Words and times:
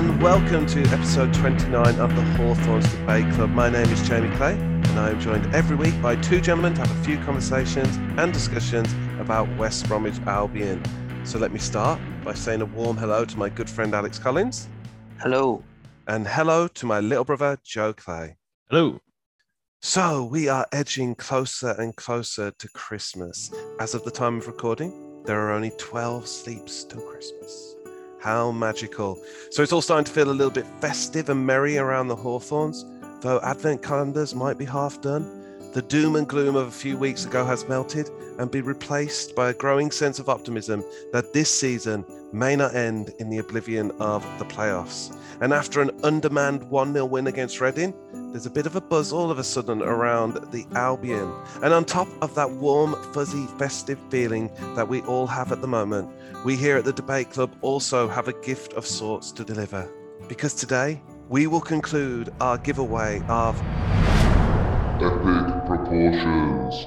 Hello 0.00 0.12
there, 0.12 0.16
and 0.16 0.22
welcome 0.22 0.66
to 0.66 0.80
episode 0.94 1.34
29 1.34 2.00
of 2.00 2.16
the 2.16 2.22
Hawthorns 2.22 2.90
Debate 2.90 3.30
Club. 3.34 3.50
My 3.50 3.68
name 3.68 3.86
is 3.90 4.08
Jamie 4.08 4.34
Clay, 4.36 4.54
and 4.54 4.98
I 4.98 5.10
am 5.10 5.20
joined 5.20 5.54
every 5.54 5.76
week 5.76 6.00
by 6.00 6.16
two 6.16 6.40
gentlemen 6.40 6.72
to 6.74 6.80
have 6.80 6.90
a 6.90 7.04
few 7.04 7.18
conversations 7.18 7.94
and 8.18 8.32
discussions 8.32 8.90
about 9.20 9.46
West 9.58 9.86
Bromwich 9.88 10.18
Albion. 10.26 10.82
So 11.24 11.38
let 11.38 11.52
me 11.52 11.58
start 11.58 12.00
by 12.24 12.32
saying 12.32 12.62
a 12.62 12.64
warm 12.64 12.96
hello 12.96 13.26
to 13.26 13.38
my 13.38 13.50
good 13.50 13.68
friend 13.68 13.94
Alex 13.94 14.18
Collins. 14.18 14.68
Hello. 15.18 15.62
And 16.08 16.26
hello 16.26 16.66
to 16.66 16.86
my 16.86 17.00
little 17.00 17.24
brother 17.24 17.58
Joe 17.62 17.92
Clay. 17.92 18.38
Hello. 18.70 19.00
So 19.82 20.24
we 20.24 20.48
are 20.48 20.66
edging 20.72 21.14
closer 21.14 21.72
and 21.78 21.94
closer 21.94 22.52
to 22.52 22.68
Christmas. 22.70 23.50
As 23.78 23.94
of 23.94 24.04
the 24.04 24.10
time 24.10 24.38
of 24.38 24.46
recording, 24.46 25.22
there 25.24 25.38
are 25.40 25.52
only 25.52 25.72
12 25.76 26.26
sleeps 26.26 26.84
till 26.84 27.02
Christmas. 27.02 27.69
How 28.20 28.52
magical. 28.52 29.18
So 29.50 29.62
it's 29.62 29.72
all 29.72 29.80
starting 29.80 30.04
to 30.04 30.12
feel 30.12 30.30
a 30.30 30.32
little 30.32 30.52
bit 30.52 30.66
festive 30.80 31.30
and 31.30 31.46
merry 31.46 31.78
around 31.78 32.08
the 32.08 32.16
Hawthorns, 32.16 32.84
though 33.22 33.40
Advent 33.40 33.82
calendars 33.82 34.34
might 34.34 34.58
be 34.58 34.66
half 34.66 35.00
done. 35.00 35.39
The 35.72 35.82
doom 35.82 36.16
and 36.16 36.26
gloom 36.26 36.56
of 36.56 36.66
a 36.66 36.72
few 36.72 36.98
weeks 36.98 37.24
ago 37.24 37.44
has 37.44 37.68
melted 37.68 38.10
and 38.40 38.50
be 38.50 38.60
replaced 38.60 39.36
by 39.36 39.50
a 39.50 39.54
growing 39.54 39.92
sense 39.92 40.18
of 40.18 40.28
optimism 40.28 40.84
that 41.12 41.32
this 41.32 41.48
season 41.48 42.04
may 42.32 42.56
not 42.56 42.74
end 42.74 43.14
in 43.20 43.30
the 43.30 43.38
oblivion 43.38 43.92
of 44.00 44.26
the 44.40 44.44
playoffs. 44.46 45.16
And 45.40 45.52
after 45.52 45.80
an 45.80 45.92
undermanned 46.02 46.64
1 46.64 46.92
0 46.92 47.04
win 47.04 47.28
against 47.28 47.60
Reading, 47.60 47.94
there's 48.32 48.46
a 48.46 48.50
bit 48.50 48.66
of 48.66 48.74
a 48.74 48.80
buzz 48.80 49.12
all 49.12 49.30
of 49.30 49.38
a 49.38 49.44
sudden 49.44 49.80
around 49.80 50.34
the 50.50 50.66
Albion. 50.74 51.32
And 51.62 51.72
on 51.72 51.84
top 51.84 52.08
of 52.20 52.34
that 52.34 52.50
warm, 52.50 52.96
fuzzy, 53.12 53.46
festive 53.56 54.00
feeling 54.10 54.50
that 54.74 54.88
we 54.88 55.02
all 55.02 55.28
have 55.28 55.52
at 55.52 55.60
the 55.60 55.68
moment, 55.68 56.10
we 56.44 56.56
here 56.56 56.78
at 56.78 56.84
the 56.84 56.92
Debate 56.92 57.30
Club 57.30 57.54
also 57.60 58.08
have 58.08 58.26
a 58.26 58.40
gift 58.42 58.72
of 58.72 58.84
sorts 58.84 59.30
to 59.30 59.44
deliver. 59.44 59.88
Because 60.26 60.52
today, 60.54 61.00
we 61.28 61.46
will 61.46 61.60
conclude 61.60 62.32
our 62.40 62.58
giveaway 62.58 63.22
of 63.28 63.56
epic 65.02 65.66
proportions. 65.66 66.86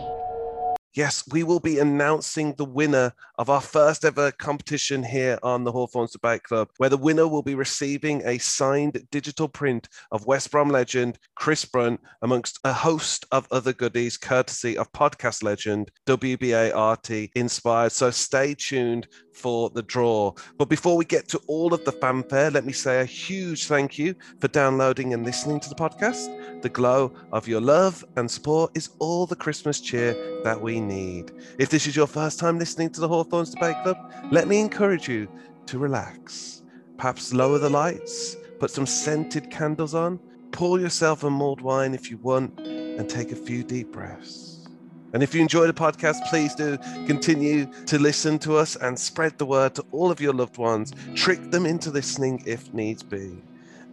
Yes, 0.93 1.23
we 1.31 1.41
will 1.41 1.59
be 1.59 1.79
announcing 1.79 2.53
the 2.53 2.65
winner 2.65 3.13
of 3.37 3.49
our 3.49 3.61
first 3.61 4.05
ever 4.05 4.31
competition 4.31 5.03
here 5.03 5.39
on 5.43 5.63
the 5.63 5.71
Hawthorns 5.71 6.11
Debate 6.11 6.43
Club, 6.43 6.69
where 6.77 6.89
the 6.89 6.97
winner 6.97 7.27
will 7.27 7.41
be 7.41 7.55
receiving 7.55 8.21
a 8.25 8.37
signed 8.37 9.05
digital 9.11 9.47
print 9.47 9.89
of 10.11 10.25
West 10.25 10.51
Brom 10.51 10.69
legend 10.69 11.17
Chris 11.35 11.65
Brunt, 11.65 11.99
amongst 12.21 12.59
a 12.63 12.73
host 12.73 13.25
of 13.31 13.47
other 13.51 13.73
goodies, 13.73 14.17
courtesy 14.17 14.77
of 14.77 14.91
podcast 14.91 15.43
legend 15.43 15.91
WBART 16.05 17.31
Inspired. 17.35 17.91
So 17.91 18.11
stay 18.11 18.53
tuned 18.53 19.07
for 19.33 19.69
the 19.71 19.81
draw. 19.81 20.31
But 20.57 20.69
before 20.69 20.95
we 20.95 21.05
get 21.05 21.27
to 21.29 21.41
all 21.47 21.73
of 21.73 21.83
the 21.85 21.91
fanfare, 21.91 22.51
let 22.51 22.65
me 22.65 22.73
say 22.73 23.01
a 23.01 23.05
huge 23.05 23.65
thank 23.65 23.97
you 23.97 24.15
for 24.39 24.47
downloading 24.47 25.13
and 25.13 25.25
listening 25.25 25.59
to 25.61 25.69
the 25.69 25.75
podcast. 25.75 26.61
The 26.61 26.69
glow 26.69 27.13
of 27.31 27.47
your 27.47 27.61
love 27.61 28.05
and 28.15 28.29
support 28.29 28.71
is 28.75 28.91
all 28.99 29.25
the 29.25 29.35
Christmas 29.35 29.79
cheer 29.79 30.15
that 30.43 30.61
we 30.61 30.79
need. 30.79 31.31
If 31.57 31.69
this 31.69 31.87
is 31.87 31.95
your 31.95 32.07
first 32.07 32.39
time 32.39 32.59
listening 32.59 32.91
to 32.91 33.01
the 33.01 33.07
Hawthorns 33.07 33.23
Debate 33.33 33.81
Club, 33.81 34.13
let 34.31 34.47
me 34.47 34.59
encourage 34.59 35.09
you 35.09 35.27
to 35.65 35.79
relax. 35.79 36.61
Perhaps 36.97 37.33
lower 37.33 37.57
the 37.57 37.69
lights, 37.69 38.37
put 38.59 38.69
some 38.69 38.85
scented 38.85 39.49
candles 39.49 39.95
on, 39.95 40.19
pour 40.51 40.79
yourself 40.79 41.23
a 41.23 41.29
mulled 41.31 41.59
wine 41.59 41.95
if 41.95 42.11
you 42.11 42.17
want, 42.17 42.59
and 42.59 43.09
take 43.09 43.31
a 43.31 43.35
few 43.35 43.63
deep 43.63 43.91
breaths. 43.91 44.67
And 45.13 45.23
if 45.23 45.33
you 45.33 45.41
enjoy 45.41 45.65
the 45.65 45.73
podcast, 45.73 46.23
please 46.29 46.53
do 46.53 46.77
continue 47.07 47.65
to 47.87 47.97
listen 47.97 48.37
to 48.39 48.55
us 48.55 48.75
and 48.75 48.97
spread 48.97 49.39
the 49.39 49.47
word 49.47 49.73
to 49.75 49.85
all 49.91 50.11
of 50.11 50.21
your 50.21 50.33
loved 50.33 50.59
ones. 50.59 50.93
Trick 51.15 51.49
them 51.49 51.65
into 51.65 51.89
listening 51.89 52.43
if 52.45 52.71
needs 52.71 53.01
be. 53.01 53.41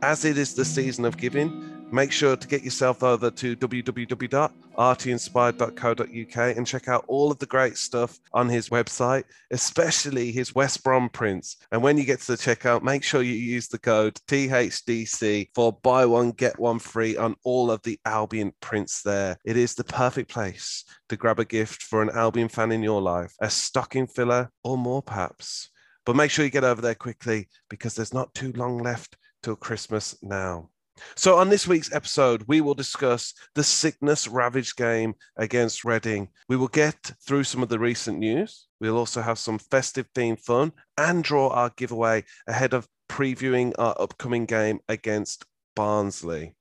As 0.03 0.27
it 0.27 0.37
is 0.37 0.53
the 0.53 0.67
season 0.67 1.07
of 1.07 1.17
giving, 1.17 1.80
make 1.93 2.13
sure 2.13 2.37
to 2.37 2.49
get 2.49 2.63
yourself 2.63 3.03
over 3.03 3.31
to 3.31 3.57
www.artinspired.co.uk 3.57 6.57
and 6.57 6.67
check 6.67 6.89
out 6.89 7.05
all 7.09 7.31
of 7.31 7.39
the 7.39 7.47
great 7.47 7.77
stuff 7.77 8.19
on 8.33 8.49
his 8.49 8.69
website, 8.69 9.25
especially 9.51 10.33
his 10.33 10.55
West 10.55 10.85
Brom 10.85 11.09
prints. 11.09 11.57
And 11.73 11.83
when 11.83 11.99
you 11.99 12.05
get 12.05 12.21
to 12.21 12.33
the 12.33 12.39
checkout, 12.39 12.83
make 12.83 13.03
sure 13.03 13.23
you 13.23 13.35
use 13.35 13.69
the 13.69 13.79
code 13.79 14.15
THDC 14.29 15.49
for 15.55 15.73
buy 15.83 16.07
one, 16.07 16.31
get 16.33 16.59
one 16.59 16.79
free 16.79 17.17
on 17.17 17.37
all 17.45 17.71
of 17.71 17.83
the 17.83 17.99
Albion 18.05 18.53
prints 18.61 19.03
there. 19.03 19.37
It 19.45 19.57
is 19.57 19.75
the 19.75 19.85
perfect 19.85 20.31
place 20.31 20.85
to 21.09 21.17
grab 21.17 21.41
a 21.41 21.45
gift 21.45 21.83
for 21.83 22.03
an 22.03 22.11
Albion 22.11 22.49
fan 22.49 22.73
in 22.73 22.83
your 22.83 23.03
life, 23.03 23.35
a 23.41 23.51
stocking 23.51 24.07
filler, 24.07 24.51
or 24.65 24.79
more 24.79 25.03
perhaps. 25.03 25.71
But 26.07 26.17
make 26.17 26.31
sure 26.31 26.45
you 26.45 26.51
get 26.51 26.65
over 26.65 26.81
there 26.81 26.95
quickly 26.95 27.49
because 27.69 27.95
there's 27.95 28.15
not 28.15 28.35
too 28.35 28.53
long 28.53 28.79
left 28.79 29.17
till 29.43 29.57
Christmas 29.57 30.17
now. 30.23 30.71
So, 31.17 31.37
on 31.37 31.49
this 31.49 31.67
week's 31.67 31.93
episode, 31.93 32.45
we 32.47 32.61
will 32.61 32.75
discuss 32.75 33.35
the 33.55 33.65
sickness 33.65 34.29
ravaged 34.29 34.77
game 34.77 35.15
against 35.37 35.85
Reading. 35.85 36.29
We 36.49 36.57
will 36.57 36.69
get 36.69 37.13
through 37.27 37.45
some 37.45 37.63
of 37.63 37.69
the 37.69 37.79
recent 37.79 38.19
news. 38.19 38.67
We'll 38.81 38.97
also 38.97 39.23
have 39.23 39.39
some 39.39 39.59
festive 39.59 40.09
themed 40.15 40.41
fun 40.41 40.73
and 40.97 41.25
draw 41.25 41.49
our 41.49 41.71
giveaway 41.77 42.25
ahead 42.47 42.75
of 42.75 42.89
previewing 43.09 43.73
our 43.79 43.95
upcoming 44.01 44.47
game 44.47 44.81
against 44.89 45.45
Barnsley. 45.75 46.55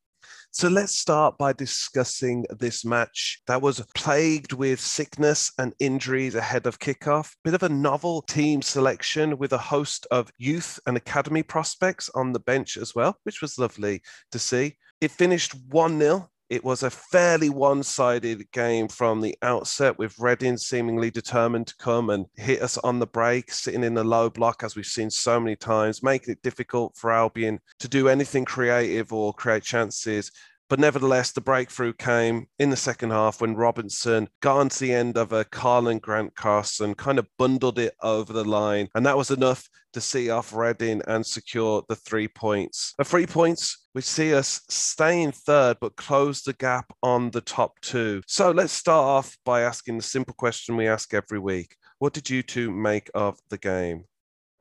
So 0.51 0.67
let's 0.67 0.97
start 0.97 1.37
by 1.37 1.53
discussing 1.53 2.43
this 2.49 2.83
match 2.83 3.39
that 3.45 3.61
was 3.61 3.85
plagued 3.93 4.51
with 4.51 4.81
sickness 4.81 5.51
and 5.59 5.75
injuries 5.79 6.33
ahead 6.33 6.65
of 6.65 6.79
kickoff. 6.79 7.35
Bit 7.43 7.53
of 7.53 7.61
a 7.61 7.69
novel 7.69 8.23
team 8.23 8.63
selection 8.63 9.37
with 9.37 9.53
a 9.53 9.59
host 9.59 10.07
of 10.09 10.31
youth 10.39 10.79
and 10.87 10.97
academy 10.97 11.43
prospects 11.43 12.09
on 12.15 12.33
the 12.33 12.39
bench 12.39 12.77
as 12.77 12.95
well, 12.95 13.15
which 13.23 13.43
was 13.43 13.59
lovely 13.59 14.01
to 14.31 14.39
see. 14.39 14.75
It 14.99 15.11
finished 15.11 15.53
1 15.69 15.99
0 15.99 16.27
it 16.49 16.63
was 16.63 16.81
a 16.81 16.89
fairly 16.89 17.49
one 17.49 17.83
sided 17.83 18.49
game 18.51 18.87
from 18.87 19.21
the 19.21 19.37
outset, 19.43 19.97
with 19.99 20.17
Reading 20.17 20.57
seemingly 20.57 21.11
determined 21.11 21.67
to 21.67 21.75
come 21.77 22.09
and 22.09 22.25
hit 22.35 22.61
us 22.61 22.77
on 22.79 22.97
the 22.97 23.05
break, 23.07 23.51
sitting 23.51 23.83
in 23.83 23.93
the 23.93 24.03
low 24.03 24.29
block, 24.29 24.63
as 24.63 24.75
we've 24.75 24.85
seen 24.85 25.11
so 25.11 25.39
many 25.39 25.55
times, 25.55 26.01
making 26.01 26.33
it 26.33 26.41
difficult 26.41 26.95
for 26.97 27.11
Albion 27.11 27.59
to 27.77 27.87
do 27.87 28.07
anything 28.07 28.45
creative 28.45 29.13
or 29.13 29.33
create 29.33 29.63
chances. 29.63 30.31
But 30.69 30.80
nevertheless, 30.80 31.31
the 31.31 31.41
breakthrough 31.41 31.94
came 31.94 32.47
in 32.59 32.69
the 32.69 32.78
second 32.78 33.09
half 33.09 33.41
when 33.41 33.56
Robinson 33.56 34.30
got 34.40 34.57
onto 34.57 34.85
the 34.85 34.94
end 34.94 35.18
of 35.18 35.34
a 35.34 35.44
Karlan 35.46 36.00
Grant 36.00 36.34
and 36.80 36.96
kind 36.96 37.18
of 37.18 37.28
bundled 37.38 37.80
it 37.80 37.96
over 38.02 38.31
the 38.31 38.44
line. 38.44 38.88
And 38.94 39.06
that 39.06 39.18
was 39.18 39.31
enough 39.31 39.68
to 39.94 40.02
see 40.02 40.29
off 40.29 40.53
Reading 40.53 41.02
and 41.08 41.25
secure 41.25 41.84
the 41.90 41.96
three 41.96 42.28
points. 42.28 42.94
The 42.97 43.03
three 43.03 43.25
points 43.25 43.88
which 43.94 44.06
see 44.06 44.34
us 44.34 44.62
stay 44.69 45.24
in 45.24 45.31
third 45.31 45.78
but 45.81 45.96
close 45.96 46.44
the 46.44 46.53
gap 46.53 46.94
on 47.02 47.31
the 47.31 47.41
top 47.41 47.79
two. 47.81 48.22
So 48.28 48.52
let's 48.52 48.74
start 48.74 49.06
off 49.06 49.38
by 49.44 49.62
asking 49.62 49.97
the 49.97 50.03
simple 50.03 50.35
question 50.35 50.78
we 50.78 50.88
ask 50.88 51.13
every 51.13 51.40
week. 51.40 51.75
What 51.97 52.13
did 52.13 52.29
you 52.29 52.44
two 52.44 52.72
make 52.72 53.09
of 53.16 53.40
the 53.50 53.58
game 53.58 54.06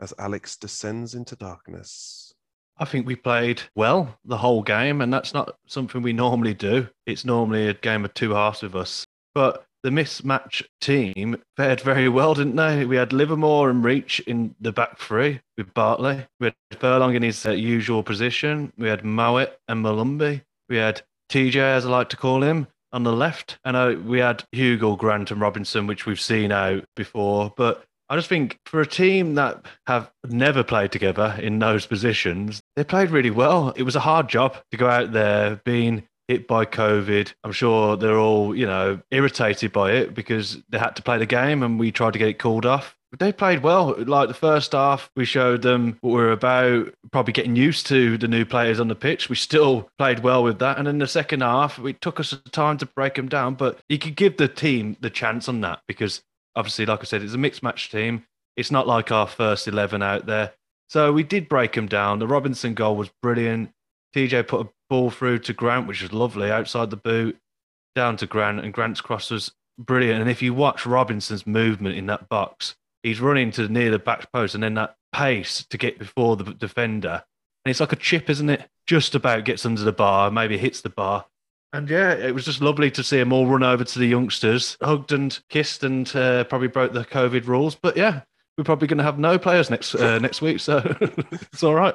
as 0.00 0.14
Alex 0.18 0.56
descends 0.56 1.14
into 1.14 1.36
darkness? 1.36 2.27
I 2.78 2.84
think 2.84 3.06
we 3.06 3.16
played 3.16 3.62
well 3.74 4.18
the 4.24 4.38
whole 4.38 4.62
game, 4.62 5.00
and 5.00 5.12
that's 5.12 5.34
not 5.34 5.56
something 5.66 6.02
we 6.02 6.12
normally 6.12 6.54
do. 6.54 6.88
It's 7.06 7.24
normally 7.24 7.68
a 7.68 7.74
game 7.74 8.04
of 8.04 8.14
two 8.14 8.30
halves 8.30 8.62
with 8.62 8.74
us. 8.74 9.06
But 9.34 9.66
the 9.82 9.90
mismatch 9.90 10.64
team 10.80 11.36
fared 11.56 11.80
very 11.80 12.08
well, 12.08 12.34
didn't 12.34 12.56
they? 12.56 12.84
We 12.84 12.96
had 12.96 13.12
Livermore 13.12 13.70
and 13.70 13.84
Reach 13.84 14.20
in 14.20 14.54
the 14.60 14.72
back 14.72 14.98
three 14.98 15.40
with 15.56 15.72
Bartley. 15.74 16.26
We 16.40 16.46
had 16.46 16.54
Furlong 16.78 17.14
in 17.14 17.22
his 17.22 17.46
uh, 17.46 17.52
usual 17.52 18.02
position. 18.02 18.72
We 18.76 18.88
had 18.88 19.04
Mowat 19.04 19.58
and 19.68 19.84
Molumby. 19.84 20.42
We 20.68 20.76
had 20.76 21.02
TJ, 21.30 21.56
as 21.56 21.86
I 21.86 21.90
like 21.90 22.08
to 22.10 22.16
call 22.16 22.42
him, 22.42 22.66
on 22.92 23.04
the 23.04 23.12
left. 23.12 23.58
And 23.64 23.76
uh, 23.76 23.96
we 24.04 24.18
had 24.18 24.44
Hugo, 24.52 24.96
Grant, 24.96 25.30
and 25.30 25.40
Robinson, 25.40 25.86
which 25.86 26.06
we've 26.06 26.20
seen 26.20 26.52
out 26.52 26.84
before. 26.96 27.52
But 27.56 27.84
I 28.08 28.16
just 28.16 28.28
think 28.28 28.58
for 28.64 28.80
a 28.80 28.86
team 28.86 29.34
that 29.34 29.66
have 29.86 30.10
never 30.26 30.64
played 30.64 30.92
together 30.92 31.38
in 31.40 31.58
those 31.58 31.86
positions, 31.86 32.62
they 32.78 32.84
played 32.84 33.10
really 33.10 33.30
well. 33.30 33.72
It 33.76 33.82
was 33.82 33.96
a 33.96 34.00
hard 34.00 34.28
job 34.28 34.56
to 34.70 34.76
go 34.76 34.88
out 34.88 35.12
there 35.12 35.60
being 35.64 36.04
hit 36.28 36.46
by 36.46 36.64
COVID. 36.64 37.32
I'm 37.42 37.50
sure 37.50 37.96
they're 37.96 38.18
all, 38.18 38.54
you 38.54 38.66
know, 38.66 39.00
irritated 39.10 39.72
by 39.72 39.92
it 39.92 40.14
because 40.14 40.58
they 40.68 40.78
had 40.78 40.94
to 40.94 41.02
play 41.02 41.18
the 41.18 41.26
game 41.26 41.64
and 41.64 41.80
we 41.80 41.90
tried 41.90 42.12
to 42.12 42.20
get 42.20 42.28
it 42.28 42.38
called 42.38 42.64
off. 42.64 42.94
But 43.10 43.18
they 43.18 43.32
played 43.32 43.64
well. 43.64 43.96
Like 43.98 44.28
the 44.28 44.34
first 44.34 44.72
half, 44.72 45.10
we 45.16 45.24
showed 45.24 45.62
them 45.62 45.98
what 46.02 46.12
we 46.12 46.20
are 46.20 46.30
about, 46.30 46.94
probably 47.10 47.32
getting 47.32 47.56
used 47.56 47.86
to 47.88 48.16
the 48.16 48.28
new 48.28 48.44
players 48.44 48.78
on 48.78 48.86
the 48.86 48.94
pitch. 48.94 49.28
We 49.28 49.34
still 49.34 49.90
played 49.98 50.20
well 50.20 50.44
with 50.44 50.60
that. 50.60 50.78
And 50.78 50.86
in 50.86 50.98
the 50.98 51.08
second 51.08 51.40
half, 51.40 51.80
it 51.80 52.00
took 52.00 52.20
us 52.20 52.38
time 52.52 52.78
to 52.78 52.86
break 52.86 53.14
them 53.14 53.28
down. 53.28 53.54
But 53.54 53.80
you 53.88 53.98
could 53.98 54.14
give 54.14 54.36
the 54.36 54.46
team 54.46 54.96
the 55.00 55.10
chance 55.10 55.48
on 55.48 55.62
that 55.62 55.80
because 55.88 56.22
obviously, 56.54 56.86
like 56.86 57.00
I 57.00 57.04
said, 57.04 57.22
it's 57.22 57.34
a 57.34 57.38
mixed 57.38 57.64
match 57.64 57.90
team. 57.90 58.24
It's 58.56 58.70
not 58.70 58.86
like 58.86 59.10
our 59.10 59.26
first 59.26 59.66
11 59.66 60.00
out 60.02 60.26
there. 60.26 60.52
So 60.88 61.12
we 61.12 61.22
did 61.22 61.48
break 61.48 61.74
them 61.74 61.86
down. 61.86 62.18
The 62.18 62.26
Robinson 62.26 62.74
goal 62.74 62.96
was 62.96 63.10
brilliant. 63.22 63.70
TJ 64.14 64.48
put 64.48 64.66
a 64.66 64.70
ball 64.88 65.10
through 65.10 65.40
to 65.40 65.52
Grant, 65.52 65.86
which 65.86 66.02
was 66.02 66.12
lovely, 66.12 66.50
outside 66.50 66.90
the 66.90 66.96
boot, 66.96 67.38
down 67.94 68.16
to 68.18 68.26
Grant, 68.26 68.60
and 68.60 68.72
Grant's 68.72 69.00
cross 69.00 69.30
was 69.30 69.52
brilliant. 69.78 70.20
And 70.20 70.30
if 70.30 70.42
you 70.42 70.54
watch 70.54 70.86
Robinson's 70.86 71.46
movement 71.46 71.96
in 71.96 72.06
that 72.06 72.28
box, 72.28 72.74
he's 73.02 73.20
running 73.20 73.50
to 73.52 73.68
near 73.68 73.90
the 73.90 73.98
back 73.98 74.32
post, 74.32 74.54
and 74.54 74.62
then 74.62 74.74
that 74.74 74.96
pace 75.12 75.66
to 75.70 75.78
get 75.78 75.98
before 75.98 76.36
the 76.36 76.54
defender. 76.54 77.22
And 77.64 77.70
it's 77.70 77.80
like 77.80 77.92
a 77.92 77.96
chip, 77.96 78.30
isn't 78.30 78.48
it? 78.48 78.68
Just 78.86 79.14
about 79.14 79.44
gets 79.44 79.66
under 79.66 79.82
the 79.82 79.92
bar, 79.92 80.30
maybe 80.30 80.56
hits 80.56 80.80
the 80.80 80.88
bar. 80.88 81.26
And 81.74 81.90
yeah, 81.90 82.14
it 82.14 82.34
was 82.34 82.46
just 82.46 82.62
lovely 82.62 82.90
to 82.92 83.04
see 83.04 83.18
them 83.18 83.32
all 83.32 83.46
run 83.46 83.62
over 83.62 83.84
to 83.84 83.98
the 83.98 84.06
youngsters, 84.06 84.78
hugged 84.80 85.12
and 85.12 85.38
kissed, 85.50 85.84
and 85.84 86.14
uh, 86.16 86.44
probably 86.44 86.68
broke 86.68 86.92
the 86.92 87.04
COVID 87.04 87.46
rules. 87.46 87.74
But 87.74 87.96
yeah, 87.96 88.22
we're 88.58 88.64
probably 88.64 88.88
going 88.88 88.98
to 88.98 89.04
have 89.04 89.20
no 89.20 89.38
players 89.38 89.70
next 89.70 89.94
uh, 89.94 90.18
next 90.18 90.42
week, 90.42 90.58
so 90.58 90.78
it's 91.00 91.62
all 91.62 91.74
right. 91.74 91.94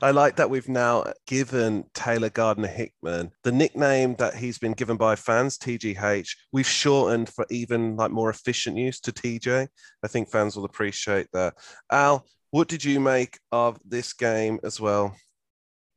I 0.00 0.10
like 0.10 0.36
that 0.36 0.48
we've 0.48 0.70
now 0.70 1.12
given 1.26 1.84
Taylor 1.92 2.30
Gardner 2.30 2.66
Hickman 2.66 3.30
the 3.44 3.52
nickname 3.52 4.14
that 4.16 4.34
he's 4.34 4.58
been 4.58 4.72
given 4.72 4.96
by 4.96 5.16
fans, 5.16 5.58
TGH. 5.58 6.30
We've 6.50 6.66
shortened 6.66 7.28
for 7.28 7.46
even 7.50 7.94
like 7.96 8.10
more 8.10 8.30
efficient 8.30 8.78
use 8.78 9.00
to 9.00 9.12
TJ. 9.12 9.68
I 10.02 10.08
think 10.08 10.30
fans 10.30 10.56
will 10.56 10.64
appreciate 10.64 11.26
that. 11.34 11.54
Al, 11.92 12.24
what 12.52 12.68
did 12.68 12.82
you 12.82 12.98
make 12.98 13.38
of 13.52 13.78
this 13.84 14.14
game 14.14 14.60
as 14.64 14.80
well? 14.80 15.14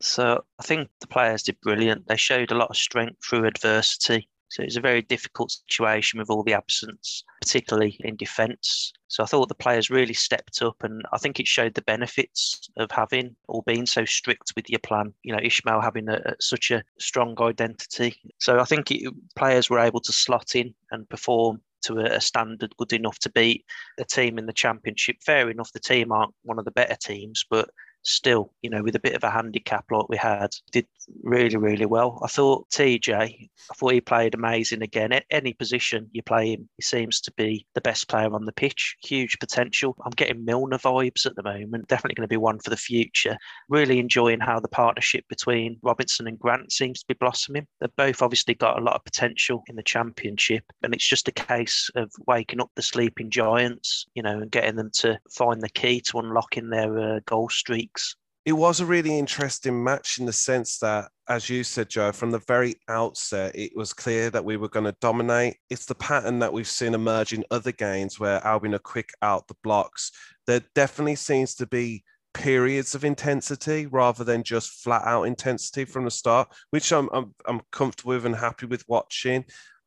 So 0.02 0.44
I 0.60 0.64
think 0.64 0.90
the 1.00 1.08
players 1.08 1.44
did 1.44 1.62
brilliant. 1.62 2.06
They 2.08 2.18
showed 2.18 2.52
a 2.52 2.58
lot 2.58 2.70
of 2.70 2.76
strength 2.76 3.16
through 3.26 3.46
adversity. 3.46 4.28
So 4.54 4.62
it 4.62 4.68
was 4.68 4.78
a 4.78 4.82
very 4.82 5.02
difficult 5.02 5.50
situation 5.50 6.20
with 6.20 6.30
all 6.30 6.44
the 6.44 6.54
absence, 6.54 7.24
particularly 7.42 7.98
in 8.02 8.16
defence. 8.16 8.94
So 9.08 9.24
I 9.24 9.26
thought 9.26 9.50
the 9.50 9.56
players 9.56 9.90
really 9.90 10.14
stepped 10.14 10.62
up, 10.62 10.84
and 10.84 11.02
I 11.12 11.18
think 11.18 11.40
it 11.40 11.48
showed 11.48 11.74
the 11.74 11.82
benefits 11.82 12.70
of 12.78 12.92
having 12.92 13.36
or 13.48 13.64
being 13.64 13.88
so 13.88 14.06
strict 14.06 14.54
with 14.56 14.70
your 14.70 14.78
plan. 14.78 15.12
You 15.24 15.34
know, 15.34 15.42
Ishmael 15.42 15.82
having 15.82 16.08
a, 16.08 16.18
a, 16.24 16.36
such 16.40 16.70
a 16.70 16.84
strong 17.00 17.36
identity. 17.42 18.16
So 18.38 18.60
I 18.60 18.66
think 18.66 18.92
it, 18.92 19.12
players 19.36 19.72
were 19.72 19.80
able 19.80 20.02
to 20.02 20.14
slot 20.14 20.56
in 20.56 20.76
and 20.92 21.10
perform 21.10 21.60
to 21.86 21.98
a, 22.02 22.18
a, 22.18 22.22
standard 22.22 22.78
good 22.78 22.94
enough 22.94 23.18
to 23.20 23.32
beat 23.32 23.66
a 23.98 24.06
team 24.06 24.38
in 24.38 24.46
the 24.46 24.54
championship. 24.54 25.16
Fair 25.26 25.50
enough, 25.50 25.74
the 25.74 25.80
team 25.80 26.12
aren't 26.12 26.36
one 26.44 26.60
of 26.60 26.66
the 26.66 26.72
better 26.72 26.96
teams, 26.96 27.44
but 27.50 27.72
still, 28.04 28.52
you 28.62 28.70
know, 28.70 28.84
with 28.84 28.96
a 28.96 29.00
bit 29.00 29.16
of 29.16 29.24
a 29.24 29.32
handicap 29.32 29.86
like 29.92 30.10
we 30.10 30.18
had, 30.18 30.50
did 30.72 30.86
really, 31.24 31.58
really 31.58 31.86
well. 31.86 32.20
I 32.24 32.28
thought 32.28 32.70
TJ, 32.70 33.12
I 33.12 33.74
thought 33.76 33.94
he 33.94 34.02
played 34.02 34.36
amazing 34.36 34.82
again. 34.82 35.12
At 35.12 35.26
any 35.32 35.54
position 35.54 36.10
you 36.12 36.22
play 36.22 36.54
him, 36.54 36.70
he 36.78 36.84
seems 36.84 37.22
to 37.22 37.32
be 37.34 37.66
the 37.76 37.82
best 37.82 38.08
player 38.08 38.34
on 38.34 38.46
the 38.46 38.52
pitch. 38.52 38.98
Huge 39.04 39.40
potential. 39.40 39.96
I'm 40.06 40.12
getting 40.12 40.46
Milner 40.46 40.78
vibes 40.78 41.26
at 41.26 41.36
the 41.36 41.44
moment. 41.44 41.88
Definitely 41.88 42.16
going 42.16 42.28
to 42.28 42.34
be 42.34 42.38
one 42.38 42.60
for 42.60 42.70
the 42.70 42.78
future. 42.78 43.38
Really 43.70 44.00
enjoying 44.00 44.40
how 44.40 44.60
the 44.60 44.68
partnership 44.68 45.26
between 45.30 45.80
Robinson 45.82 46.28
and 46.28 46.40
Grant 46.40 46.72
seems 46.72 47.00
to 47.00 47.08
be 47.08 47.16
blossoming. 47.16 47.68
They've 47.80 47.96
both 47.96 48.22
obviously 48.22 48.54
got 48.54 48.80
a 48.80 48.84
lot 48.84 48.96
of 48.96 49.04
potential 49.04 49.64
in 49.68 49.76
the 49.76 49.84
championship, 49.84 50.64
and 50.82 50.94
it's 50.94 51.08
just 51.08 51.28
a 51.28 51.32
case 51.32 51.90
of 51.96 52.12
waking 52.28 52.62
up 52.62 52.72
the 52.76 52.82
sleeping 52.82 53.30
giants, 53.30 54.06
you 54.14 54.24
know, 54.24 54.40
and 54.40 54.52
getting 54.52 54.76
them 54.76 54.92
to 54.96 55.20
find 55.32 55.62
the 55.62 55.70
key 55.70 56.02
to 56.02 56.20
unlocking 56.20 56.70
their 56.70 56.98
uh, 57.00 57.20
goal 57.26 57.50
streak 57.50 57.93
weeks. 57.94 58.16
It 58.46 58.54
was 58.54 58.82
a 58.82 58.86
really 58.86 59.18
interesting 59.18 59.82
match 59.82 60.20
in 60.20 60.26
the 60.26 60.34
sense 60.34 60.78
that, 60.80 61.10
as 61.30 61.50
you 61.50 61.64
said, 61.64 61.90
Joe, 61.90 62.12
from 62.12 62.32
the 62.32 62.40
very 62.40 62.76
outset, 62.90 63.56
it 63.56 63.72
was 63.74 63.94
clear 63.94 64.30
that 64.32 64.44
we 64.44 64.58
were 64.58 64.68
going 64.68 64.86
to 64.86 64.96
dominate. 65.00 65.56
It's 65.70 65.86
the 65.86 65.96
pattern 65.96 66.40
that 66.40 66.52
we've 66.52 66.68
seen 66.68 66.94
emerge 66.94 67.32
in 67.32 67.46
other 67.52 67.72
games 67.72 68.20
where 68.20 68.46
Albion 68.46 68.76
are 68.76 68.80
quick 68.80 69.12
out 69.22 69.48
the 69.48 69.56
blocks. 69.64 70.12
There 70.46 70.62
definitely 70.76 71.16
seems 71.16 71.56
to 71.56 71.68
be 71.68 72.04
periods 72.34 72.96
of 72.96 73.06
intensity 73.06 73.86
rather 73.86 74.26
than 74.26 74.44
just 74.44 74.84
flat 74.84 75.04
out 75.06 75.24
intensity 75.24 75.86
from 75.86 76.04
the 76.04 76.12
start, 76.12 76.50
which 76.72 76.92
I'm, 76.92 77.10
I'm, 77.14 77.34
I'm 77.46 77.62
comfortable 77.72 78.14
with 78.14 78.26
and 78.26 78.36
happy 78.36 78.66
with 78.66 78.84
watching. 78.90 79.46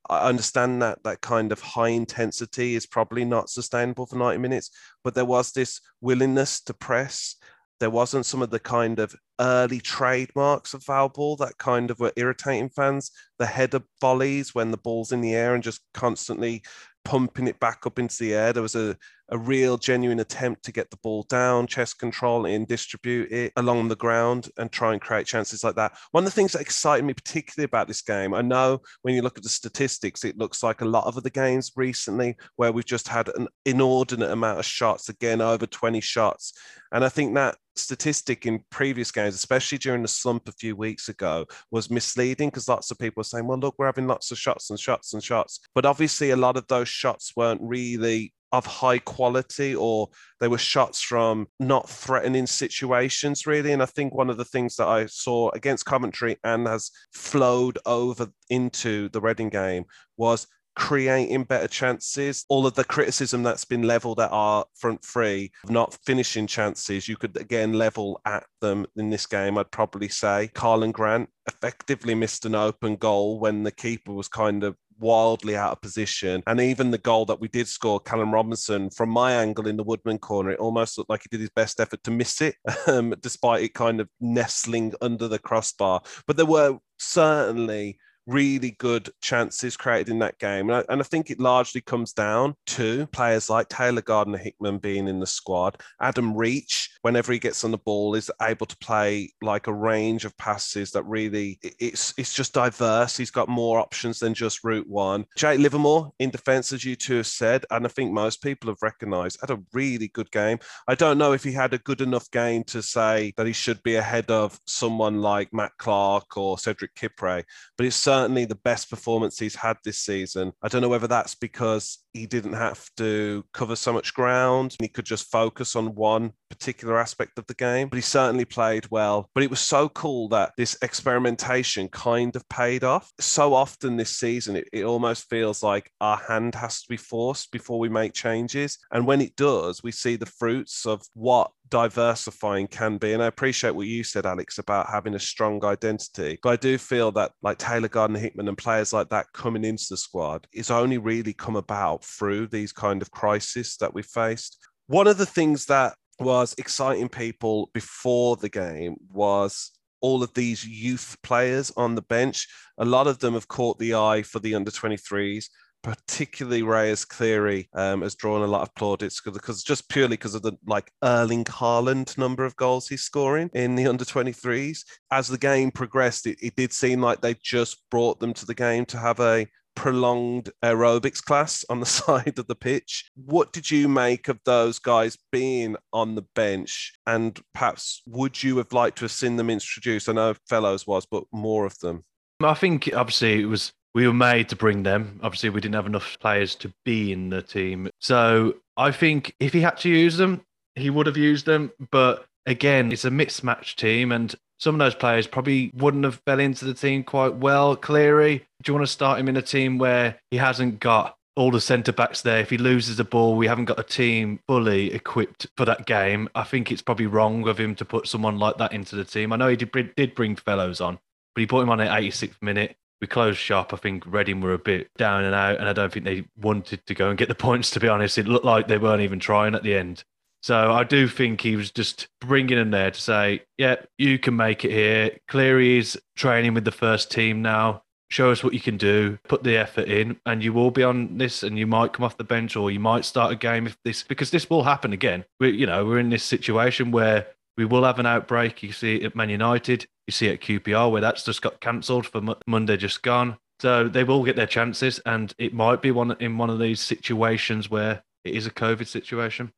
I 0.08 0.28
understand 0.28 0.80
that 0.80 1.02
that 1.02 1.20
kind 1.20 1.52
of 1.52 1.60
high 1.60 1.88
intensity 1.88 2.74
is 2.74 2.86
probably 2.86 3.26
not 3.26 3.50
sustainable 3.50 4.06
for 4.06 4.16
90 4.16 4.38
minutes, 4.38 4.70
but 5.04 5.14
there 5.14 5.26
was 5.26 5.52
this 5.52 5.80
willingness 6.00 6.62
to 6.62 6.72
press 6.72 7.36
there 7.80 7.90
wasn't 7.90 8.26
some 8.26 8.42
of 8.42 8.50
the 8.50 8.58
kind 8.58 8.98
of 8.98 9.14
early 9.40 9.80
trademarks 9.80 10.74
of 10.74 10.82
foul 10.82 11.08
ball 11.08 11.36
that 11.36 11.58
kind 11.58 11.90
of 11.90 12.00
were 12.00 12.12
irritating 12.16 12.70
fans. 12.70 13.10
The 13.38 13.46
header 13.46 13.82
volleys 14.00 14.54
when 14.54 14.70
the 14.70 14.78
ball's 14.78 15.12
in 15.12 15.20
the 15.20 15.34
air 15.34 15.54
and 15.54 15.62
just 15.62 15.82
constantly 15.92 16.62
pumping 17.04 17.46
it 17.46 17.60
back 17.60 17.86
up 17.86 17.98
into 17.98 18.16
the 18.18 18.34
air. 18.34 18.52
There 18.52 18.62
was 18.62 18.76
a, 18.76 18.96
a 19.30 19.38
real 19.38 19.76
genuine 19.76 20.20
attempt 20.20 20.64
to 20.64 20.72
get 20.72 20.90
the 20.90 20.96
ball 20.98 21.24
down, 21.28 21.66
chest 21.66 21.98
control 21.98 22.46
and 22.46 22.66
distribute 22.66 23.30
it 23.32 23.52
along 23.56 23.88
the 23.88 23.96
ground 23.96 24.48
and 24.58 24.70
try 24.70 24.92
and 24.92 25.00
create 25.00 25.26
chances 25.26 25.64
like 25.64 25.74
that. 25.76 25.96
One 26.12 26.24
of 26.24 26.26
the 26.26 26.34
things 26.34 26.52
that 26.52 26.60
excited 26.60 27.04
me 27.04 27.14
particularly 27.14 27.64
about 27.64 27.88
this 27.88 28.02
game, 28.02 28.34
I 28.34 28.42
know 28.42 28.80
when 29.02 29.14
you 29.14 29.22
look 29.22 29.36
at 29.36 29.42
the 29.42 29.48
statistics, 29.48 30.24
it 30.24 30.38
looks 30.38 30.62
like 30.62 30.80
a 30.80 30.86
lot 30.86 31.06
of 31.06 31.16
other 31.16 31.30
games 31.30 31.72
recently 31.76 32.36
where 32.56 32.72
we've 32.72 32.84
just 32.84 33.08
had 33.08 33.28
an 33.36 33.48
inordinate 33.64 34.30
amount 34.30 34.58
of 34.58 34.64
shots, 34.64 35.08
again, 35.08 35.40
over 35.40 35.66
20 35.66 36.00
shots. 36.00 36.52
And 36.92 37.04
I 37.04 37.08
think 37.08 37.34
that 37.34 37.56
statistic 37.74 38.46
in 38.46 38.64
previous 38.70 39.10
games, 39.10 39.34
especially 39.34 39.78
during 39.78 40.02
the 40.02 40.08
slump 40.08 40.48
a 40.48 40.52
few 40.52 40.76
weeks 40.76 41.08
ago, 41.08 41.46
was 41.70 41.90
misleading 41.90 42.48
because 42.48 42.68
lots 42.68 42.90
of 42.90 42.98
people 42.98 43.20
were 43.20 43.24
saying, 43.24 43.46
well, 43.46 43.58
look, 43.58 43.74
we're 43.78 43.86
having 43.86 44.06
lots 44.06 44.30
of 44.30 44.38
shots 44.38 44.70
and 44.70 44.78
shots 44.78 45.12
and 45.12 45.22
shots. 45.22 45.60
But 45.74 45.84
obviously, 45.84 46.30
a 46.30 46.36
lot 46.36 46.56
of 46.56 46.66
those 46.68 46.88
shots 46.88 47.32
weren't 47.36 47.60
really 47.62 48.32
of 48.52 48.64
high 48.66 48.98
quality 48.98 49.74
or 49.74 50.08
they 50.40 50.48
were 50.48 50.58
shots 50.58 51.02
from 51.02 51.46
not 51.58 51.88
threatening 51.88 52.46
situations 52.46 53.46
really 53.46 53.72
and 53.72 53.82
i 53.82 53.86
think 53.86 54.14
one 54.14 54.30
of 54.30 54.36
the 54.36 54.44
things 54.44 54.76
that 54.76 54.86
i 54.86 55.04
saw 55.06 55.50
against 55.50 55.84
coventry 55.84 56.36
and 56.44 56.66
has 56.66 56.90
flowed 57.12 57.78
over 57.86 58.28
into 58.50 59.08
the 59.10 59.20
reading 59.20 59.48
game 59.48 59.84
was 60.16 60.46
creating 60.76 61.42
better 61.44 61.66
chances. 61.66 62.44
All 62.48 62.66
of 62.66 62.74
the 62.74 62.84
criticism 62.84 63.42
that's 63.42 63.64
been 63.64 63.82
leveled 63.82 64.20
at 64.20 64.30
our 64.30 64.66
front 64.74 65.04
three 65.04 65.50
of 65.64 65.70
not 65.70 65.98
finishing 66.04 66.46
chances, 66.46 67.08
you 67.08 67.16
could 67.16 67.36
again 67.36 67.72
level 67.72 68.20
at 68.24 68.44
them 68.60 68.86
in 68.94 69.10
this 69.10 69.26
game. 69.26 69.58
I'd 69.58 69.70
probably 69.70 70.08
say 70.08 70.50
Karlan 70.54 70.92
Grant 70.92 71.30
effectively 71.48 72.14
missed 72.14 72.44
an 72.44 72.54
open 72.54 72.96
goal 72.96 73.40
when 73.40 73.62
the 73.64 73.72
keeper 73.72 74.12
was 74.12 74.28
kind 74.28 74.62
of 74.62 74.76
wildly 74.98 75.56
out 75.56 75.72
of 75.72 75.80
position. 75.80 76.42
And 76.46 76.60
even 76.60 76.90
the 76.90 76.98
goal 76.98 77.24
that 77.26 77.40
we 77.40 77.48
did 77.48 77.68
score, 77.68 78.00
Callum 78.00 78.32
Robinson, 78.32 78.90
from 78.90 79.10
my 79.10 79.32
angle 79.32 79.66
in 79.66 79.76
the 79.76 79.84
Woodman 79.84 80.18
corner, 80.18 80.50
it 80.50 80.58
almost 80.58 80.98
looked 80.98 81.10
like 81.10 81.22
he 81.22 81.28
did 81.30 81.40
his 81.40 81.50
best 81.50 81.80
effort 81.80 82.02
to 82.04 82.10
miss 82.10 82.40
it, 82.40 82.56
um, 82.86 83.14
despite 83.20 83.62
it 83.62 83.74
kind 83.74 84.00
of 84.00 84.08
nestling 84.20 84.94
under 85.00 85.28
the 85.28 85.38
crossbar. 85.38 86.02
But 86.26 86.36
there 86.36 86.46
were 86.46 86.78
certainly 86.98 87.98
really 88.26 88.72
good 88.78 89.08
chances 89.20 89.76
created 89.76 90.08
in 90.08 90.18
that 90.18 90.38
game. 90.38 90.68
And 90.68 90.78
I, 90.78 90.84
and 90.92 91.00
I, 91.00 91.04
think 91.04 91.30
it 91.30 91.40
largely 91.40 91.80
comes 91.80 92.12
down 92.12 92.54
to 92.66 93.06
players 93.08 93.48
like 93.48 93.68
Taylor 93.68 94.02
Gardner 94.02 94.38
Hickman 94.38 94.78
being 94.78 95.06
in 95.06 95.20
the 95.20 95.26
squad. 95.26 95.80
Adam 96.00 96.36
Reach, 96.36 96.90
whenever 97.02 97.32
he 97.32 97.38
gets 97.38 97.62
on 97.64 97.70
the 97.70 97.78
ball, 97.78 98.14
is 98.14 98.30
able 98.42 98.66
to 98.66 98.76
play 98.78 99.30
like 99.42 99.68
a 99.68 99.72
range 99.72 100.24
of 100.24 100.36
passes 100.36 100.90
that 100.92 101.04
really 101.04 101.58
it's 101.62 102.12
it's 102.18 102.34
just 102.34 102.52
diverse. 102.52 103.16
He's 103.16 103.30
got 103.30 103.48
more 103.48 103.78
options 103.78 104.18
than 104.18 104.34
just 104.34 104.64
route 104.64 104.88
one. 104.88 105.24
Jake 105.36 105.60
Livermore 105.60 106.12
in 106.18 106.30
defence, 106.30 106.72
as 106.72 106.84
you 106.84 106.96
two 106.96 107.18
have 107.18 107.26
said, 107.26 107.64
and 107.70 107.86
I 107.86 107.88
think 107.88 108.12
most 108.12 108.42
people 108.42 108.70
have 108.70 108.82
recognised, 108.82 109.38
had 109.40 109.50
a 109.50 109.62
really 109.72 110.08
good 110.08 110.30
game. 110.32 110.58
I 110.88 110.94
don't 110.94 111.18
know 111.18 111.32
if 111.32 111.44
he 111.44 111.52
had 111.52 111.74
a 111.74 111.78
good 111.78 112.00
enough 112.00 112.30
game 112.30 112.64
to 112.64 112.82
say 112.82 113.32
that 113.36 113.46
he 113.46 113.52
should 113.52 113.82
be 113.84 113.94
ahead 113.94 114.30
of 114.30 114.58
someone 114.66 115.20
like 115.20 115.52
Matt 115.52 115.72
Clark 115.78 116.36
or 116.36 116.58
Cedric 116.58 116.94
Kipre, 116.94 117.44
but 117.76 117.86
it's 117.86 117.96
certainly 117.96 118.15
certainly 118.16 118.44
the 118.46 118.54
best 118.54 118.88
performance 118.88 119.38
he's 119.38 119.56
had 119.56 119.76
this 119.84 119.98
season. 119.98 120.52
I 120.62 120.68
don't 120.68 120.80
know 120.80 120.88
whether 120.88 121.06
that's 121.06 121.34
because 121.34 121.98
he 122.16 122.26
didn't 122.26 122.54
have 122.54 122.88
to 122.96 123.44
cover 123.52 123.76
so 123.76 123.92
much 123.92 124.14
ground. 124.14 124.76
He 124.80 124.88
could 124.88 125.04
just 125.04 125.30
focus 125.30 125.76
on 125.76 125.94
one 125.94 126.32
particular 126.48 126.98
aspect 126.98 127.38
of 127.38 127.46
the 127.46 127.54
game, 127.54 127.88
but 127.88 127.96
he 127.96 128.02
certainly 128.02 128.44
played 128.44 128.86
well. 128.90 129.30
But 129.34 129.42
it 129.42 129.50
was 129.50 129.60
so 129.60 129.88
cool 129.90 130.28
that 130.28 130.52
this 130.56 130.76
experimentation 130.82 131.88
kind 131.88 132.34
of 132.36 132.48
paid 132.48 132.84
off. 132.84 133.12
So 133.20 133.54
often 133.54 133.96
this 133.96 134.16
season, 134.16 134.56
it, 134.56 134.68
it 134.72 134.84
almost 134.84 135.28
feels 135.28 135.62
like 135.62 135.90
our 136.00 136.16
hand 136.16 136.54
has 136.54 136.82
to 136.82 136.88
be 136.88 136.96
forced 136.96 137.50
before 137.52 137.78
we 137.78 137.88
make 137.88 138.12
changes. 138.12 138.78
And 138.92 139.06
when 139.06 139.20
it 139.20 139.36
does, 139.36 139.82
we 139.82 139.92
see 139.92 140.16
the 140.16 140.26
fruits 140.26 140.86
of 140.86 141.02
what 141.14 141.50
diversifying 141.68 142.68
can 142.68 142.98
be. 142.98 143.12
And 143.12 143.22
I 143.22 143.26
appreciate 143.26 143.74
what 143.74 143.86
you 143.86 144.04
said, 144.04 144.26
Alex, 144.26 144.58
about 144.58 144.88
having 144.88 145.14
a 145.14 145.18
strong 145.18 145.64
identity. 145.64 146.38
But 146.42 146.50
I 146.50 146.56
do 146.56 146.78
feel 146.78 147.12
that 147.12 147.32
like 147.42 147.58
Taylor 147.58 147.88
Gardner 147.88 148.18
Hickman 148.18 148.48
and 148.48 148.58
players 148.58 148.92
like 148.92 149.08
that 149.10 149.32
coming 149.32 149.64
into 149.64 149.86
the 149.90 149.96
squad 149.96 150.46
is 150.52 150.70
only 150.70 150.98
really 150.98 151.32
come 151.32 151.56
about 151.56 152.04
through 152.06 152.46
these 152.46 152.72
kind 152.72 153.02
of 153.02 153.10
crises 153.10 153.76
that 153.80 153.92
we 153.92 154.02
faced. 154.02 154.58
One 154.86 155.06
of 155.06 155.18
the 155.18 155.26
things 155.26 155.66
that 155.66 155.94
was 156.18 156.54
exciting 156.58 157.08
people 157.08 157.70
before 157.74 158.36
the 158.36 158.48
game 158.48 158.96
was 159.12 159.72
all 160.00 160.22
of 160.22 160.32
these 160.34 160.66
youth 160.66 161.16
players 161.22 161.72
on 161.76 161.94
the 161.94 162.02
bench. 162.02 162.46
A 162.78 162.84
lot 162.84 163.06
of 163.06 163.18
them 163.18 163.34
have 163.34 163.48
caught 163.48 163.78
the 163.78 163.94
eye 163.94 164.22
for 164.22 164.38
the 164.38 164.54
under 164.54 164.70
23s 164.70 165.48
particularly 165.86 166.64
Reyes 166.64 167.04
Cleary 167.04 167.68
um, 167.72 168.02
has 168.02 168.16
drawn 168.16 168.42
a 168.42 168.46
lot 168.46 168.62
of 168.62 168.74
plaudits 168.74 169.20
because 169.20 169.62
just 169.62 169.88
purely 169.88 170.16
because 170.16 170.34
of 170.34 170.42
the 170.42 170.52
like 170.66 170.90
Erling 171.04 171.44
Haaland 171.44 172.18
number 172.18 172.44
of 172.44 172.56
goals 172.56 172.88
he's 172.88 173.02
scoring 173.02 173.50
in 173.54 173.76
the 173.76 173.86
under 173.86 174.04
23s. 174.04 174.80
As 175.12 175.28
the 175.28 175.38
game 175.38 175.70
progressed, 175.70 176.26
it, 176.26 176.38
it 176.42 176.56
did 176.56 176.72
seem 176.72 177.00
like 177.00 177.20
they 177.20 177.34
just 177.40 177.88
brought 177.88 178.18
them 178.18 178.34
to 178.34 178.44
the 178.44 178.54
game 178.54 178.84
to 178.86 178.98
have 178.98 179.20
a 179.20 179.46
prolonged 179.76 180.50
aerobics 180.64 181.22
class 181.22 181.64
on 181.70 181.78
the 181.78 181.86
side 182.00 182.38
of 182.38 182.48
the 182.48 182.56
pitch. 182.56 183.08
What 183.14 183.52
did 183.52 183.70
you 183.70 183.88
make 183.88 184.26
of 184.26 184.40
those 184.44 184.80
guys 184.80 185.16
being 185.30 185.76
on 185.92 186.16
the 186.16 186.24
bench? 186.34 186.92
And 187.06 187.40
perhaps 187.54 188.02
would 188.06 188.42
you 188.42 188.56
have 188.56 188.72
liked 188.72 188.98
to 188.98 189.04
have 189.04 189.12
seen 189.12 189.36
them 189.36 189.50
introduced? 189.50 190.08
I 190.08 190.12
know 190.12 190.34
Fellows 190.48 190.86
was, 190.86 191.06
but 191.06 191.24
more 191.32 191.64
of 191.64 191.78
them. 191.78 192.04
I 192.42 192.54
think 192.54 192.90
obviously 192.92 193.40
it 193.40 193.46
was 193.46 193.72
we 193.96 194.06
were 194.06 194.12
made 194.12 194.50
to 194.50 194.56
bring 194.56 194.82
them. 194.82 195.18
Obviously, 195.22 195.48
we 195.48 195.62
didn't 195.62 195.74
have 195.74 195.86
enough 195.86 196.18
players 196.20 196.54
to 196.56 196.70
be 196.84 197.12
in 197.12 197.30
the 197.30 197.40
team. 197.40 197.88
So 197.98 198.56
I 198.76 198.92
think 198.92 199.34
if 199.40 199.54
he 199.54 199.62
had 199.62 199.78
to 199.78 199.88
use 199.88 200.18
them, 200.18 200.42
he 200.74 200.90
would 200.90 201.06
have 201.06 201.16
used 201.16 201.46
them. 201.46 201.72
But 201.90 202.26
again, 202.44 202.92
it's 202.92 203.06
a 203.06 203.10
mismatched 203.10 203.78
team, 203.78 204.12
and 204.12 204.34
some 204.58 204.74
of 204.74 204.78
those 204.78 204.94
players 204.94 205.26
probably 205.26 205.70
wouldn't 205.74 206.04
have 206.04 206.20
fell 206.26 206.40
into 206.40 206.64
the 206.64 206.74
team 206.74 207.04
quite 207.04 207.34
well. 207.34 207.76
Cleary, 207.76 208.38
do 208.62 208.70
you 208.70 208.74
want 208.74 208.86
to 208.86 208.92
start 208.92 209.18
him 209.18 209.28
in 209.28 209.36
a 209.36 209.42
team 209.42 209.78
where 209.78 210.18
he 210.30 210.38
hasn't 210.38 210.80
got 210.80 211.16
all 211.36 211.50
the 211.50 211.60
centre 211.60 211.92
backs 211.92 212.22
there? 212.22 212.40
If 212.40 212.50
he 212.50 212.58
loses 212.58 212.96
the 212.96 213.04
ball, 213.04 213.36
we 213.36 213.46
haven't 213.46 213.66
got 213.66 213.78
a 213.78 213.84
team 213.84 214.40
fully 214.46 214.92
equipped 214.92 215.46
for 215.56 215.64
that 215.66 215.86
game. 215.86 216.28
I 216.34 216.44
think 216.44 216.72
it's 216.72 216.82
probably 216.82 217.06
wrong 217.06 217.46
of 217.48 217.58
him 217.58 217.74
to 217.76 217.84
put 217.84 218.08
someone 218.08 218.38
like 218.38 218.56
that 218.58 218.72
into 218.72 218.96
the 218.96 219.04
team. 219.04 219.32
I 219.32 219.36
know 219.36 219.48
he 219.48 219.56
did, 219.56 219.94
did 219.94 220.14
bring 220.14 220.36
fellows 220.36 220.80
on, 220.80 220.98
but 221.34 221.40
he 221.40 221.46
put 221.46 221.62
him 221.62 221.70
on 221.70 221.80
at 221.80 221.90
86th 221.90 222.40
minute 222.40 222.76
we 223.00 223.06
closed 223.06 223.38
shop. 223.38 223.74
I 223.74 223.76
think 223.76 224.04
Reading 224.06 224.40
were 224.40 224.54
a 224.54 224.58
bit 224.58 224.88
down 224.96 225.24
and 225.24 225.34
out, 225.34 225.58
and 225.58 225.68
I 225.68 225.72
don't 225.72 225.92
think 225.92 226.04
they 226.04 226.24
wanted 226.40 226.86
to 226.86 226.94
go 226.94 227.08
and 227.08 227.18
get 227.18 227.28
the 227.28 227.34
points. 227.46 227.70
To 227.70 227.80
be 227.80 227.88
honest, 227.88 228.18
it 228.18 228.28
looked 228.28 228.44
like 228.44 228.68
they 228.68 228.78
weren't 228.78 229.02
even 229.02 229.18
trying 229.18 229.54
at 229.54 229.62
the 229.62 229.74
end. 229.74 230.04
So 230.46 230.70
I 230.70 230.84
do 230.84 231.08
think 231.08 231.40
he 231.40 231.56
was 231.56 231.72
just 231.72 232.06
bringing 232.20 232.56
him 232.56 232.70
there 232.70 232.92
to 232.92 233.00
say, 233.00 233.42
"Yeah, 233.58 233.82
you 233.98 234.16
can 234.16 234.36
make 234.36 234.64
it 234.64 234.70
here." 234.70 235.18
Cleary 235.26 235.78
is 235.78 236.00
training 236.14 236.54
with 236.54 236.64
the 236.64 236.70
first 236.70 237.10
team 237.10 237.42
now. 237.42 237.82
Show 238.12 238.30
us 238.30 238.44
what 238.44 238.54
you 238.54 238.60
can 238.60 238.76
do. 238.76 239.18
Put 239.26 239.42
the 239.42 239.56
effort 239.56 239.88
in, 239.88 240.20
and 240.24 240.44
you 240.44 240.52
will 240.52 240.70
be 240.70 240.84
on 240.84 241.18
this. 241.18 241.42
And 241.42 241.58
you 241.58 241.66
might 241.66 241.92
come 241.92 242.04
off 242.04 242.16
the 242.16 242.22
bench, 242.22 242.54
or 242.54 242.70
you 242.70 242.78
might 242.78 243.04
start 243.04 243.32
a 243.32 243.34
game 243.34 243.66
if 243.66 243.76
this 243.84 244.04
because 244.04 244.30
this 244.30 244.48
will 244.48 244.62
happen 244.62 244.92
again. 244.92 245.24
We, 245.40 245.50
you 245.50 245.66
know, 245.66 245.84
we're 245.84 245.98
in 245.98 246.10
this 246.10 246.22
situation 246.22 246.92
where 246.92 247.26
we 247.56 247.64
will 247.64 247.82
have 247.82 247.98
an 247.98 248.06
outbreak. 248.06 248.62
You 248.62 248.70
see 248.70 248.98
it 248.98 249.04
at 249.04 249.16
Man 249.16 249.30
United. 249.30 249.88
You 250.06 250.12
see 250.12 250.28
it 250.28 250.34
at 250.34 250.40
QPR 250.42 250.92
where 250.92 251.00
that's 251.00 251.24
just 251.24 251.42
got 251.42 251.60
cancelled 251.60 252.06
for 252.06 252.22
Monday 252.46 252.76
just 252.76 253.02
gone. 253.02 253.38
So 253.58 253.88
they 253.88 254.04
will 254.04 254.22
get 254.22 254.36
their 254.36 254.46
chances, 254.46 255.00
and 255.00 255.34
it 255.38 255.52
might 255.52 255.82
be 255.82 255.90
one 255.90 256.16
in 256.20 256.38
one 256.38 256.50
of 256.50 256.60
these 256.60 256.78
situations 256.80 257.68
where 257.68 258.04
it 258.24 258.36
is 258.36 258.46
a 258.46 258.52
COVID 258.52 258.86
situation. 258.86 259.50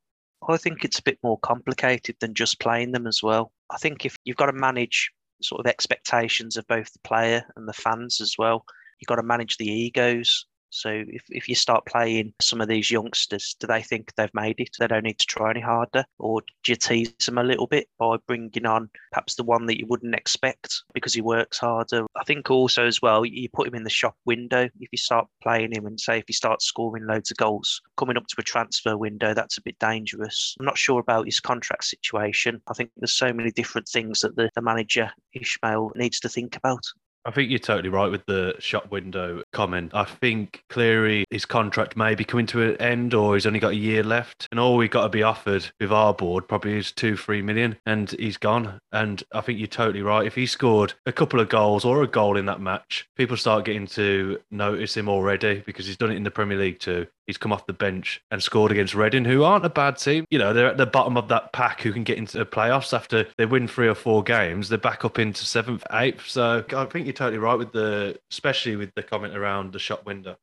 I 0.49 0.57
think 0.57 0.85
it's 0.85 0.99
a 0.99 1.03
bit 1.03 1.19
more 1.23 1.39
complicated 1.39 2.17
than 2.21 2.35
just 2.35 2.61
playing 2.61 2.93
them 2.93 3.07
as 3.07 3.23
well. 3.23 3.53
I 3.71 3.77
think 3.77 4.05
if 4.05 4.17
you've 4.25 4.37
got 4.37 4.47
to 4.47 4.53
manage 4.53 5.11
sort 5.43 5.61
of 5.61 5.67
expectations 5.67 6.57
of 6.57 6.67
both 6.67 6.93
the 6.93 6.99
player 7.01 7.45
and 7.57 7.69
the 7.69 7.73
fans 7.73 8.21
as 8.21 8.35
well, 8.39 8.65
you've 8.99 9.09
got 9.09 9.17
to 9.17 9.23
manage 9.23 9.57
the 9.57 9.71
egos 9.71 10.47
so 10.71 10.91
if, 11.09 11.23
if 11.31 11.49
you 11.49 11.55
start 11.55 11.87
playing 11.87 12.33
some 12.41 12.61
of 12.61 12.69
these 12.69 12.91
youngsters, 12.91 13.57
do 13.59 13.67
they 13.67 13.83
think 13.83 14.15
they've 14.15 14.33
made 14.35 14.57
it? 14.59 14.71
They 14.79 14.87
don't 14.87 15.05
need 15.05 15.19
to 15.19 15.27
try 15.27 15.51
any 15.51 15.61
harder? 15.61 16.05
Or 16.19 16.41
do 16.41 16.73
you 16.73 16.77
tease 16.77 17.13
them 17.25 17.39
a 17.39 17.43
little 17.43 17.67
bit 17.67 17.89
by 17.99 18.17
bringing 18.27 18.67
on 18.67 18.91
perhaps 19.13 19.35
the 19.35 19.45
one 19.45 19.67
that 19.67 19.79
you 19.79 19.87
wouldn't 19.87 20.15
expect 20.15 20.83
because 20.95 21.15
he 21.15 21.21
works 21.21 21.59
harder? 21.59 22.07
I 22.17 22.25
think 22.25 22.51
also 22.51 22.87
as 22.87 23.01
well, 23.01 23.25
you 23.25 23.49
put 23.53 23.69
him 23.69 23.75
in 23.75 23.85
the 23.85 23.91
shop 23.91 24.17
window. 24.25 24.69
If 24.81 24.89
you 24.93 24.99
start 24.99 25.27
playing 25.43 25.73
him 25.73 25.87
and 25.87 25.99
say 25.99 26.19
if 26.19 26.25
he 26.27 26.33
starts 26.33 26.67
scoring 26.67 27.07
loads 27.07 27.31
of 27.31 27.37
goals 27.37 27.81
coming 27.97 28.17
up 28.17 28.27
to 28.29 28.37
a 28.39 28.43
transfer 28.43 28.97
window, 28.97 29.35
that's 29.35 29.59
a 29.59 29.63
bit 29.63 29.79
dangerous. 29.79 30.57
I'm 30.59 30.67
not 30.67 30.79
sure 30.79 31.01
about 31.01 31.27
his 31.27 31.41
contract 31.41 31.85
situation. 31.85 32.61
I 32.69 32.75
think 32.75 32.91
there's 32.97 33.13
so 33.13 33.33
many 33.33 33.51
different 33.51 33.89
things 33.89 34.21
that 34.21 34.37
the, 34.37 34.51
the 34.55 34.63
manager, 34.63 35.11
Ishmael, 35.33 35.93
needs 35.95 36.21
to 36.21 36.29
think 36.29 36.57
about. 36.57 36.85
I 37.29 37.31
think 37.31 37.51
you're 37.51 37.59
totally 37.59 37.91
right 37.91 38.11
with 38.11 38.25
the 38.25 38.55
shop 38.59 38.91
window 38.91 39.43
comment. 39.53 39.93
I 39.93 40.05
think 40.05 40.65
Cleary, 40.71 41.27
his 41.29 41.45
contract 41.45 41.95
may 41.95 42.15
be 42.15 42.25
coming 42.25 42.47
to 42.47 42.63
an 42.63 42.81
end 42.81 43.13
or 43.13 43.35
he's 43.35 43.45
only 43.45 43.59
got 43.59 43.73
a 43.73 43.77
year 43.77 44.03
left. 44.03 44.49
And 44.51 44.59
all 44.59 44.79
we've 44.79 44.91
got 44.91 45.03
to 45.03 45.09
be 45.11 45.23
offered 45.23 45.71
with 45.79 45.93
our 45.93 46.15
board 46.15 46.49
probably 46.49 46.79
is 46.79 46.91
two, 46.91 47.19
three 47.19 47.43
million 47.43 47.77
and 47.85 48.11
he's 48.13 48.39
gone. 48.39 48.81
And 48.93 49.23
I 49.31 49.43
think 49.43 49.59
you're 49.59 49.69
totally 49.69 50.01
right. 50.01 50.27
If 50.27 50.37
he 50.37 50.47
scored 50.47 50.95
a 51.05 51.13
couple 51.13 51.39
of 51.39 51.51
goals 51.51 51.85
or 51.85 52.03
a 52.03 52.07
goal 52.07 52.39
in 52.39 52.47
that 52.47 52.63
match, 52.63 53.07
people 53.15 53.37
start 53.37 53.67
getting 53.67 53.87
to 53.89 54.41
notice 54.51 54.97
him 54.97 55.11
already 55.11 55.63
because 55.67 55.87
he's 55.87 55.99
done 55.99 56.11
it 56.11 56.17
in 56.17 56.25
the 56.25 56.31
Premier 56.31 56.57
League 56.57 56.79
too. 56.79 57.09
He's 57.29 57.37
come 57.37 57.53
off 57.53 57.67
the 57.67 57.75
bench 57.75 58.23
and 58.31 58.43
scored 58.43 58.73
against 58.73 58.95
Reading, 58.95 59.27
who 59.27 59.45
aren't 59.45 59.67
a 59.67 59.69
bad 59.69 59.99
team. 59.99 60.25
You 60.31 60.39
know, 60.39 60.55
they're 60.55 60.67
at 60.67 60.79
the 60.79 60.87
bottom 60.87 61.19
of 61.19 61.29
that 61.29 61.53
pack 61.53 61.83
who 61.83 61.93
can 61.93 62.03
get 62.03 62.17
into 62.17 62.39
the 62.39 62.47
playoffs 62.47 62.95
after 62.95 63.27
they 63.37 63.45
win 63.45 63.69
three 63.69 63.87
or 63.87 63.95
four 63.95 64.23
games. 64.23 64.71
They're 64.71 64.79
back 64.79 65.05
up 65.05 65.19
into 65.19 65.45
seventh, 65.45 65.85
eighth. 65.93 66.27
So 66.27 66.65
I 66.75 66.87
think 66.87 67.05
you're 67.05 67.13
totally 67.13 67.37
right 67.37 67.59
with 67.59 67.71
the, 67.73 68.19
especially 68.31 68.77
with 68.77 68.95
the 68.95 69.03
comment 69.03 69.37
around 69.37 69.75
the 69.75 69.79
shop 69.79 70.07
window. 70.07 70.37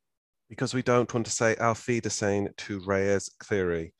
Because 0.48 0.75
we 0.75 0.84
don't 0.84 1.12
want 1.12 1.25
to 1.25 1.32
say 1.32 1.56
Auf 1.56 1.89
saying 2.08 2.50
to 2.56 2.80
Reyes 2.82 3.32
Cleary. 3.39 3.92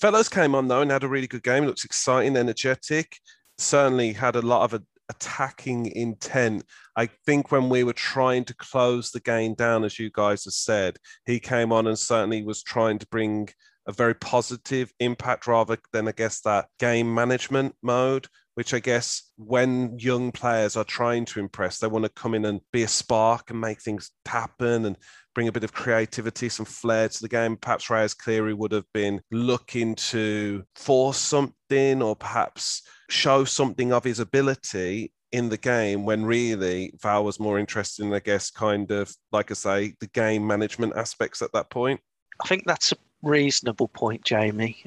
Fellows 0.00 0.28
came 0.28 0.54
on 0.54 0.68
though 0.68 0.82
and 0.82 0.90
had 0.92 1.02
a 1.02 1.08
really 1.08 1.26
good 1.26 1.42
game. 1.42 1.66
Looks 1.66 1.84
exciting, 1.84 2.36
energetic. 2.36 3.18
Certainly 3.58 4.12
had 4.12 4.36
a 4.36 4.40
lot 4.40 4.72
of 4.72 4.80
attacking 5.10 5.86
intent. 5.94 6.64
I 6.96 7.10
think 7.26 7.52
when 7.52 7.68
we 7.68 7.84
were 7.84 7.92
trying 7.92 8.44
to 8.44 8.54
close 8.54 9.10
the 9.10 9.20
game 9.20 9.54
down, 9.54 9.84
as 9.84 9.98
you 9.98 10.10
guys 10.10 10.44
have 10.44 10.54
said, 10.54 10.96
he 11.26 11.38
came 11.38 11.72
on 11.72 11.86
and 11.86 11.98
certainly 11.98 12.42
was 12.42 12.62
trying 12.62 12.98
to 13.00 13.06
bring 13.08 13.48
a 13.86 13.92
very 13.92 14.14
positive 14.14 14.92
impact 15.00 15.46
rather 15.46 15.76
than, 15.92 16.08
I 16.08 16.12
guess, 16.12 16.40
that 16.42 16.68
game 16.78 17.12
management 17.12 17.74
mode, 17.82 18.28
which 18.54 18.74
I 18.74 18.78
guess 18.78 19.30
when 19.36 19.98
young 19.98 20.32
players 20.32 20.76
are 20.76 20.84
trying 20.84 21.24
to 21.26 21.40
impress, 21.40 21.78
they 21.78 21.86
want 21.86 22.04
to 22.04 22.10
come 22.10 22.34
in 22.34 22.44
and 22.44 22.60
be 22.72 22.82
a 22.82 22.88
spark 22.88 23.50
and 23.50 23.60
make 23.60 23.80
things 23.80 24.10
happen 24.26 24.84
and 24.86 24.96
bring 25.34 25.48
a 25.48 25.52
bit 25.52 25.64
of 25.64 25.72
creativity, 25.72 26.48
some 26.48 26.66
flair 26.66 27.08
to 27.08 27.22
the 27.22 27.28
game. 27.28 27.56
Perhaps 27.56 27.90
Reyes 27.90 28.14
Cleary 28.14 28.54
would 28.54 28.72
have 28.72 28.86
been 28.92 29.20
looking 29.30 29.94
to 29.96 30.64
force 30.74 31.18
something 31.18 32.02
or 32.02 32.16
perhaps 32.16 32.82
show 33.08 33.44
something 33.44 33.92
of 33.92 34.04
his 34.04 34.20
ability 34.20 35.12
in 35.32 35.48
the 35.48 35.56
game 35.56 36.04
when 36.04 36.24
really 36.24 36.92
Val 37.00 37.24
was 37.24 37.38
more 37.38 37.58
interested 37.58 38.04
in, 38.04 38.12
I 38.12 38.18
guess, 38.18 38.50
kind 38.50 38.90
of 38.90 39.14
like 39.30 39.50
I 39.50 39.54
say, 39.54 39.94
the 40.00 40.08
game 40.08 40.46
management 40.46 40.96
aspects 40.96 41.40
at 41.40 41.52
that 41.52 41.70
point. 41.70 42.00
I 42.42 42.48
think 42.48 42.64
that's 42.66 42.92
a 42.92 42.96
reasonable 43.22 43.88
point, 43.88 44.24
Jamie. 44.24 44.82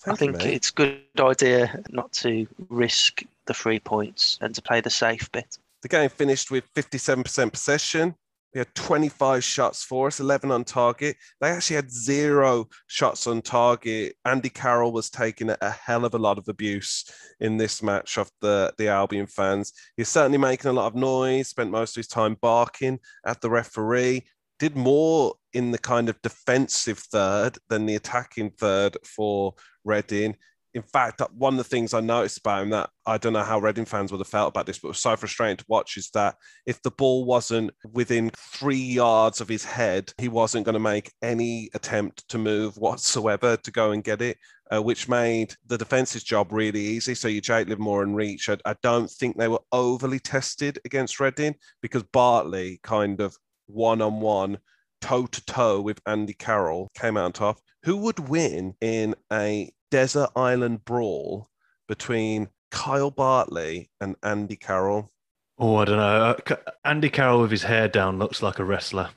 Thank 0.00 0.14
I 0.14 0.14
think 0.16 0.44
you, 0.44 0.50
it's 0.50 0.70
a 0.70 0.72
good 0.72 1.00
idea 1.18 1.82
not 1.90 2.12
to 2.12 2.46
risk 2.68 3.22
the 3.46 3.54
three 3.54 3.80
points 3.80 4.38
and 4.40 4.54
to 4.54 4.62
play 4.62 4.80
the 4.80 4.90
safe 4.90 5.30
bit. 5.32 5.58
The 5.82 5.88
game 5.88 6.10
finished 6.10 6.50
with 6.50 6.72
57% 6.74 7.52
possession, 7.52 8.14
we 8.54 8.58
had 8.58 8.74
25 8.74 9.42
shots 9.42 9.82
for 9.82 10.08
us, 10.08 10.20
11 10.20 10.50
on 10.50 10.64
target. 10.64 11.16
They 11.40 11.48
actually 11.48 11.76
had 11.76 11.90
zero 11.90 12.68
shots 12.86 13.26
on 13.26 13.40
target. 13.40 14.16
Andy 14.26 14.50
Carroll 14.50 14.92
was 14.92 15.08
taking 15.08 15.48
a 15.48 15.70
hell 15.70 16.04
of 16.04 16.12
a 16.12 16.18
lot 16.18 16.36
of 16.36 16.48
abuse 16.48 17.04
in 17.40 17.56
this 17.56 17.82
match 17.82 18.18
of 18.18 18.30
the, 18.42 18.74
the 18.76 18.88
Albion 18.88 19.26
fans. 19.26 19.72
He's 19.96 20.10
certainly 20.10 20.36
making 20.36 20.70
a 20.70 20.74
lot 20.74 20.86
of 20.86 20.94
noise, 20.94 21.48
spent 21.48 21.70
most 21.70 21.96
of 21.96 22.00
his 22.00 22.08
time 22.08 22.36
barking 22.42 22.98
at 23.24 23.40
the 23.40 23.48
referee, 23.48 24.24
did 24.62 24.76
more 24.76 25.34
in 25.52 25.72
the 25.72 25.78
kind 25.78 26.08
of 26.08 26.22
defensive 26.22 26.96
third 26.96 27.58
than 27.68 27.84
the 27.84 27.96
attacking 27.96 28.52
third 28.52 28.96
for 29.02 29.54
Reading 29.84 30.36
in 30.74 30.82
fact, 30.82 31.20
one 31.34 31.54
of 31.54 31.58
the 31.58 31.64
things 31.64 31.92
I 31.92 32.00
noticed 32.00 32.38
about 32.38 32.62
him 32.62 32.70
that 32.70 32.88
I 33.04 33.18
don't 33.18 33.34
know 33.34 33.42
how 33.42 33.58
Reading 33.58 33.84
fans 33.84 34.10
would 34.10 34.20
have 34.20 34.28
felt 34.28 34.48
about 34.48 34.64
this, 34.64 34.78
but 34.78 34.88
was 34.88 35.00
so 35.00 35.16
frustrating 35.16 35.58
to 35.58 35.64
watch 35.68 35.98
is 35.98 36.08
that 36.10 36.36
if 36.64 36.80
the 36.80 36.90
ball 36.92 37.26
wasn't 37.26 37.72
within 37.92 38.30
three 38.36 38.76
yards 38.76 39.42
of 39.42 39.48
his 39.48 39.64
head, 39.64 40.12
he 40.16 40.28
wasn't 40.28 40.64
going 40.64 40.72
to 40.74 40.80
make 40.80 41.12
any 41.20 41.68
attempt 41.74 42.26
to 42.28 42.38
move 42.38 42.78
whatsoever 42.78 43.56
to 43.58 43.70
go 43.70 43.90
and 43.90 44.02
get 44.02 44.22
it, 44.22 44.38
uh, 44.72 44.80
which 44.80 45.10
made 45.10 45.54
the 45.66 45.76
defense's 45.76 46.24
job 46.24 46.52
really 46.52 46.80
easy. 46.80 47.14
So 47.14 47.28
you 47.28 47.42
Jake 47.42 47.68
Livermore 47.68 48.02
and 48.02 48.16
Reach, 48.16 48.48
I, 48.48 48.56
I 48.64 48.74
don't 48.82 49.10
think 49.10 49.36
they 49.36 49.48
were 49.48 49.60
overly 49.72 50.20
tested 50.20 50.78
against 50.86 51.20
Reading 51.20 51.54
because 51.82 52.02
Bartley 52.04 52.80
kind 52.82 53.20
of 53.20 53.36
one 53.72 54.00
on 54.00 54.20
one 54.20 54.58
toe 55.00 55.26
to 55.26 55.44
toe 55.44 55.80
with 55.80 56.00
Andy 56.06 56.32
Carroll 56.32 56.88
came 56.94 57.16
out 57.16 57.24
on 57.24 57.32
top. 57.32 57.58
Who 57.84 57.96
would 57.98 58.28
win 58.28 58.74
in 58.80 59.14
a 59.32 59.70
desert 59.90 60.30
island 60.36 60.84
brawl 60.84 61.48
between 61.88 62.48
Kyle 62.70 63.10
Bartley 63.10 63.90
and 64.00 64.16
Andy 64.22 64.56
Carroll? 64.56 65.10
Oh, 65.58 65.76
I 65.76 65.84
don't 65.84 65.96
know. 65.96 66.36
Uh, 66.50 66.56
Andy 66.84 67.10
Carroll 67.10 67.42
with 67.42 67.50
his 67.50 67.64
hair 67.64 67.88
down 67.88 68.18
looks 68.18 68.42
like 68.42 68.58
a 68.58 68.64
wrestler. 68.64 69.10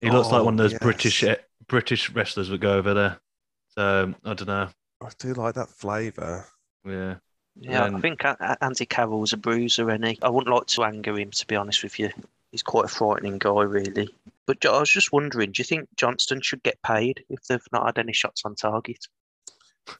He 0.00 0.08
oh, 0.08 0.12
looks 0.12 0.30
like 0.30 0.44
one 0.44 0.54
of 0.54 0.58
those 0.58 0.72
yes. 0.72 0.80
British 0.80 1.24
British 1.66 2.10
wrestlers 2.10 2.50
would 2.50 2.60
go 2.60 2.74
over 2.74 2.94
there. 2.94 3.20
So 3.68 4.14
I 4.24 4.34
don't 4.34 4.46
know. 4.48 4.68
I 5.02 5.08
do 5.18 5.32
like 5.34 5.54
that 5.54 5.68
flavour. 5.68 6.46
Yeah. 6.86 7.16
Yeah, 7.56 7.84
I 7.84 8.00
think 8.00 8.22
Andy 8.62 8.86
Carroll's 8.86 9.32
a 9.32 9.36
bruiser, 9.36 9.90
and 9.90 10.06
he. 10.06 10.18
I 10.22 10.30
wouldn't 10.30 10.54
like 10.54 10.66
to 10.68 10.84
anger 10.84 11.18
him, 11.18 11.30
to 11.32 11.46
be 11.46 11.56
honest 11.56 11.82
with 11.82 11.98
you. 11.98 12.10
He's 12.50 12.62
quite 12.62 12.86
a 12.86 12.88
frightening 12.88 13.38
guy, 13.38 13.62
really. 13.62 14.08
But 14.46 14.64
I 14.66 14.80
was 14.80 14.90
just 14.90 15.12
wondering, 15.12 15.52
do 15.52 15.60
you 15.60 15.64
think 15.64 15.88
Johnston 15.96 16.40
should 16.40 16.62
get 16.62 16.82
paid 16.82 17.24
if 17.28 17.44
they've 17.44 17.60
not 17.72 17.86
had 17.86 17.98
any 17.98 18.12
shots 18.12 18.42
on 18.44 18.56
target? 18.56 19.06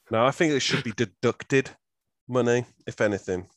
No, 0.09 0.25
I 0.25 0.31
think 0.31 0.53
it 0.53 0.59
should 0.61 0.83
be 0.83 0.91
deducted 0.91 1.71
money, 2.27 2.65
if 2.85 2.99
anything. 3.01 3.47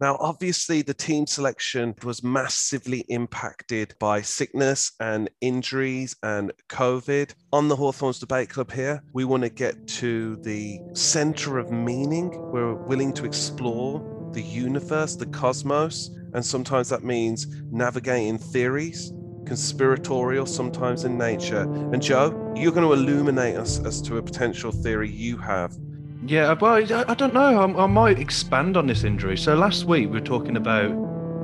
Now, 0.00 0.16
obviously, 0.18 0.82
the 0.82 0.94
team 0.94 1.28
selection 1.28 1.94
was 2.02 2.24
massively 2.24 3.04
impacted 3.08 3.94
by 4.00 4.20
sickness 4.20 4.92
and 4.98 5.30
injuries 5.40 6.16
and 6.24 6.50
COVID. 6.68 7.32
On 7.52 7.68
the 7.68 7.76
Hawthorns 7.76 8.18
Debate 8.18 8.48
Club 8.50 8.72
here, 8.72 9.00
we 9.12 9.24
want 9.24 9.44
to 9.44 9.48
get 9.48 9.86
to 9.88 10.36
the 10.42 10.80
center 10.92 11.58
of 11.58 11.70
meaning. 11.70 12.30
We're 12.50 12.74
willing 12.74 13.12
to 13.12 13.24
explore 13.24 14.30
the 14.32 14.42
universe, 14.42 15.14
the 15.14 15.26
cosmos, 15.26 16.10
and 16.34 16.44
sometimes 16.44 16.88
that 16.88 17.04
means 17.04 17.46
navigating 17.70 18.38
theories, 18.38 19.12
conspiratorial 19.46 20.46
sometimes 20.46 21.04
in 21.04 21.18
nature. 21.18 21.62
And 21.62 22.00
Joe, 22.00 22.52
you're 22.56 22.72
going 22.72 22.86
to 22.86 22.92
illuminate 22.92 23.56
us 23.56 23.84
as 23.84 24.00
to 24.02 24.16
a 24.16 24.22
potential 24.22 24.72
theory 24.72 25.10
you 25.10 25.36
have. 25.38 25.76
Yeah, 26.24 26.50
uh, 26.50 26.56
well, 26.60 26.74
I 26.74 27.14
don't 27.14 27.34
know. 27.34 27.60
I, 27.60 27.82
I 27.82 27.86
might 27.86 28.18
expand 28.18 28.76
on 28.76 28.86
this 28.86 29.02
injury. 29.02 29.36
So 29.36 29.54
last 29.54 29.84
week 29.84 30.06
we 30.06 30.20
were 30.20 30.20
talking 30.20 30.56
about 30.56 30.90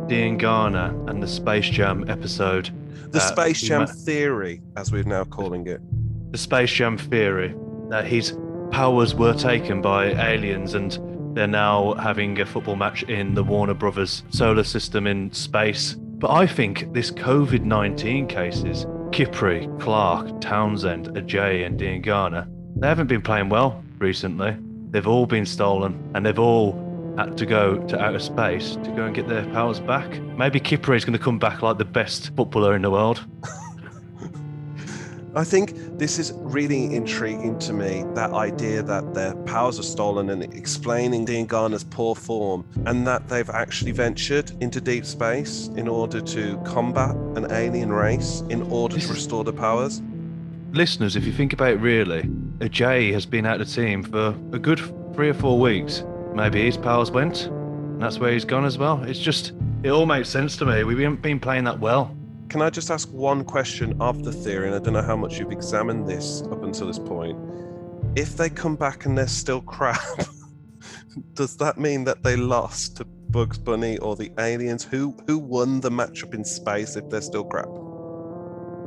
Diangana 0.09 1.11
and 1.11 1.23
the 1.23 1.27
Space 1.27 1.69
Jam 1.69 2.09
episode. 2.09 2.71
The 3.13 3.19
uh, 3.19 3.23
Space 3.23 3.61
Jam 3.61 3.87
theory, 3.87 4.63
as 4.77 4.93
we're 4.93 5.03
now 5.03 5.25
calling 5.25 5.67
it. 5.67 5.81
The 6.33 6.39
Space 6.39 6.71
Jam 6.71 6.97
theory 6.97 7.55
that 7.91 8.07
his 8.07 8.37
powers 8.71 9.15
were 9.15 9.35
taken 9.35 9.83
by 9.83 10.07
aliens 10.13 10.75
and 10.75 10.93
they're 11.39 11.47
now 11.47 11.95
having 11.95 12.41
a 12.41 12.45
football 12.45 12.75
match 12.75 13.05
in 13.05 13.35
the 13.35 13.45
Warner 13.45 13.73
Brothers 13.73 14.25
solar 14.31 14.65
system 14.65 15.07
in 15.07 15.31
space. 15.33 15.95
But 15.95 16.33
I 16.33 16.49
think 16.49 16.93
this 16.93 17.13
COVID 17.13 17.63
19 17.63 18.27
cases, 18.27 18.87
Kipre, 19.11 19.79
Clark, 19.79 20.41
Townsend, 20.41 21.07
Ajayi, 21.11 21.65
and 21.65 21.79
Diangana, 21.79 22.49
they 22.75 22.89
haven't 22.89 23.07
been 23.07 23.23
playing 23.23 23.51
well 23.51 23.85
recently. 23.99 24.57
They've 24.91 25.07
all 25.07 25.27
been 25.27 25.47
stolen 25.47 26.11
and 26.15 26.27
they've 26.27 26.41
all 26.41 26.73
had 27.17 27.37
to 27.39 27.47
go 27.47 27.77
to 27.87 28.01
outer 28.01 28.19
space 28.19 28.75
to 28.75 28.91
go 28.97 29.05
and 29.05 29.15
get 29.15 29.29
their 29.29 29.45
powers 29.53 29.79
back. 29.79 30.21
Maybe 30.37 30.59
Kipre 30.59 30.97
is 30.97 31.05
going 31.05 31.17
to 31.17 31.25
come 31.25 31.39
back 31.39 31.63
like 31.63 31.79
the 31.79 31.85
best 31.85 32.35
footballer 32.35 32.75
in 32.75 32.83
the 32.83 32.91
world. 32.91 33.25
I 35.39 35.45
think 35.45 35.75
this 35.97 36.19
is 36.19 36.33
really 36.35 36.97
intriguing 36.97 37.61
to 37.61 37.73
me 37.73 38.03
that 38.15 38.33
idea 38.33 38.83
that 38.83 39.15
their 39.15 39.37
powers 39.45 39.79
are 39.79 39.85
stolen 39.85 40.31
and 40.31 40.43
explaining 40.43 41.25
Diangana's 41.25 41.85
poor 41.85 42.17
form, 42.17 42.65
and 42.87 43.07
that 43.07 43.29
they've 43.29 43.49
actually 43.49 43.93
ventured 43.93 44.51
into 44.61 44.81
deep 44.81 45.05
space 45.07 45.69
in 45.77 45.87
order 45.87 46.21
to 46.21 46.61
combat 46.67 47.15
an 47.37 47.53
alien 47.53 47.93
race 47.93 48.43
in 48.51 48.63
order 48.63 48.99
to 48.99 49.07
restore 49.07 49.45
the 49.45 49.53
powers. 49.53 50.03
Listeners, 50.73 51.15
if 51.15 51.25
you 51.25 51.33
think 51.33 51.53
about 51.53 51.71
it 51.71 51.77
really, 51.77 52.23
Ajayi 52.59 53.13
has 53.13 53.25
been 53.25 53.47
out 53.47 53.61
of 53.61 53.69
the 53.69 53.73
team 53.73 54.03
for 54.03 54.35
a 54.51 54.59
good 54.59 54.81
three 55.15 55.29
or 55.29 55.35
four 55.35 55.61
weeks. 55.61 56.03
Maybe 56.35 56.65
his 56.65 56.77
powers 56.77 57.13
went, 57.13 57.47
and 57.47 58.03
that's 58.03 58.19
where 58.19 58.33
he's 58.33 58.45
gone 58.45 58.65
as 58.65 58.77
well. 58.77 59.05
It's 59.05 59.21
just, 59.21 59.53
it 59.85 59.91
all 59.91 60.05
makes 60.05 60.29
sense 60.29 60.57
to 60.57 60.67
me. 60.67 60.83
We 60.83 61.01
haven't 61.01 61.23
been 61.23 61.39
playing 61.39 61.63
that 61.63 61.79
well. 61.79 62.13
Can 62.49 62.63
I 62.63 62.71
just 62.71 62.91
ask 62.91 63.13
one 63.13 63.45
question 63.45 63.95
of 64.01 64.25
the 64.25 64.33
theory? 64.33 64.69
And 64.69 64.75
I 64.75 64.79
don't 64.79 64.95
know 64.95 65.03
how 65.03 65.17
much 65.17 65.39
you've 65.39 65.53
examined 65.53 66.07
this 66.07 66.43
up 66.51 66.63
until 66.63 66.87
this 66.87 66.99
point. 66.99 67.39
If 68.17 68.39
they 68.39 68.49
come 68.49 68.75
back 68.75 69.05
and 69.05 69.19
they're 69.19 69.27
still 69.27 69.61
crap, 69.61 70.01
does 71.35 71.59
that 71.59 71.77
mean 71.77 72.05
that 72.05 72.23
they 72.23 72.37
lost 72.37 72.97
to 72.97 73.05
Bugs 73.05 73.59
Bunny 73.59 73.99
or 73.99 74.17
the 74.17 74.33
aliens? 74.39 74.83
Who 74.83 75.15
who 75.27 75.39
won 75.39 75.81
the 75.81 75.91
matchup 75.91 76.33
in 76.33 76.43
space 76.43 76.97
if 76.97 77.11
they're 77.11 77.21
still 77.21 77.45
crap? 77.45 77.69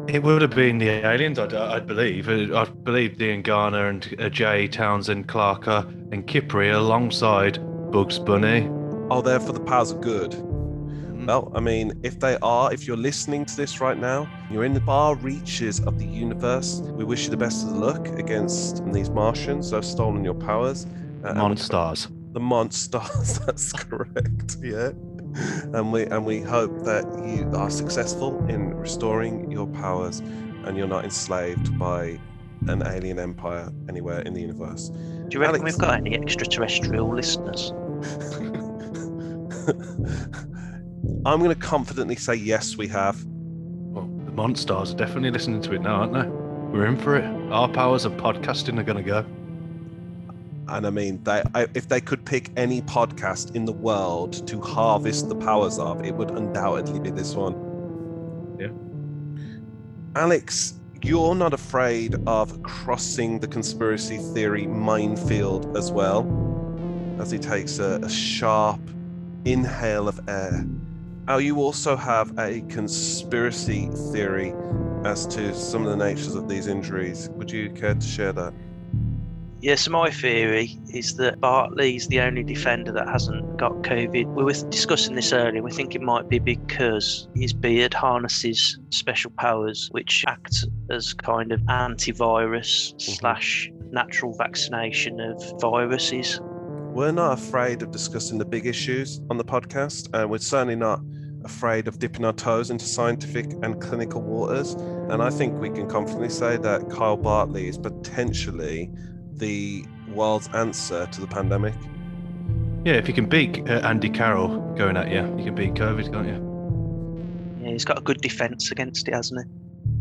It 0.07 0.23
would 0.23 0.41
have 0.41 0.55
been 0.55 0.79
the 0.79 0.89
aliens, 0.89 1.37
I'd, 1.37 1.53
I'd 1.53 1.85
believe. 1.85 2.27
I 2.27 2.65
believe 2.65 3.17
Diangana 3.17 3.89
and 3.89 4.15
uh, 4.19 4.29
Jay 4.29 4.67
Townsend, 4.67 5.27
Clarker, 5.27 5.85
and 6.11 6.25
Kipre 6.25 6.73
alongside 6.73 7.59
Bugs 7.91 8.17
Bunny. 8.17 8.67
Oh, 9.11 9.21
they're 9.21 9.39
for 9.39 9.53
the 9.53 9.59
powers 9.59 9.91
of 9.91 10.01
good. 10.01 10.33
Well, 11.25 11.51
I 11.55 11.59
mean, 11.59 11.93
if 12.03 12.19
they 12.19 12.37
are, 12.41 12.73
if 12.73 12.87
you're 12.87 12.97
listening 12.97 13.45
to 13.45 13.55
this 13.55 13.79
right 13.79 13.97
now, 13.97 14.27
you're 14.49 14.65
in 14.65 14.73
the 14.73 14.81
far 14.81 15.15
reaches 15.15 15.79
of 15.81 15.99
the 15.99 16.05
universe. 16.05 16.81
We 16.83 17.03
wish 17.03 17.25
you 17.25 17.29
the 17.29 17.37
best 17.37 17.65
of 17.65 17.73
the 17.73 17.79
luck 17.79 18.07
against 18.19 18.83
these 18.91 19.09
Martians 19.09 19.69
who 19.69 19.75
have 19.75 19.85
stolen 19.85 20.23
your 20.23 20.33
powers. 20.33 20.87
Uh, 21.23 21.33
Monstars. 21.33 22.07
The 22.33 22.39
monsters. 22.39 23.39
That's 23.45 23.71
correct. 23.73 24.57
Yeah. 24.61 24.91
And 25.73 25.93
we 25.93 26.03
and 26.05 26.25
we 26.25 26.41
hope 26.41 26.83
that 26.83 27.05
you 27.25 27.49
are 27.55 27.69
successful 27.69 28.43
in 28.49 28.73
restoring 28.73 29.49
your 29.51 29.67
powers, 29.67 30.19
and 30.65 30.75
you're 30.75 30.87
not 30.87 31.05
enslaved 31.05 31.77
by 31.77 32.19
an 32.67 32.83
alien 32.85 33.19
empire 33.19 33.71
anywhere 33.89 34.21
in 34.21 34.33
the 34.33 34.41
universe. 34.41 34.89
Do 34.89 35.27
you 35.31 35.39
reckon 35.39 35.61
Alex... 35.61 35.63
we've 35.63 35.77
got 35.77 35.95
any 35.95 36.15
extraterrestrial 36.15 37.13
listeners? 37.13 37.73
I'm 41.25 41.39
going 41.39 41.49
to 41.49 41.55
confidently 41.55 42.15
say 42.15 42.35
yes, 42.35 42.77
we 42.77 42.87
have. 42.89 43.23
Well, 43.25 44.05
the 44.25 44.31
Monstars 44.31 44.93
are 44.93 44.97
definitely 44.97 45.31
listening 45.31 45.61
to 45.63 45.73
it 45.73 45.81
now, 45.81 46.01
aren't 46.01 46.13
they? 46.13 46.27
We're 46.71 46.85
in 46.85 46.97
for 46.97 47.15
it. 47.15 47.25
Our 47.51 47.67
powers 47.67 48.05
of 48.05 48.13
podcasting 48.13 48.79
are 48.79 48.83
going 48.83 48.97
to 48.97 49.03
go. 49.03 49.25
And 50.67 50.85
I 50.85 50.89
mean, 50.89 51.21
they, 51.23 51.43
I, 51.53 51.67
if 51.73 51.87
they 51.89 52.01
could 52.01 52.23
pick 52.23 52.49
any 52.55 52.81
podcast 52.83 53.55
in 53.55 53.65
the 53.65 53.73
world 53.73 54.47
to 54.47 54.61
harvest 54.61 55.27
the 55.27 55.35
powers 55.35 55.79
of, 55.79 56.05
it 56.05 56.15
would 56.15 56.31
undoubtedly 56.31 56.99
be 56.99 57.09
this 57.09 57.33
one. 57.35 57.55
Yeah. 58.59 58.69
Alex, 60.15 60.79
you're 61.01 61.35
not 61.35 61.53
afraid 61.53 62.15
of 62.27 62.61
crossing 62.63 63.39
the 63.39 63.47
conspiracy 63.47 64.17
theory 64.17 64.67
minefield 64.67 65.75
as 65.75 65.91
well, 65.91 66.25
as 67.19 67.31
he 67.31 67.39
takes 67.39 67.79
a, 67.79 67.99
a 68.03 68.09
sharp 68.09 68.79
inhale 69.45 70.07
of 70.07 70.19
air 70.29 70.65
now, 71.27 71.37
you 71.37 71.57
also 71.57 71.95
have 71.95 72.37
a 72.39 72.61
conspiracy 72.61 73.87
theory 74.11 74.53
as 75.05 75.25
to 75.27 75.53
some 75.53 75.85
of 75.85 75.89
the 75.89 76.05
natures 76.05 76.35
of 76.35 76.49
these 76.49 76.67
injuries. 76.67 77.29
Would 77.31 77.51
you 77.51 77.69
care 77.69 77.93
to 77.93 78.05
share 78.05 78.33
that? 78.33 78.53
Yes, 79.61 79.87
my 79.87 80.09
theory 80.09 80.79
is 80.91 81.17
that 81.17 81.39
Bartley's 81.39 82.07
the 82.07 82.19
only 82.19 82.43
defender 82.43 82.91
that 82.93 83.07
hasn't 83.07 83.57
got 83.57 83.73
COVID. 83.83 84.33
We 84.33 84.43
were 84.43 84.53
discussing 84.53 85.13
this 85.13 85.31
earlier. 85.31 85.61
We 85.61 85.71
think 85.71 85.93
it 85.93 86.01
might 86.01 86.27
be 86.27 86.39
because 86.39 87.27
his 87.35 87.53
beard 87.53 87.93
harnesses 87.93 88.79
special 88.89 89.29
powers, 89.37 89.89
which 89.91 90.25
act 90.27 90.65
as 90.89 91.13
kind 91.13 91.51
of 91.51 91.61
antivirus 91.61 92.95
mm-hmm. 92.95 92.97
slash 92.97 93.71
natural 93.91 94.33
vaccination 94.33 95.19
of 95.19 95.61
viruses. 95.61 96.41
We're 96.91 97.13
not 97.13 97.39
afraid 97.39 97.81
of 97.83 97.91
discussing 97.91 98.37
the 98.37 98.43
big 98.43 98.65
issues 98.65 99.21
on 99.29 99.37
the 99.37 99.45
podcast, 99.45 100.09
and 100.13 100.29
we're 100.29 100.39
certainly 100.39 100.75
not 100.75 100.99
afraid 101.45 101.87
of 101.87 101.99
dipping 101.99 102.25
our 102.25 102.33
toes 102.33 102.69
into 102.69 102.83
scientific 102.83 103.53
and 103.63 103.81
clinical 103.81 104.21
waters. 104.21 104.73
And 104.73 105.23
I 105.23 105.29
think 105.29 105.57
we 105.61 105.69
can 105.69 105.87
confidently 105.87 106.27
say 106.27 106.57
that 106.57 106.89
Kyle 106.89 107.15
Bartley 107.15 107.69
is 107.69 107.77
potentially 107.77 108.91
the 109.35 109.85
world's 110.09 110.49
answer 110.49 111.07
to 111.07 111.21
the 111.21 111.27
pandemic. 111.27 111.75
Yeah, 112.83 112.95
if 112.95 113.07
you 113.07 113.13
can 113.13 113.27
beat 113.27 113.69
uh, 113.69 113.79
Andy 113.85 114.09
Carroll 114.09 114.59
going 114.75 114.97
at 114.97 115.09
you, 115.09 115.21
you 115.37 115.45
can 115.45 115.55
beat 115.55 115.75
COVID, 115.75 116.11
can't 116.11 116.27
you? 116.27 117.63
Yeah, 117.63 117.71
he's 117.71 117.85
got 117.85 117.99
a 117.99 118.01
good 118.01 118.19
defense 118.19 118.69
against 118.69 119.07
it, 119.07 119.13
hasn't 119.13 119.47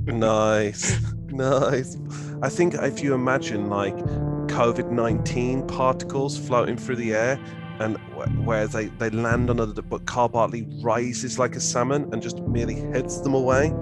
he? 0.06 0.12
Nice, 0.12 0.98
nice. 1.32 1.96
I 2.42 2.48
think 2.48 2.74
if 2.74 3.02
you 3.02 3.14
imagine 3.14 3.68
like 3.68 3.96
COVID 3.96 4.90
19 4.90 5.66
particles 5.66 6.38
floating 6.38 6.76
through 6.76 6.96
the 6.96 7.14
air, 7.14 7.38
and 7.80 7.96
where 8.44 8.66
they, 8.66 8.86
they 8.86 9.08
land 9.10 9.48
on 9.48 9.58
it, 9.58 9.88
but 9.88 10.04
Carl 10.04 10.28
Bartley 10.28 10.66
rises 10.82 11.38
like 11.38 11.56
a 11.56 11.60
salmon 11.60 12.10
and 12.12 12.22
just 12.22 12.38
merely 12.42 12.74
heads 12.74 13.22
them 13.22 13.34
away. 13.34 13.72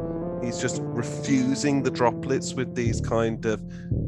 He's 0.43 0.61
just 0.61 0.81
refusing 0.85 1.83
the 1.83 1.91
droplets 1.91 2.55
with 2.55 2.77
these 2.77 3.01
kind 3.01 3.45
of 3.45 3.61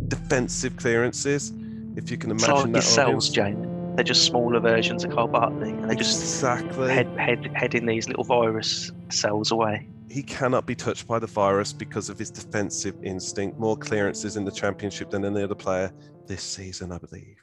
defensive 0.09 0.77
clearances. 0.77 1.53
If 1.97 2.09
you 2.09 2.17
can 2.17 2.31
imagine 2.31 2.71
that. 2.73 2.83
cells, 2.83 3.29
Jane. 3.29 3.67
They're 3.97 4.05
just 4.05 4.25
smaller 4.25 4.61
versions 4.61 5.03
of 5.03 5.11
Carl 5.11 5.27
Bartley, 5.27 5.71
and 5.71 5.91
they 5.91 5.97
just 5.97 6.23
exactly 6.23 6.89
head, 6.93 7.09
head 7.19 7.51
heading 7.55 7.87
these 7.87 8.07
little 8.07 8.23
virus 8.23 8.93
cells 9.09 9.51
away 9.51 9.89
he 10.11 10.23
cannot 10.23 10.67
be 10.67 10.75
touched 10.75 11.07
by 11.07 11.19
the 11.19 11.27
virus 11.27 11.73
because 11.73 12.09
of 12.09 12.19
his 12.19 12.31
defensive 12.31 12.97
instinct. 13.03 13.59
More 13.59 13.77
clearances 13.77 14.37
in 14.37 14.45
the 14.45 14.51
championship 14.51 15.11
than 15.11 15.25
any 15.25 15.43
other 15.43 15.55
player 15.55 15.93
this 16.27 16.43
season, 16.43 16.93
I 16.93 16.99
believe. 16.99 17.37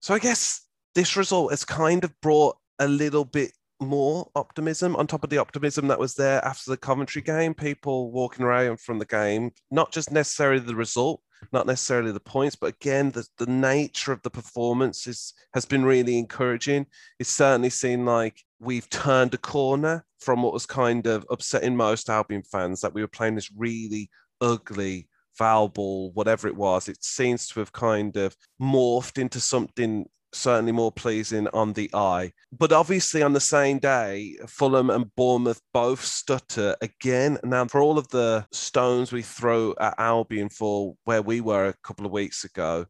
So 0.00 0.14
I 0.14 0.18
guess 0.18 0.62
this 0.94 1.16
result 1.16 1.50
has 1.50 1.64
kind 1.64 2.02
of 2.04 2.18
brought 2.20 2.56
a 2.78 2.88
little 2.88 3.24
bit 3.24 3.52
more 3.80 4.30
optimism 4.34 4.94
on 4.96 5.06
top 5.06 5.24
of 5.24 5.30
the 5.30 5.38
optimism 5.38 5.88
that 5.88 5.98
was 5.98 6.14
there 6.14 6.44
after 6.44 6.70
the 6.70 6.76
Coventry 6.76 7.22
game. 7.22 7.54
People 7.54 8.10
walking 8.12 8.44
around 8.44 8.80
from 8.80 8.98
the 8.98 9.06
game, 9.06 9.52
not 9.70 9.92
just 9.92 10.12
necessarily 10.12 10.60
the 10.60 10.74
result, 10.74 11.20
not 11.52 11.66
necessarily 11.66 12.12
the 12.12 12.20
points, 12.20 12.56
but 12.56 12.74
again, 12.74 13.10
the, 13.10 13.26
the 13.38 13.46
nature 13.46 14.12
of 14.12 14.22
the 14.22 14.30
performance 14.30 15.06
is, 15.06 15.32
has 15.54 15.64
been 15.64 15.84
really 15.84 16.18
encouraging. 16.18 16.86
It's 17.18 17.30
certainly 17.30 17.70
seemed 17.70 18.06
like 18.06 18.42
we've 18.58 18.88
turned 18.90 19.34
a 19.34 19.38
corner 19.38 20.04
from 20.18 20.42
what 20.42 20.52
was 20.52 20.66
kind 20.66 21.06
of 21.06 21.26
upsetting 21.30 21.76
most 21.76 22.10
Albion 22.10 22.42
fans 22.42 22.82
that 22.82 22.92
we 22.92 23.00
were 23.00 23.08
playing 23.08 23.36
this 23.36 23.50
really 23.56 24.10
ugly 24.40 25.08
foul 25.34 25.68
ball, 25.68 26.10
whatever 26.12 26.46
it 26.48 26.56
was. 26.56 26.88
It 26.88 27.02
seems 27.02 27.48
to 27.48 27.60
have 27.60 27.72
kind 27.72 28.16
of 28.16 28.36
morphed 28.60 29.16
into 29.18 29.40
something 29.40 30.06
certainly 30.32 30.72
more 30.72 30.92
pleasing 30.92 31.48
on 31.48 31.72
the 31.72 31.90
eye. 31.94 32.32
But 32.52 32.72
obviously, 32.72 33.22
on 33.22 33.32
the 33.32 33.40
same 33.40 33.78
day, 33.78 34.36
Fulham 34.46 34.90
and 34.90 35.14
Bournemouth 35.16 35.60
both 35.72 36.04
stutter 36.04 36.76
again. 36.80 37.38
Now, 37.44 37.66
for 37.66 37.80
all 37.80 37.98
of 37.98 38.08
the 38.08 38.46
stones 38.52 39.12
we 39.12 39.22
throw 39.22 39.74
at 39.80 39.94
Albion 39.98 40.48
for 40.48 40.94
where 41.04 41.22
we 41.22 41.40
were 41.40 41.66
a 41.66 41.74
couple 41.82 42.06
of 42.06 42.12
weeks 42.12 42.44
ago, 42.44 42.86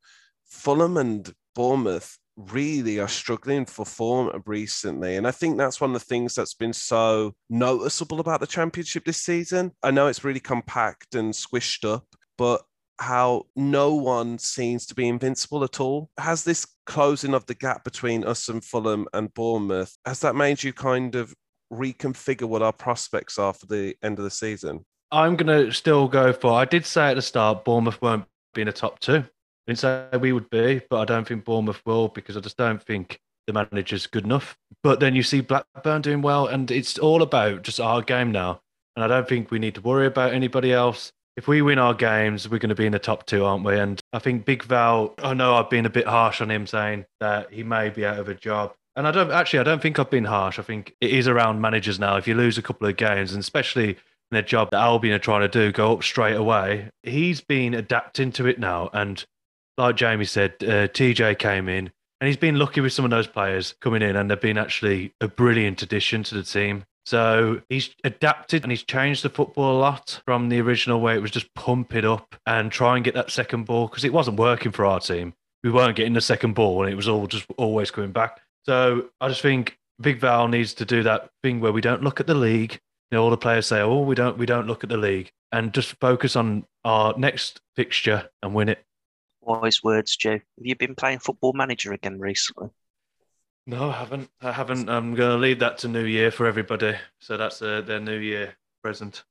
Fulham 0.47 0.97
and 0.97 1.33
Bournemouth 1.55 2.19
really 2.37 2.99
are 2.99 3.09
struggling 3.09 3.67
for 3.67 3.85
form 3.85 4.43
recently. 4.47 5.17
And 5.17 5.27
I 5.27 5.31
think 5.31 5.59
that's 5.59 5.81
one 5.81 5.91
of 5.91 6.01
the 6.01 6.07
things 6.07 6.35
that's 6.35 6.55
been 6.55 6.73
so 6.73 7.35
noticeable 7.49 8.21
about 8.21 8.41
the 8.41 8.47
championship 8.47 9.05
this 9.05 9.23
season. 9.23 9.73
I 9.83 9.91
know 9.91 10.07
it's 10.07 10.25
really 10.25 10.41
compact 10.41 11.15
and 11.15 11.35
squished 11.35 11.89
up, 11.89 12.07
but 12.39 12.63
how 13.01 13.47
no 13.57 13.95
one 13.95 14.39
seems 14.39 14.87
to 14.87 14.95
be 14.95 15.09
invincible 15.09 15.65
at 15.65 15.81
all. 15.81 16.11
Has 16.19 16.45
this 16.45 16.67
closing 16.87 17.35
of 17.35 17.47
the 17.47 17.55
gap 17.55 17.83
between 17.83 18.25
us 18.25 18.49
and 18.49 18.63
Fulham 18.63 19.09
and 19.15 19.33
Bournemouth, 19.33 19.97
has 20.05 20.21
that 20.21 20.37
made 20.37 20.63
you 20.63 20.73
kind 20.73 21.15
of 21.15 21.35
reconfigure 21.73 22.49
what 22.49 22.63
our 22.63 22.73
prospects 22.73 23.39
are 23.39 23.55
for 23.55 23.67
the 23.67 23.97
end 24.03 24.19
of 24.19 24.25
the 24.25 24.31
season? 24.31 24.85
I'm 25.11 25.37
going 25.37 25.67
to 25.67 25.73
still 25.73 26.09
go 26.09 26.33
for, 26.33 26.53
I 26.53 26.65
did 26.65 26.85
say 26.85 27.11
at 27.11 27.15
the 27.15 27.23
start, 27.23 27.65
Bournemouth 27.65 28.01
won't 28.03 28.27
be 28.55 28.63
in 28.63 28.67
the 28.67 28.73
top 28.73 29.01
two. 29.01 29.17
I 29.17 29.25
didn't 29.67 29.79
say 29.79 30.07
we 30.21 30.33
would 30.33 30.51
be, 30.51 30.83
but 30.91 31.01
I 31.01 31.05
don't 31.05 31.27
think 31.27 31.45
Bournemouth 31.45 31.81
will 31.85 32.09
because 32.09 32.37
I 32.37 32.41
just 32.41 32.57
don't 32.57 32.83
think 32.83 33.19
the 33.47 33.53
manager's 33.53 34.07
good 34.07 34.25
enough. 34.25 34.57
But 34.83 35.01
then 35.01 35.15
you 35.15 35.23
see 35.23 35.41
Blackburn 35.41 36.03
doing 36.03 36.23
well, 36.23 36.47
and 36.47 36.71
it's 36.71 36.99
all 36.99 37.23
about 37.23 37.63
just 37.63 37.81
our 37.81 38.03
game 38.03 38.31
now. 38.31 38.61
And 38.95 39.05
I 39.05 39.09
don't 39.09 39.29
think 39.29 39.51
we 39.51 39.59
need 39.59 39.77
to 39.77 39.81
worry 39.81 40.07
about 40.07 40.33
anybody 40.33 40.73
else 40.73 41.13
if 41.37 41.49
we 41.49 41.63
win 41.63 41.79
our 41.79 41.95
games, 41.95 42.49
we're 42.49 42.59
going 42.59 42.71
to 42.71 42.75
be 42.75 42.87
in 42.87 42.93
the 42.93 42.99
top 42.99 43.27
two, 43.27 43.45
aren't 43.45 43.65
we? 43.65 43.79
And 43.79 44.01
I 44.13 44.19
think 44.19 44.45
Big 44.45 44.65
Val, 44.65 45.15
I 45.23 45.35
know 45.35 45.55
I've 45.55 45.71
been 45.71 45.87
a 45.87 45.91
bit 45.91 46.07
harsh 46.07 46.41
on 46.41 46.51
him 46.51 46.67
saying 46.67 47.07
that 47.21 47.53
he 47.53 47.63
may 47.63 47.89
be 47.89 48.05
out 48.05 48.19
of 48.19 48.29
a 48.29 48.35
job. 48.35 48.75
And 48.97 49.07
I 49.07 49.13
don't 49.13 49.31
actually, 49.31 49.61
I 49.61 49.65
don't 49.65 49.81
think 49.81 49.99
I've 49.99 50.11
been 50.11 50.25
harsh. 50.25 50.59
I 50.59 50.63
think 50.63 50.95
it 51.01 51.11
is 51.11 51.29
around 51.29 51.61
managers 51.61 51.99
now. 51.99 52.17
If 52.17 52.27
you 52.27 52.35
lose 52.35 52.59
a 52.59 52.63
couple 52.63 52.89
of 52.89 52.97
games, 52.97 53.33
and 53.33 53.41
especially 53.41 53.91
in 53.91 53.97
their 54.33 54.43
job 54.43 54.71
that 54.73 54.81
Albion 54.81 55.15
are 55.15 55.19
trying 55.19 55.43
to 55.43 55.49
do, 55.49 55.73
go 55.73 55.93
up 55.93 56.03
straight 56.03 56.37
away, 56.37 56.91
he's 57.03 57.41
been 57.41 57.75
adapting 57.75 58.33
to 58.33 58.47
it 58.47 58.59
now. 58.59 58.91
And 58.93 59.25
like 59.79 59.97
Jamie 59.97 60.25
said, 60.25 60.55
uh, 60.63 60.89
TJ 60.89 61.39
came 61.39 61.69
in 61.69 61.91
and 62.21 62.29
he's 62.29 62.37
been 62.37 62.59
lucky 62.59 62.81
with 62.81 62.93
some 62.93 63.05
of 63.05 63.11
those 63.11 63.27
players 63.27 63.75
coming 63.81 64.03
in, 64.03 64.15
and 64.15 64.31
they've 64.31 64.41
been 64.41 64.59
actually 64.59 65.15
a 65.21 65.29
brilliant 65.29 65.83
addition 65.83 66.23
to 66.25 66.35
the 66.35 66.43
team. 66.43 66.85
So 67.07 67.63
he's 67.69 67.95
adapted 68.05 68.63
and 68.63 68.71
he's 68.71 68.83
changed 68.83 69.25
the 69.25 69.31
football 69.31 69.77
a 69.77 69.81
lot 69.81 70.21
from 70.27 70.49
the 70.49 70.61
original 70.61 71.01
way 71.01 71.15
it 71.15 71.23
was 71.23 71.31
just 71.31 71.53
pump 71.55 71.95
it 71.95 72.05
up 72.05 72.37
and 72.47 72.71
try 72.71 72.97
and 72.97 73.05
get 73.05 73.15
that 73.15 73.31
second 73.31 73.65
ball 73.65 73.89
because 73.89 74.05
it 74.05 74.13
wasn't 74.13 74.39
working 74.39 74.73
for 74.73 74.85
our 74.85 75.01
team. 75.01 75.35
We 75.65 75.71
weren't 75.71 75.97
getting 75.97 76.13
the 76.13 76.21
second 76.21 76.55
ball 76.55 76.83
and 76.83 76.93
it 76.93 76.97
was 76.97 77.09
all 77.09 77.27
just 77.27 77.47
always 77.57 77.91
coming 77.91 78.13
back. 78.13 78.41
So 78.65 79.11
I 79.21 79.29
just 79.29 79.43
think 79.43 79.79
Big 80.01 80.21
Val 80.21 80.49
needs 80.49 80.75
to 80.75 80.85
do 80.85 81.03
that 81.03 81.31
thing 81.43 81.61
where 81.61 81.73
we 81.73 81.81
don't 81.81 82.03
look 82.03 82.21
at 82.21 82.27
the 82.27 82.35
league. 82.35 82.79
You 83.11 83.17
know, 83.17 83.25
all 83.25 83.31
the 83.31 83.37
players 83.37 83.67
say, 83.67 83.81
"Oh, 83.81 84.01
we 84.01 84.15
don't, 84.15 84.39
we 84.39 84.47
don't 84.47 84.67
look 84.67 84.85
at 84.85 84.91
the 84.91 84.97
league," 84.97 85.33
and 85.53 85.75
just 85.75 85.99
focus 86.01 86.37
on 86.37 86.65
our 86.85 87.13
next 87.19 87.61
fixture 87.77 88.31
and 88.43 88.55
win 88.55 88.69
it. 88.69 88.85
Wise 89.41 89.83
words, 89.83 90.17
Joe. 90.17 90.33
Have 90.33 90.43
you 90.59 90.77
been 90.77 90.95
playing 90.95 91.19
Football 91.19 91.55
Manager 91.55 91.93
again 91.93 92.21
recently? 92.21 92.69
No, 93.71 93.91
I 93.91 93.93
haven't. 93.93 94.29
I 94.43 94.51
haven't. 94.51 94.89
I'm 94.89 95.15
going 95.15 95.31
to 95.31 95.37
leave 95.37 95.61
that 95.61 95.79
to 95.79 95.89
New 95.89 96.05
Year 96.05 96.33
for 96.33 96.45
everybody. 96.45 96.97
So 97.21 97.37
that's 97.37 97.63
uh, 97.63 97.83
their 97.83 98.01
New 98.01 98.19
Year 98.19 98.57
present. 98.83 99.23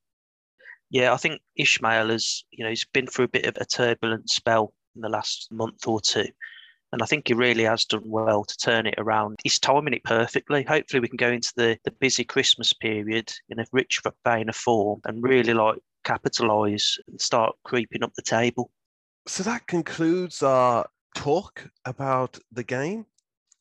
Yeah, 0.90 1.12
I 1.12 1.18
think 1.18 1.42
Ishmael 1.58 2.08
has, 2.08 2.46
you 2.50 2.64
know, 2.64 2.70
he's 2.70 2.86
been 2.86 3.06
through 3.06 3.26
a 3.26 3.28
bit 3.28 3.48
of 3.48 3.58
a 3.60 3.66
turbulent 3.66 4.30
spell 4.30 4.74
in 4.96 5.02
the 5.02 5.10
last 5.10 5.52
month 5.52 5.86
or 5.86 6.00
two. 6.00 6.28
And 6.94 7.02
I 7.02 7.06
think 7.06 7.28
he 7.28 7.34
really 7.34 7.66
has 7.66 7.84
done 7.84 8.04
well 8.06 8.46
to 8.46 8.56
turn 8.56 8.88
it 8.88 8.96
around. 8.98 9.36
He's 9.44 9.60
timing 9.60 9.94
it 9.94 10.06
perfectly. 10.06 10.64
Hopefully, 10.64 11.02
we 11.02 11.10
can 11.10 11.18
go 11.18 11.32
into 11.32 11.52
the, 11.58 11.78
the 11.84 11.92
busy 11.92 12.24
Christmas 12.24 12.72
period 12.72 13.34
in 13.50 13.60
a 13.60 13.66
rich 13.74 14.00
vein 14.24 14.48
of 14.48 14.56
form 14.56 15.02
and 15.04 15.22
really 15.22 15.54
like 15.54 15.80
capitalise 16.06 16.98
and 17.10 17.20
start 17.20 17.58
creeping 17.66 18.04
up 18.06 18.14
the 18.14 18.22
table. 18.22 18.72
So 19.28 19.44
that 19.44 19.68
concludes 19.68 20.42
our 20.42 20.88
talk 21.14 21.70
about 21.84 22.40
the 22.54 22.64
game 22.64 23.06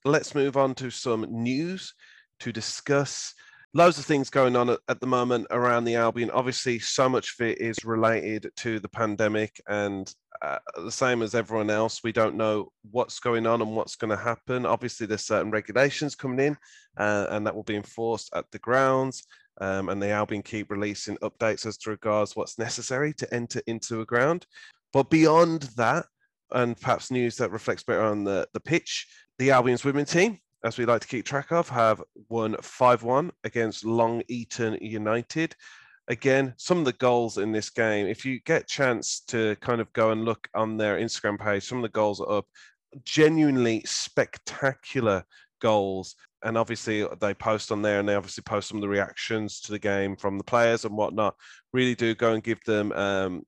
let's 0.05 0.35
move 0.35 0.57
on 0.57 0.75
to 0.77 0.91
some 0.91 1.27
news 1.31 1.95
to 2.41 2.53
discuss. 2.53 3.35
Loads 3.75 3.99
of 3.99 4.07
things 4.07 4.31
going 4.31 4.57
on 4.57 4.71
at, 4.89 5.01
the 5.01 5.07
moment 5.07 5.47
around 5.51 5.85
the 5.85 5.97
Albion. 5.97 6.31
Obviously, 6.31 6.79
so 6.79 7.09
much 7.09 7.35
of 7.39 7.47
it 7.47 7.61
is 7.61 7.85
related 7.85 8.51
to 8.57 8.81
the 8.81 8.89
pandemic, 8.89 9.61
and 9.69 10.13
uh, 10.41 10.59
the 10.77 10.91
same 10.91 11.21
as 11.21 11.35
everyone 11.35 11.69
else, 11.69 12.01
we 12.03 12.13
don't 12.13 12.37
know 12.37 12.73
what's 12.91 13.19
going 13.19 13.47
on 13.47 13.61
and 13.61 13.77
what's 13.77 13.97
going 13.97 14.11
to 14.11 14.17
happen. 14.17 14.65
Obviously, 14.65 15.07
there's 15.07 15.27
certain 15.27 15.51
regulations 15.51 16.15
coming 16.15 16.39
in, 16.39 16.57
uh, 16.97 17.27
and 17.31 17.47
that 17.47 17.55
will 17.55 17.65
be 17.65 17.77
enforced 17.77 18.31
at 18.35 18.51
the 18.53 18.59
grounds. 18.59 19.25
Um, 19.61 19.89
and 19.89 20.01
the 20.01 20.11
Albion 20.11 20.43
keep 20.43 20.71
releasing 20.71 21.17
updates 21.19 21.67
as 21.67 21.77
to 21.79 21.91
regards 21.91 22.37
what's 22.37 22.59
necessary 22.59 23.13
to 23.15 23.35
enter 23.35 23.61
into 23.67 24.01
a 24.01 24.07
ground. 24.07 24.47
But 24.93 25.11
beyond 25.11 25.63
that, 25.77 26.07
and 26.53 26.81
perhaps 26.81 27.11
news 27.11 27.37
that 27.37 27.51
reflects 27.51 27.83
better 27.83 28.03
on 28.03 28.25
the, 28.25 28.49
the 28.53 28.61
pitch, 28.61 29.07
the 29.39 29.51
Albion's 29.51 29.85
women 29.85 30.05
team, 30.05 30.39
as 30.65 30.79
we 30.79 30.85
like 30.85 31.01
to 31.01 31.09
keep 31.09 31.25
track 31.25 31.53
of, 31.53 31.69
have 31.69 32.03
won 32.29 32.57
5 32.61 33.03
1 33.03 33.31
against 33.45 33.85
Long 33.85 34.23
Eaton 34.29 34.79
United. 34.81 35.55
Again, 36.09 36.55
some 36.57 36.79
of 36.79 36.85
the 36.85 36.95
goals 36.95 37.39
in 37.39 37.53
this 37.53 37.71
game, 37.71 38.07
if 38.07 38.25
you 38.25 38.41
get 38.41 38.67
chance 38.67 39.21
to 39.29 39.57
kind 39.57 39.81
of 39.81 39.93
go 39.93 40.11
and 40.11 40.25
look 40.25 40.49
on 40.55 40.77
their 40.77 40.99
Instagram 40.99 41.39
page, 41.39 41.65
some 41.65 41.79
of 41.79 41.83
the 41.83 41.89
goals 41.91 42.21
are 42.21 42.39
up. 42.39 42.47
Genuinely 43.05 43.83
spectacular 43.85 45.23
goals. 45.61 46.17
And 46.43 46.57
obviously, 46.57 47.07
they 47.21 47.35
post 47.35 47.71
on 47.71 47.83
there 47.83 48.01
and 48.01 48.09
they 48.09 48.15
obviously 48.15 48.43
post 48.43 48.69
some 48.69 48.79
of 48.79 48.83
the 48.83 48.89
reactions 48.89 49.61
to 49.63 49.73
the 49.73 49.79
game 49.79 50.17
from 50.17 50.39
the 50.39 50.45
players 50.45 50.85
and 50.85 50.97
whatnot. 50.97 51.35
Really 51.73 51.95
do 51.95 52.15
go 52.15 52.33
and 52.33 52.43
give 52.43 52.63
them 52.65 52.93
um, 52.93 53.45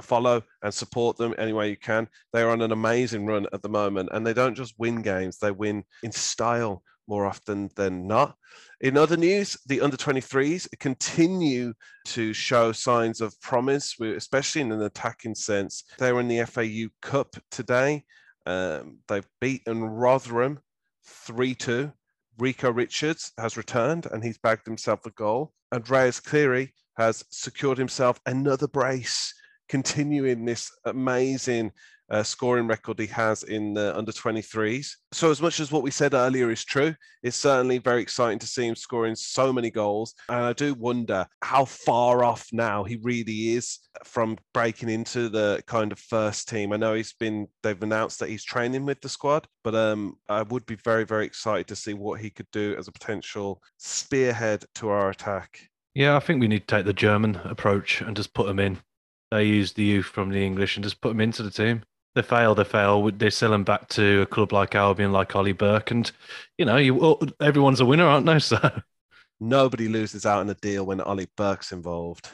follow 0.00 0.42
and 0.62 0.72
support 0.72 1.16
them 1.16 1.34
any 1.38 1.52
way 1.52 1.70
you 1.70 1.76
can. 1.76 2.08
They 2.32 2.42
are 2.42 2.50
on 2.50 2.62
an 2.62 2.72
amazing 2.72 3.26
run 3.26 3.46
at 3.52 3.62
the 3.62 3.68
moment, 3.68 4.10
and 4.12 4.26
they 4.26 4.34
don't 4.34 4.54
just 4.54 4.74
win 4.78 5.02
games; 5.02 5.38
they 5.38 5.50
win 5.50 5.84
in 6.02 6.12
style 6.12 6.82
more 7.10 7.26
often 7.26 7.68
than 7.74 8.06
not. 8.06 8.36
In 8.80 8.96
other 8.96 9.16
news, 9.16 9.58
the 9.66 9.80
under 9.80 9.96
23s 9.96 10.68
continue 10.78 11.74
to 12.06 12.32
show 12.32 12.72
signs 12.72 13.20
of 13.20 13.38
promise, 13.40 13.98
especially 14.00 14.62
in 14.62 14.72
an 14.72 14.82
attacking 14.82 15.34
sense. 15.34 15.84
They 15.98 16.12
were 16.12 16.20
in 16.20 16.28
the 16.28 16.46
FAU 16.46 16.88
Cup 17.02 17.36
today. 17.50 18.04
Um, 18.46 18.98
they've 19.08 19.26
beaten 19.40 19.82
Rotherham 19.82 20.60
3 21.04 21.54
2. 21.54 21.92
Rico 22.38 22.72
Richards 22.72 23.32
has 23.36 23.56
returned 23.56 24.06
and 24.06 24.24
he's 24.24 24.38
bagged 24.38 24.64
himself 24.64 25.04
a 25.04 25.10
goal. 25.10 25.52
and 25.72 25.88
Reyes 25.88 26.20
Cleary 26.20 26.72
has 26.96 27.24
secured 27.30 27.76
himself 27.76 28.20
another 28.24 28.66
brace 28.66 29.34
continuing 29.70 30.44
this 30.44 30.70
amazing 30.84 31.70
uh, 32.10 32.24
scoring 32.24 32.66
record 32.66 32.98
he 32.98 33.06
has 33.06 33.44
in 33.44 33.72
the 33.72 33.96
under 33.96 34.10
23s. 34.10 34.88
So, 35.12 35.30
as 35.30 35.40
much 35.40 35.60
as 35.60 35.70
what 35.70 35.84
we 35.84 35.92
said 35.92 36.12
earlier 36.12 36.50
is 36.50 36.64
true, 36.64 36.92
it's 37.22 37.36
certainly 37.36 37.78
very 37.78 38.02
exciting 38.02 38.40
to 38.40 38.48
see 38.48 38.66
him 38.66 38.74
scoring 38.74 39.14
so 39.14 39.52
many 39.52 39.70
goals. 39.70 40.14
And 40.28 40.44
I 40.44 40.52
do 40.52 40.74
wonder 40.74 41.24
how 41.42 41.66
far 41.66 42.24
off 42.24 42.48
now 42.52 42.82
he 42.82 42.98
really 43.02 43.50
is 43.50 43.78
from 44.02 44.38
breaking 44.52 44.88
into 44.88 45.28
the 45.28 45.62
kind 45.68 45.92
of 45.92 46.00
first 46.00 46.48
team. 46.48 46.72
I 46.72 46.76
know 46.76 46.94
he's 46.94 47.12
been, 47.12 47.46
they've 47.62 47.80
announced 47.80 48.18
that 48.18 48.28
he's 48.28 48.44
training 48.44 48.86
with 48.86 49.00
the 49.00 49.08
squad, 49.08 49.46
but 49.62 49.76
um, 49.76 50.16
I 50.28 50.42
would 50.42 50.66
be 50.66 50.76
very, 50.76 51.04
very 51.04 51.26
excited 51.26 51.68
to 51.68 51.76
see 51.76 51.94
what 51.94 52.20
he 52.20 52.30
could 52.30 52.50
do 52.50 52.74
as 52.76 52.88
a 52.88 52.92
potential 52.92 53.62
spearhead 53.78 54.64
to 54.76 54.88
our 54.88 55.10
attack. 55.10 55.60
Yeah, 55.94 56.16
I 56.16 56.20
think 56.20 56.40
we 56.40 56.48
need 56.48 56.66
to 56.66 56.76
take 56.76 56.86
the 56.86 56.92
German 56.92 57.36
approach 57.44 58.00
and 58.00 58.16
just 58.16 58.34
put 58.34 58.48
him 58.48 58.58
in 58.58 58.78
they 59.30 59.44
use 59.44 59.72
the 59.72 59.84
youth 59.84 60.06
from 60.06 60.30
the 60.30 60.44
English 60.44 60.76
and 60.76 60.84
just 60.84 61.00
put 61.00 61.10
them 61.10 61.20
into 61.20 61.42
the 61.42 61.50
team. 61.50 61.82
They 62.14 62.22
fail, 62.22 62.54
they 62.54 62.64
fail. 62.64 63.10
They 63.10 63.30
sell 63.30 63.50
them 63.50 63.62
back 63.62 63.88
to 63.90 64.22
a 64.22 64.26
club 64.26 64.52
like 64.52 64.74
Albion, 64.74 65.12
like 65.12 65.36
Ollie 65.36 65.52
Burke, 65.52 65.92
and 65.92 66.10
you 66.58 66.64
know, 66.64 66.76
you 66.76 66.98
oh, 67.00 67.20
everyone's 67.40 67.80
a 67.80 67.86
winner, 67.86 68.06
aren't 68.06 68.26
they? 68.26 68.38
So 68.40 68.58
nobody 69.38 69.88
loses 69.88 70.26
out 70.26 70.42
in 70.42 70.50
a 70.50 70.54
deal 70.54 70.84
when 70.84 71.00
Ollie 71.00 71.30
Burke's 71.36 71.72
involved. 71.72 72.28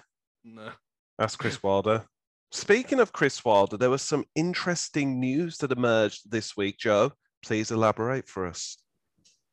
No, 0.45 0.71
that's 1.19 1.37
Chris 1.37 1.63
Wilder. 1.63 2.05
Speaking 2.53 3.01
of 3.01 3.13
Chris 3.13 3.45
Wilder, 3.45 3.77
there 3.77 3.91
was 3.91 4.03
some 4.03 4.25
interesting 4.35 5.21
news 5.21 5.59
that 5.59 5.73
emerged 5.73 6.31
this 6.31 6.57
week. 6.57 6.79
Joe, 6.79 7.13
please 7.45 7.71
elaborate 7.71 8.29
for 8.29 8.47
us. 8.47 8.79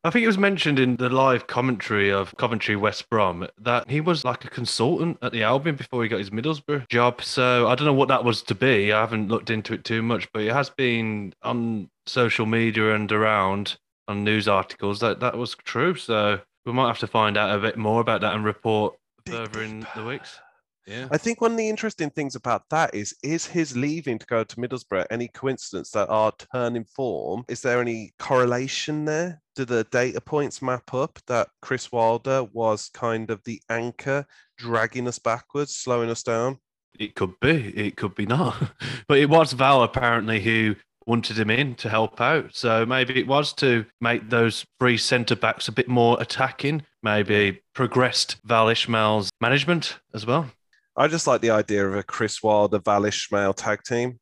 I 0.06 0.10
think 0.10 0.22
it 0.22 0.26
was 0.26 0.36
mentioned 0.36 0.78
in 0.78 0.96
the 0.96 1.08
live 1.08 1.46
commentary 1.46 2.12
of 2.12 2.36
Coventry 2.36 2.76
West 2.76 3.08
Brom 3.08 3.48
that 3.58 3.88
he 3.88 4.02
was 4.02 4.22
like 4.22 4.44
a 4.44 4.50
consultant 4.50 5.16
at 5.22 5.32
the 5.32 5.42
Albion 5.42 5.76
before 5.76 6.02
he 6.02 6.10
got 6.10 6.18
his 6.18 6.28
Middlesbrough 6.28 6.90
job. 6.90 7.22
So 7.22 7.68
I 7.68 7.74
don't 7.74 7.86
know 7.86 7.94
what 7.94 8.08
that 8.08 8.22
was 8.22 8.42
to 8.42 8.54
be. 8.54 8.92
I 8.92 9.00
haven't 9.00 9.28
looked 9.28 9.48
into 9.48 9.72
it 9.72 9.82
too 9.82 10.02
much, 10.02 10.30
but 10.34 10.42
it 10.42 10.52
has 10.52 10.68
been 10.68 11.32
on 11.42 11.88
social 12.04 12.44
media 12.44 12.94
and 12.94 13.10
around 13.10 13.78
on 14.06 14.24
news 14.24 14.46
articles 14.46 15.00
that 15.00 15.20
that 15.20 15.38
was 15.38 15.54
true. 15.54 15.94
So 15.94 16.38
we 16.66 16.72
might 16.72 16.88
have 16.88 16.98
to 16.98 17.06
find 17.06 17.38
out 17.38 17.56
a 17.56 17.62
bit 17.62 17.78
more 17.78 18.02
about 18.02 18.20
that 18.20 18.34
and 18.34 18.44
report 18.44 18.96
further 19.24 19.62
in 19.62 19.86
the 19.96 20.04
weeks. 20.04 20.38
Yeah. 20.86 21.08
I 21.10 21.18
think 21.18 21.40
one 21.40 21.52
of 21.52 21.56
the 21.56 21.68
interesting 21.68 22.10
things 22.10 22.34
about 22.34 22.68
that 22.70 22.94
is 22.94 23.14
is 23.22 23.46
his 23.46 23.76
leaving 23.76 24.18
to 24.18 24.26
go 24.26 24.44
to 24.44 24.56
Middlesbrough 24.56 25.06
any 25.10 25.28
coincidence 25.28 25.90
that 25.90 26.08
our 26.10 26.32
turn 26.52 26.76
in 26.76 26.84
form? 26.84 27.44
Is 27.48 27.62
there 27.62 27.80
any 27.80 28.12
correlation 28.18 29.04
there? 29.04 29.40
Do 29.56 29.64
the 29.64 29.84
data 29.84 30.20
points 30.20 30.60
map 30.60 30.92
up 30.92 31.18
that 31.26 31.48
Chris 31.62 31.90
Wilder 31.92 32.44
was 32.44 32.90
kind 32.92 33.30
of 33.30 33.42
the 33.44 33.62
anchor 33.70 34.26
dragging 34.58 35.08
us 35.08 35.18
backwards, 35.18 35.74
slowing 35.74 36.10
us 36.10 36.22
down? 36.22 36.58
It 36.98 37.14
could 37.14 37.38
be, 37.40 37.68
it 37.76 37.96
could 37.96 38.14
be 38.14 38.26
not. 38.26 38.56
but 39.08 39.18
it 39.18 39.28
was 39.28 39.52
Val 39.52 39.82
apparently 39.82 40.40
who 40.40 40.76
wanted 41.06 41.38
him 41.38 41.50
in 41.50 41.74
to 41.76 41.88
help 41.88 42.20
out. 42.20 42.54
So 42.54 42.86
maybe 42.86 43.18
it 43.18 43.26
was 43.26 43.52
to 43.54 43.84
make 44.00 44.30
those 44.30 44.64
three 44.80 44.96
centre 44.96 45.36
backs 45.36 45.68
a 45.68 45.72
bit 45.72 45.88
more 45.88 46.20
attacking, 46.20 46.82
maybe 47.02 47.60
progressed 47.74 48.36
Val 48.44 48.68
Ismail's 48.68 49.30
management 49.40 49.98
as 50.14 50.26
well. 50.26 50.50
I 50.96 51.08
just 51.08 51.26
like 51.26 51.40
the 51.40 51.50
idea 51.50 51.86
of 51.86 51.94
a 51.96 52.02
Chris 52.02 52.42
Wilder, 52.42 52.78
Val 52.78 53.04
Ismail 53.04 53.54
tag 53.54 53.82
team. 53.82 54.20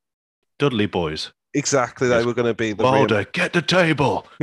Dudley 0.59 0.85
boys. 0.87 1.31
Exactly. 1.53 2.07
They 2.07 2.17
Yes. 2.17 2.25
were 2.25 2.33
going 2.33 2.47
to 2.47 2.53
be 2.53 2.73
the 2.73 2.83
Wilder, 2.83 3.25
get 3.31 3.53
the 3.53 3.61
table. 3.61 4.27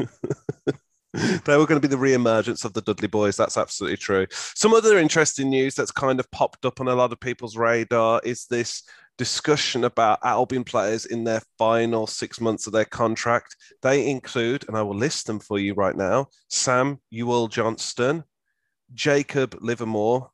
they 1.12 1.57
were 1.57 1.66
going 1.66 1.81
to 1.81 1.81
be 1.81 1.88
the 1.88 1.99
re-emergence 1.99 2.64
of 2.64 2.73
the 2.73 2.83
Dudley 2.83 3.09
Boys. 3.09 3.37
That's 3.37 3.57
absolutely 3.59 3.97
true. 3.97 4.27
Some 4.31 4.73
other 4.73 4.97
interesting 4.97 5.51
news 5.51 5.75
that's 5.75 5.90
kind 5.90 6.21
of 6.21 6.31
popped 6.31 6.64
up 6.64 6.81
on 6.81 6.87
a 6.87 6.95
lot 6.95 7.12
of 7.12 7.19
people's 7.19 7.57
radar 7.57 8.21
is 8.25 8.47
this 8.47 8.85
discussion 9.19 9.83
about 9.85 10.21
Albion 10.25 10.62
players 10.62 11.07
in 11.07 11.25
their 11.25 11.43
final 11.59 12.07
six 12.07 12.40
months 12.40 12.69
of 12.69 12.73
their 12.73 12.85
contract. 12.85 13.57
They 13.83 14.09
include, 14.09 14.66
and 14.69 14.77
I 14.77 14.83
will 14.83 14.97
list 14.97 15.27
them 15.27 15.40
for 15.40 15.59
you 15.59 15.75
right 15.75 15.97
now: 15.97 16.29
Sam 16.49 17.01
Ewell 17.11 17.49
Johnston, 17.49 18.23
Jacob 18.95 19.59
Livermore, 19.61 20.31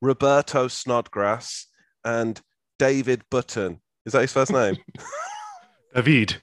Roberto 0.00 0.68
Snodgrass, 0.68 1.66
and 2.04 2.40
David 2.78 3.22
Button. 3.30 3.80
Is 4.06 4.12
that 4.12 4.22
his 4.22 4.32
first 4.32 4.52
name? 4.52 4.76
David. 5.94 6.40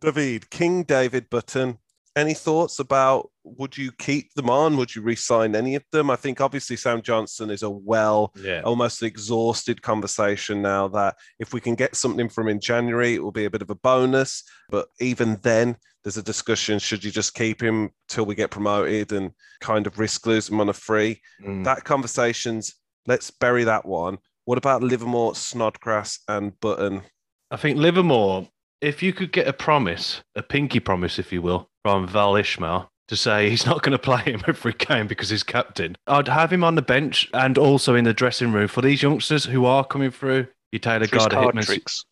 David, 0.00 0.50
King 0.50 0.82
David 0.82 1.28
Button. 1.30 1.78
Any 2.16 2.34
thoughts 2.34 2.78
about 2.80 3.30
would 3.44 3.76
you 3.78 3.92
keep 3.92 4.34
them 4.34 4.50
on? 4.50 4.76
Would 4.76 4.94
you 4.94 5.02
re-sign 5.02 5.54
any 5.54 5.76
of 5.76 5.84
them? 5.92 6.10
I 6.10 6.16
think 6.16 6.40
obviously 6.40 6.76
Sam 6.76 7.00
Johnston 7.00 7.48
is 7.48 7.62
a 7.62 7.70
well, 7.70 8.32
Yeah. 8.36 8.62
almost 8.62 9.02
exhausted 9.04 9.82
conversation 9.82 10.60
now 10.60 10.88
that 10.88 11.16
if 11.38 11.52
we 11.54 11.60
can 11.60 11.76
get 11.76 11.94
something 11.94 12.28
from 12.28 12.48
in 12.48 12.60
January, 12.60 13.14
it 13.14 13.22
will 13.22 13.30
be 13.32 13.44
a 13.44 13.50
bit 13.50 13.62
of 13.62 13.70
a 13.70 13.76
bonus. 13.76 14.42
But 14.68 14.88
even 15.00 15.38
then, 15.42 15.76
there's 16.02 16.16
a 16.16 16.22
discussion: 16.22 16.80
should 16.80 17.04
you 17.04 17.12
just 17.12 17.34
keep 17.34 17.62
him 17.62 17.90
till 18.08 18.26
we 18.26 18.34
get 18.34 18.50
promoted 18.50 19.12
and 19.12 19.30
kind 19.60 19.86
of 19.86 19.98
risk 19.98 20.26
losing 20.26 20.56
him 20.56 20.60
on 20.60 20.68
a 20.68 20.72
free? 20.74 21.20
Mm. 21.44 21.64
That 21.64 21.84
conversation's 21.84 22.74
let's 23.06 23.30
bury 23.30 23.64
that 23.64 23.86
one. 23.86 24.18
What 24.44 24.58
about 24.58 24.82
Livermore, 24.82 25.34
Snodgrass, 25.34 26.20
and 26.28 26.58
Button? 26.60 27.02
I 27.50 27.56
think 27.56 27.78
Livermore, 27.78 28.48
if 28.80 29.02
you 29.02 29.12
could 29.12 29.32
get 29.32 29.46
a 29.48 29.52
promise, 29.52 30.22
a 30.34 30.42
pinky 30.42 30.80
promise, 30.80 31.18
if 31.18 31.32
you 31.32 31.42
will, 31.42 31.68
from 31.82 32.06
Val 32.06 32.36
Ishmael 32.36 32.90
to 33.08 33.16
say 33.16 33.48
he's 33.48 33.66
not 33.66 33.82
going 33.82 33.92
to 33.92 33.98
play 33.98 34.22
him 34.22 34.42
every 34.46 34.72
game 34.74 35.06
because 35.06 35.30
he's 35.30 35.42
captain, 35.42 35.96
I'd 36.06 36.28
have 36.28 36.52
him 36.52 36.62
on 36.64 36.74
the 36.74 36.82
bench 36.82 37.28
and 37.32 37.56
also 37.58 37.94
in 37.94 38.04
the 38.04 38.12
dressing 38.14 38.52
room 38.52 38.68
for 38.68 38.82
these 38.82 39.02
youngsters 39.02 39.44
who 39.44 39.64
are 39.64 39.84
coming 39.84 40.10
through. 40.10 40.46
You 40.72 40.78
Taylor 40.78 41.06
For 41.06 41.16
his 41.16 41.26
Gardner 41.26 41.40
card 41.40 41.54
Hitman, 41.54 41.64
tricks. 41.64 42.04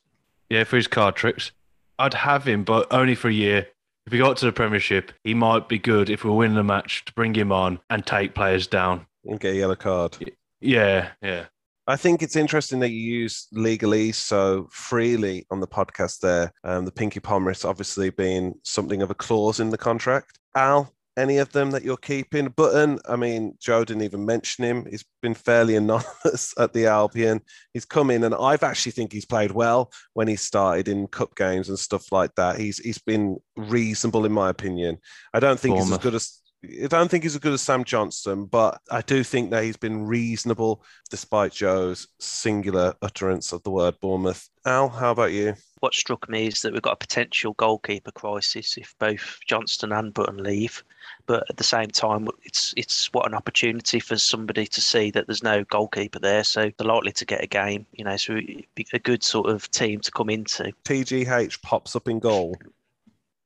yeah, 0.49 0.65
for 0.65 0.77
his 0.77 0.89
card 0.89 1.15
tricks. 1.17 1.53
I'd 1.99 2.15
have 2.15 2.47
him, 2.47 2.65
but 2.65 2.87
only 2.91 3.15
for 3.15 3.29
a 3.29 3.33
year. 3.33 3.69
If 4.07 4.13
he 4.13 4.19
got 4.19 4.37
to 4.39 4.47
the 4.47 4.53
Premiership, 4.53 5.13
he 5.25 5.35
might 5.35 5.69
be 5.69 5.79
good 5.79 6.09
if 6.09 6.25
we 6.25 6.31
win 6.31 6.55
the 6.55 6.63
match 6.63 7.05
to 7.07 7.13
bring 7.15 7.35
him 7.35 7.51
on 7.51 7.81
and 7.91 8.07
take 8.07 8.35
players 8.35 8.67
down. 8.67 9.07
And 9.25 9.41
get 9.41 9.55
a 9.55 9.57
yellow 9.57 9.75
card. 9.75 10.17
Yeah, 10.61 11.11
yeah. 11.23 11.47
I 11.89 11.97
think 11.97 12.23
it's 12.23 12.35
interesting 12.35 12.81
that 12.81 12.91
you 12.91 12.99
use 12.99 13.47
legally 13.53 14.11
so 14.11 14.69
freely 14.73 15.47
on 15.51 15.61
the 15.61 15.69
podcast 15.69 16.19
there. 16.19 16.53
Um, 16.65 16.85
the 16.85 16.91
Pinky 16.91 17.21
Promise 17.21 17.65
obviously 17.65 18.11
being 18.11 18.55
something 18.65 19.03
of 19.03 19.11
a 19.11 19.15
clause 19.15 19.61
in 19.61 19.71
the 19.71 19.79
contract. 19.79 20.41
Al, 20.57 20.93
any 21.17 21.39
of 21.39 21.53
them 21.53 21.71
that 21.71 21.85
you're 21.85 21.97
keeping? 21.97 22.49
Button, 22.49 22.99
I 23.09 23.15
mean, 23.15 23.57
Joe 23.61 23.85
didn't 23.85 24.03
even 24.03 24.27
mention 24.27 24.65
him. 24.65 24.87
He's 24.91 25.05
been 25.23 25.35
fairly 25.35 25.77
anonymous 25.77 26.53
at 26.59 26.73
the 26.73 26.87
Albion. 26.87 27.41
He's 27.73 27.85
come 27.85 28.11
in, 28.11 28.25
and 28.25 28.35
I've 28.35 28.65
actually 28.65 28.93
think 28.93 29.13
he's 29.13 29.25
played 29.25 29.53
well 29.53 29.93
when 30.15 30.29
he 30.29 30.37
started 30.37 30.89
in 30.89 31.07
cup 31.07 31.37
games 31.37 31.69
and 31.69 31.79
stuff 31.79 32.11
like 32.11 32.35
that. 32.35 32.59
He's 32.59 32.79
he's 32.79 32.99
been 32.99 33.39
reasonable 33.57 34.27
in 34.27 34.33
my 34.33 34.51
opinion. 34.51 34.99
I 35.33 35.41
don't 35.41 35.59
think 35.59 35.77
he's 35.77 35.91
as 35.91 35.99
good 35.99 36.15
as 36.15 36.41
I 36.85 36.87
don't 36.89 37.11
think 37.11 37.25
he's 37.25 37.35
as 37.35 37.41
good 37.41 37.53
as 37.53 37.63
Sam 37.63 37.85
Johnston, 37.85 38.47
but 38.47 38.81
I 38.91 39.03
do 39.03 39.23
think 39.23 39.51
that 39.51 39.65
he's 39.65 39.77
been 39.77 40.07
reasonable 40.07 40.83
despite 41.11 41.53
Joe's 41.53 42.09
singular 42.19 42.95
utterance 43.03 43.53
of 43.53 43.63
the 43.63 43.71
word 43.71 43.99
Bournemouth. 44.01 44.49
Al, 44.65 44.89
how 44.89 45.13
about 45.13 45.33
you? 45.33 45.55
What 45.81 45.95
struck 45.95 46.29
me 46.29 46.47
is 46.47 46.63
that 46.63 46.73
we've 46.73 46.83
got 46.83 46.95
a 46.95 46.97
potential 46.97 47.53
goalkeeper 47.55 48.11
crisis 48.11 48.77
if 48.77 48.95
both 48.99 49.39
Johnston 49.47 49.93
and 49.93 50.13
Button 50.13 50.43
leave. 50.43 50.83
But 51.27 51.45
at 51.51 51.57
the 51.57 51.65
same 51.65 51.89
time, 51.89 52.29
it's 52.45 52.73
it's 52.77 53.13
what 53.13 53.27
an 53.27 53.35
opportunity 53.35 54.01
for 54.01 54.17
somebody 54.17 54.67
to 54.67 54.81
see 54.81 55.11
that 55.11 55.27
there's 55.27 55.43
no 55.43 55.65
goalkeeper 55.65 56.19
there, 56.19 56.45
so 56.45 56.71
they're 56.77 56.87
likely 56.87 57.13
to 57.13 57.25
get 57.25 57.43
a 57.43 57.47
game. 57.47 57.87
You 57.93 58.05
know, 58.05 58.17
so 58.17 58.37
it'd 58.37 58.65
be 58.75 58.87
a 58.93 58.99
good 58.99 59.23
sort 59.23 59.49
of 59.49 59.71
team 59.71 60.01
to 60.01 60.11
come 60.11 60.31
into. 60.31 60.73
TGH 60.85 61.63
pops 61.63 61.95
up 61.95 62.09
in 62.09 62.19
goal. 62.21 62.57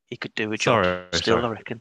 He 0.06 0.16
could 0.16 0.34
do 0.34 0.52
a 0.52 0.56
job 0.56 0.84
Sorry, 0.84 1.06
still, 1.12 1.36
sorry. 1.36 1.46
I 1.46 1.50
reckon. 1.50 1.80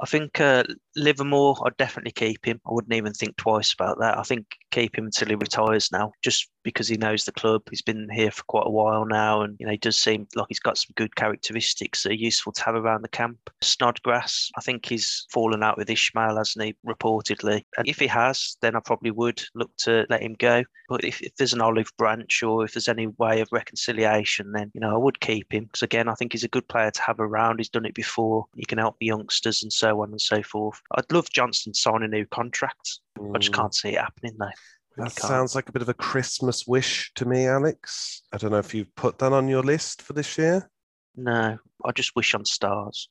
I 0.00 0.06
think 0.06 0.40
uh, 0.40 0.64
Livermore, 0.98 1.56
I'd 1.64 1.76
definitely 1.76 2.12
keep 2.12 2.44
him. 2.44 2.60
I 2.66 2.72
wouldn't 2.72 2.92
even 2.92 3.12
think 3.12 3.36
twice 3.36 3.72
about 3.72 3.98
that. 4.00 4.18
I 4.18 4.22
think 4.22 4.46
keep 4.70 4.96
him 4.96 5.06
until 5.06 5.28
he 5.28 5.34
retires 5.34 5.90
now, 5.92 6.12
just 6.22 6.50
because 6.62 6.88
he 6.88 6.96
knows 6.96 7.24
the 7.24 7.32
club. 7.32 7.62
He's 7.70 7.82
been 7.82 8.08
here 8.10 8.30
for 8.30 8.42
quite 8.44 8.66
a 8.66 8.70
while 8.70 9.06
now, 9.06 9.42
and 9.42 9.56
you 9.58 9.66
know, 9.66 9.72
he 9.72 9.78
does 9.78 9.96
seem 9.96 10.26
like 10.34 10.46
he's 10.48 10.58
got 10.58 10.76
some 10.76 10.92
good 10.96 11.16
characteristics 11.16 12.02
that 12.02 12.12
are 12.12 12.16
useful 12.16 12.52
to 12.52 12.62
have 12.64 12.74
around 12.74 13.02
the 13.02 13.08
camp. 13.08 13.38
Snodgrass, 13.62 14.50
I 14.56 14.60
think 14.60 14.86
he's 14.86 15.26
fallen 15.30 15.62
out 15.62 15.78
with 15.78 15.90
Ishmael, 15.90 16.36
hasn't 16.36 16.64
he? 16.64 16.76
Reportedly, 16.86 17.64
and 17.78 17.88
if 17.88 17.98
he 17.98 18.06
has, 18.08 18.56
then 18.60 18.76
I 18.76 18.80
probably 18.80 19.10
would 19.10 19.42
look 19.54 19.74
to 19.78 20.06
let 20.10 20.22
him 20.22 20.34
go. 20.38 20.64
But 20.88 21.04
if, 21.04 21.20
if 21.20 21.36
there's 21.36 21.52
an 21.52 21.60
olive 21.60 21.92
branch 21.98 22.42
or 22.42 22.64
if 22.64 22.72
there's 22.72 22.88
any 22.88 23.08
way 23.18 23.40
of 23.40 23.48
reconciliation, 23.52 24.52
then 24.52 24.70
you 24.74 24.80
know 24.80 24.94
I 24.94 24.98
would 24.98 25.20
keep 25.20 25.52
him 25.52 25.64
because 25.64 25.82
again 25.82 26.08
I 26.08 26.14
think 26.14 26.32
he's 26.32 26.44
a 26.44 26.48
good 26.48 26.66
player 26.68 26.90
to 26.90 27.02
have 27.02 27.20
around. 27.20 27.58
He's 27.58 27.68
done 27.68 27.84
it 27.84 27.94
before. 27.94 28.46
He 28.56 28.64
can 28.64 28.78
help 28.78 28.96
the 28.98 29.06
youngsters 29.06 29.62
and 29.62 29.72
so 29.72 30.02
on 30.02 30.10
and 30.10 30.20
so 30.20 30.42
forth. 30.42 30.80
I'd 30.92 31.10
love 31.12 31.30
Johnston 31.30 31.72
to 31.72 31.78
sign 31.78 32.02
a 32.02 32.08
new 32.08 32.26
contract. 32.26 33.00
I 33.34 33.38
just 33.38 33.52
Mm, 33.52 33.56
can't 33.56 33.74
see 33.74 33.90
it 33.90 34.00
happening 34.00 34.36
though. 34.38 34.50
That 34.96 35.12
sounds 35.12 35.54
like 35.54 35.68
a 35.68 35.72
bit 35.72 35.82
of 35.82 35.88
a 35.88 35.94
Christmas 35.94 36.66
wish 36.66 37.12
to 37.14 37.24
me, 37.24 37.46
Alex. 37.46 38.22
I 38.32 38.36
don't 38.38 38.50
know 38.50 38.58
if 38.58 38.74
you've 38.74 38.92
put 38.96 39.18
that 39.18 39.32
on 39.32 39.46
your 39.46 39.62
list 39.62 40.02
for 40.02 40.12
this 40.12 40.36
year. 40.36 40.68
No, 41.14 41.58
I 41.84 41.92
just 41.92 42.16
wish 42.16 42.34
on 42.34 42.44
stars. 42.44 43.08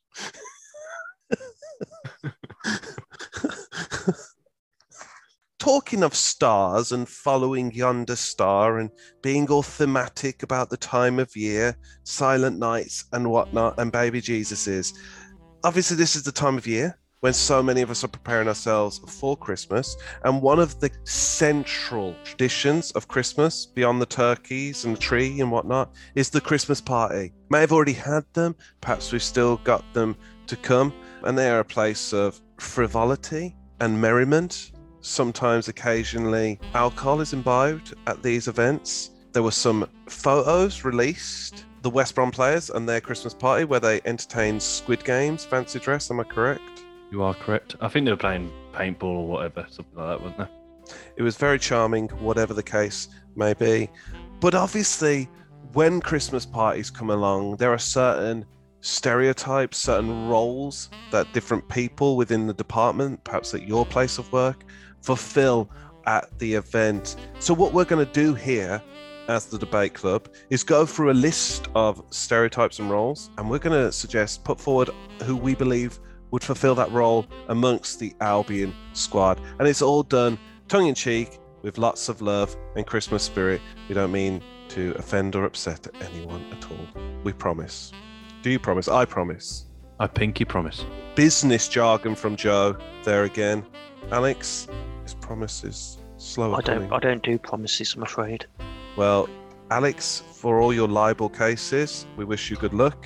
Talking 5.60 6.04
of 6.04 6.14
stars 6.16 6.92
and 6.92 7.08
following 7.10 7.72
yonder 7.74 8.16
star 8.16 8.78
and 8.80 8.92
being 9.24 9.50
all 9.50 9.64
thematic 9.64 10.44
about 10.44 10.70
the 10.70 10.78
time 10.78 11.20
of 11.20 11.36
year, 11.36 11.76
silent 12.04 12.60
nights 12.60 13.06
and 13.12 13.30
whatnot, 13.30 13.80
and 13.80 13.92
baby 13.92 14.22
Jesuses. 14.22 14.94
Obviously, 15.64 15.98
this 15.98 16.16
is 16.16 16.24
the 16.24 16.32
time 16.32 16.58
of 16.58 16.68
year 16.68 16.98
when 17.22 17.34
so 17.34 17.64
many 17.64 17.82
of 17.82 17.90
us 17.90 18.04
are 18.04 18.10
preparing 18.10 18.48
ourselves 18.48 19.00
for 19.20 19.36
Christmas. 19.36 19.98
And 20.24 20.42
one 20.42 20.60
of 20.60 20.80
the 20.80 20.92
central 21.04 22.16
traditions 22.24 22.92
of 22.92 23.08
Christmas, 23.08 23.66
beyond 23.66 24.02
the 24.02 24.06
turkeys 24.06 24.86
and 24.86 24.96
the 24.96 25.00
tree 25.00 25.40
and 25.42 25.52
whatnot, 25.52 25.94
is 26.16 26.30
the 26.30 26.42
Christmas 26.42 26.82
party. 26.82 27.34
May 27.50 27.62
have 27.62 27.72
already 27.72 27.94
had 27.94 28.26
them, 28.34 28.56
perhaps 28.82 29.12
we've 29.12 29.24
still 29.24 29.58
got 29.58 29.84
them 29.94 30.16
to 30.48 30.56
come. 30.56 30.94
And 31.24 31.38
they 31.38 31.50
are 31.50 31.60
a 31.60 31.66
place 31.66 32.14
of 32.14 32.40
frivolity 32.58 33.56
and 33.80 34.00
merriment. 34.00 34.72
Sometimes, 35.02 35.68
occasionally, 35.68 36.60
alcohol 36.74 37.22
is 37.22 37.34
imbibed 37.34 37.94
at 38.08 38.22
these 38.22 38.48
events. 38.48 39.12
There 39.32 39.44
were 39.44 39.52
some 39.52 39.90
photos 40.08 40.84
released, 40.84 41.66
the 41.82 41.90
West 41.90 42.16
Brom 42.16 42.32
players 42.32 42.70
and 42.70 42.88
their 42.88 43.02
Christmas 43.02 43.34
party, 43.34 43.64
where 43.64 43.80
they 43.80 44.02
entertained 44.06 44.62
Squid 44.62 45.04
Games, 45.06 45.46
fancy 45.46 45.80
dress. 45.80 46.12
Am 46.12 46.20
I 46.20 46.24
correct? 46.24 46.77
You 47.12 47.24
are 47.24 47.34
correct. 47.34 47.76
I 47.80 47.88
think 47.88 48.06
they 48.06 48.12
were 48.12 48.18
playing 48.18 48.52
paintball 48.74 49.04
or 49.04 49.28
whatever, 49.28 49.66
something 49.70 49.96
like 49.96 50.08
that, 50.08 50.22
wasn't 50.22 50.42
it? 50.42 50.94
It 51.18 51.22
was 51.22 51.38
very 51.38 51.60
charming, 51.60 52.10
whatever 52.10 52.54
the 52.54 52.64
case 52.64 53.10
may 53.36 53.54
be. 53.54 53.90
But 54.40 54.56
obviously, 54.56 55.30
when 55.74 56.02
Christmas 56.02 56.46
parties 56.46 56.90
come 56.90 57.10
along, 57.10 57.58
there 57.58 57.72
are 57.72 57.78
certain 57.78 58.46
stereotypes, 58.82 59.78
certain 59.78 60.28
roles 60.28 60.90
that 61.12 61.32
different 61.34 61.68
people 61.70 62.16
within 62.16 62.48
the 62.48 62.54
department, 62.54 63.24
perhaps 63.24 63.54
at 63.54 63.68
your 63.68 63.86
place 63.86 64.18
of 64.18 64.32
work, 64.32 64.64
fulfill 65.02 65.70
at 66.06 66.38
the 66.40 66.54
event. 66.54 67.16
So, 67.40 67.54
what 67.54 67.74
we're 67.74 67.86
going 67.86 68.06
to 68.06 68.12
do 68.12 68.34
here 68.34 68.82
as 69.28 69.46
the 69.48 69.58
debate 69.58 69.94
club 69.94 70.30
is 70.50 70.64
go 70.64 70.86
through 70.86 71.12
a 71.12 71.14
list 71.14 71.68
of 71.76 72.02
stereotypes 72.10 72.80
and 72.80 72.90
roles, 72.90 73.30
and 73.38 73.50
we're 73.50 73.60
going 73.60 73.86
to 73.86 73.92
suggest, 73.92 74.44
put 74.44 74.60
forward 74.60 74.90
who 75.24 75.36
we 75.36 75.54
believe 75.54 76.00
would 76.32 76.44
fulfill 76.44 76.76
that 76.76 76.92
role 76.92 77.26
amongst 77.48 78.00
the 78.00 78.14
Albion 78.22 78.74
squad. 78.94 79.40
And 79.60 79.68
it's 79.68 79.82
all 79.82 80.04
done 80.04 80.38
tongue 80.68 80.88
in 80.88 80.96
cheek 80.96 81.40
with 81.62 81.78
lots 81.78 82.10
of 82.10 82.22
love 82.22 82.56
and 82.76 82.86
Christmas 82.86 83.24
spirit. 83.24 83.62
We 83.88 83.96
don't 83.96 84.12
mean 84.12 84.42
to 84.70 84.94
offend 84.98 85.36
or 85.36 85.46
upset 85.46 85.88
anyone 86.02 86.46
at 86.52 86.70
all. 86.70 87.02
We 87.24 87.34
promise. 87.34 87.92
Do 88.42 88.50
you 88.50 88.60
promise? 88.60 88.88
I 88.88 89.06
promise. 89.06 89.66
I 90.00 90.08
pinky 90.08 90.46
promise. 90.46 90.86
Business 91.16 91.68
jargon 91.68 92.16
from 92.16 92.36
Joe 92.36 92.78
there 93.04 93.24
again. 93.24 93.66
Alex, 94.12 94.68
his 95.04 95.16
promise 95.16 95.64
is 95.64 95.98
slow. 96.18 96.54
I 96.54 96.62
don't. 96.62 96.92
I 96.92 97.00
don't 97.00 97.24
do 97.24 97.40
promises. 97.40 97.96
I'm 97.96 98.04
afraid. 98.04 98.46
Well, 98.96 99.28
Alex, 99.72 100.24
for 100.32 100.60
all 100.60 100.74
your 100.74 100.88
libel 100.88 101.30
cases, 101.30 102.06
we 102.16 102.26
wish 102.26 102.50
you 102.50 102.58
good 102.58 102.74
luck. 102.74 103.06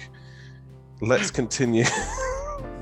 Let's 1.01 1.31
continue 1.31 1.86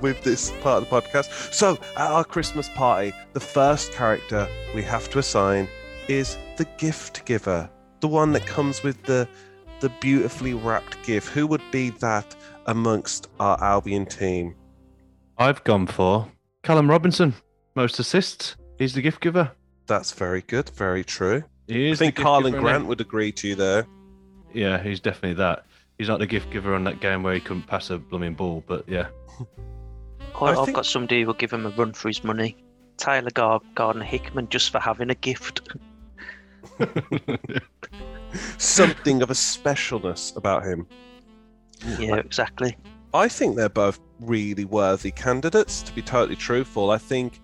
with 0.01 0.23
this 0.23 0.51
part 0.61 0.81
of 0.81 0.89
the 0.89 1.01
podcast. 1.01 1.53
So, 1.53 1.77
at 1.95 2.11
our 2.11 2.23
Christmas 2.23 2.69
party, 2.69 3.13
the 3.33 3.39
first 3.39 3.91
character 3.93 4.47
we 4.73 4.83
have 4.83 5.09
to 5.11 5.19
assign 5.19 5.67
is 6.07 6.37
the 6.57 6.65
gift 6.77 7.25
giver, 7.25 7.69
the 7.99 8.07
one 8.07 8.31
that 8.33 8.45
comes 8.45 8.83
with 8.83 9.01
the 9.03 9.27
the 9.79 9.89
beautifully 10.01 10.53
wrapped 10.53 11.01
gift. 11.03 11.29
Who 11.29 11.47
would 11.47 11.63
be 11.71 11.91
that 11.91 12.35
amongst 12.65 13.29
our 13.39 13.61
Albion 13.63 14.05
team? 14.05 14.55
I've 15.37 15.63
gone 15.63 15.87
for 15.87 16.27
Callum 16.63 16.89
Robinson. 16.89 17.33
Most 17.75 17.99
assists. 17.99 18.57
He's 18.77 18.93
the 18.93 19.01
gift 19.01 19.21
giver. 19.21 19.51
That's 19.87 20.11
very 20.11 20.41
good, 20.41 20.69
very 20.71 21.03
true. 21.03 21.43
He 21.67 21.91
I 21.91 21.95
think 21.95 22.15
gift 22.15 22.27
Karlan 22.27 22.59
Grant 22.59 22.87
would 22.87 22.99
agree 22.99 23.31
to 23.33 23.47
you 23.47 23.55
there. 23.55 23.87
Yeah, 24.53 24.81
he's 24.81 24.99
definitely 24.99 25.35
that. 25.35 25.65
He's 25.97 26.07
not 26.07 26.19
the 26.19 26.27
gift 26.27 26.49
giver 26.51 26.73
on 26.75 26.83
that 26.85 26.99
game 26.99 27.23
where 27.23 27.33
he 27.33 27.39
couldn't 27.39 27.67
pass 27.67 27.89
a 27.89 27.97
blooming 27.97 28.33
ball, 28.33 28.63
but 28.67 28.87
yeah. 28.87 29.07
I, 30.41 30.45
I 30.45 30.51
I've 30.59 30.65
think- 30.65 30.75
got 30.75 30.85
somebody 30.85 31.21
who 31.21 31.27
will 31.27 31.33
give 31.33 31.51
him 31.51 31.65
a 31.65 31.69
run 31.69 31.93
for 31.93 32.07
his 32.07 32.23
money. 32.23 32.55
Taylor 32.97 33.31
Gar- 33.31 33.61
Gardner 33.75 34.03
Hickman 34.03 34.49
just 34.49 34.71
for 34.71 34.79
having 34.79 35.09
a 35.09 35.15
gift. 35.15 35.61
Something 38.57 39.21
of 39.21 39.29
a 39.29 39.33
specialness 39.33 40.35
about 40.35 40.65
him. 40.65 40.85
Yeah, 41.97 42.15
exactly. 42.17 42.75
I 43.13 43.27
think 43.27 43.55
they're 43.55 43.69
both 43.69 43.99
really 44.19 44.65
worthy 44.65 45.11
candidates, 45.11 45.81
to 45.83 45.93
be 45.93 46.01
totally 46.01 46.35
truthful. 46.35 46.91
I 46.91 46.97
think, 46.97 47.39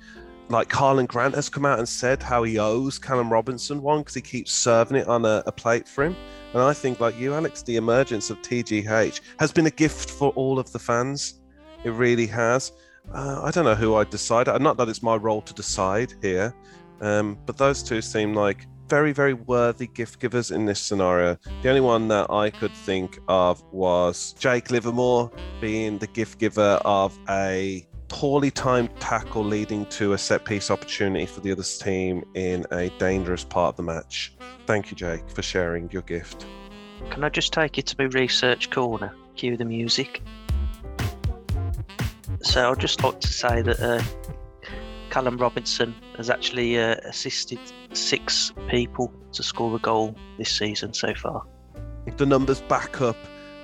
like, 0.50 0.68
Karlan 0.70 1.08
Grant 1.08 1.34
has 1.36 1.50
come 1.50 1.66
out 1.66 1.80
and 1.80 1.88
said 1.90 2.22
how 2.22 2.44
he 2.44 2.60
owes 2.60 3.00
Callum 3.00 3.32
Robinson 3.32 3.82
one 3.82 4.00
because 4.00 4.14
he 4.14 4.22
keeps 4.22 4.52
serving 4.52 4.98
it 4.98 5.08
on 5.08 5.26
a, 5.26 5.42
a 5.48 5.52
plate 5.52 5.88
for 5.88 6.04
him. 6.04 6.16
And 6.54 6.62
I 6.62 6.74
think, 6.74 7.00
like 7.00 7.18
you, 7.18 7.34
Alex, 7.34 7.64
the 7.64 7.78
emergence 7.78 8.30
of 8.30 8.42
TGH 8.42 9.22
has 9.40 9.52
been 9.52 9.66
a 9.66 9.72
gift 9.72 10.12
for 10.12 10.30
all 10.32 10.60
of 10.60 10.72
the 10.72 10.80
fans. 10.80 11.40
It 11.84 11.92
really 11.92 12.28
has. 12.28 12.74
Uh, 13.14 13.42
I 13.44 13.52
don't 13.52 13.66
know 13.66 13.76
who 13.76 13.96
I'd 13.96 14.10
decide. 14.10 14.48
Uh, 14.48 14.58
Not 14.58 14.78
that 14.78 14.90
it's 14.90 15.04
my 15.04 15.16
role 15.16 15.42
to 15.42 15.54
decide 15.54 16.14
here, 16.22 16.54
um, 17.02 17.38
but 17.46 17.58
those 17.58 17.84
two 17.84 18.02
seem 18.02 18.34
like 18.34 18.68
very, 18.88 19.14
very 19.14 19.34
worthy 19.34 19.88
gift 19.88 20.20
givers 20.20 20.52
in 20.52 20.66
this 20.66 20.80
scenario. 20.80 21.38
The 21.62 21.70
only 21.70 21.82
one 21.82 22.08
that 22.10 22.30
I 22.30 22.50
could 22.50 22.72
think 22.72 23.20
of 23.28 23.64
was 23.72 24.34
Jake 24.34 24.70
Livermore 24.70 25.32
being 25.60 25.98
the 25.98 26.08
gift 26.08 26.40
giver 26.40 26.80
of 26.86 27.18
a 27.30 27.88
poorly 28.08 28.52
timed 28.52 28.90
tackle 29.00 29.44
leading 29.44 29.86
to 29.88 30.14
a 30.14 30.18
set 30.18 30.46
piece 30.46 30.70
opportunity 30.70 31.26
for 31.26 31.42
the 31.42 31.52
other 31.52 31.64
team 31.64 32.24
in 32.36 32.66
a 32.72 32.90
dangerous 33.00 33.44
part 33.44 33.70
of 33.70 33.78
the 33.78 33.84
match. 33.84 34.34
Thank 34.68 34.92
you, 34.92 34.98
Jake, 34.98 35.30
for 35.32 35.42
sharing 35.42 35.90
your 35.92 36.04
gift. 36.04 36.46
Can 37.10 37.24
I 37.24 37.30
just 37.30 37.54
take 37.54 37.78
you 37.78 37.84
to 37.84 37.96
my 37.98 38.06
research 38.06 38.70
corner? 38.70 39.14
Cue 39.36 39.58
the 39.58 39.66
music. 39.66 40.22
So 42.46 42.72
I'd 42.72 42.80
just 42.80 43.04
like 43.04 43.20
to 43.20 43.28
say 43.28 43.64
that 43.64 43.80
uh, 43.80 44.02
Callum 45.10 45.38
Robinson 45.38 45.96
has 46.16 46.30
actually 46.30 46.80
uh, 46.80 46.96
assisted 47.04 47.60
six 47.92 48.54
people 48.70 49.12
to 49.34 49.42
score 49.42 49.76
a 49.76 49.80
goal 49.80 50.16
this 50.38 50.52
season 50.52 50.94
so 50.94 51.14
far. 51.16 51.44
The 52.18 52.26
numbers 52.26 52.62
back 52.62 53.02
up 53.02 53.18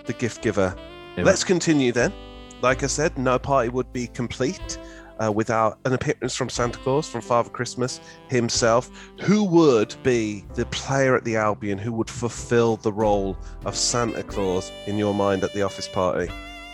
the 0.05 0.13
gift 0.13 0.41
giver. 0.41 0.75
Yeah. 1.15 1.23
Let's 1.23 1.43
continue 1.43 1.91
then. 1.91 2.11
Like 2.63 2.83
I 2.83 2.87
said, 2.87 3.17
no 3.17 3.37
party 3.37 3.69
would 3.69 3.93
be 3.93 4.07
complete 4.07 4.79
uh, 5.23 5.31
without 5.31 5.77
an 5.85 5.93
appearance 5.93 6.35
from 6.35 6.49
Santa 6.49 6.79
Claus, 6.79 7.07
from 7.07 7.21
Father 7.21 7.51
Christmas 7.51 8.01
himself. 8.29 8.89
Who 9.21 9.43
would 9.43 9.95
be 10.01 10.43
the 10.55 10.65
player 10.65 11.15
at 11.15 11.23
the 11.23 11.35
Albion 11.35 11.77
who 11.77 11.93
would 11.93 12.09
fulfill 12.09 12.77
the 12.77 12.91
role 12.91 13.37
of 13.63 13.75
Santa 13.75 14.23
Claus 14.23 14.71
in 14.87 14.97
your 14.97 15.13
mind 15.13 15.43
at 15.43 15.53
the 15.53 15.61
office 15.61 15.87
party? 15.87 16.31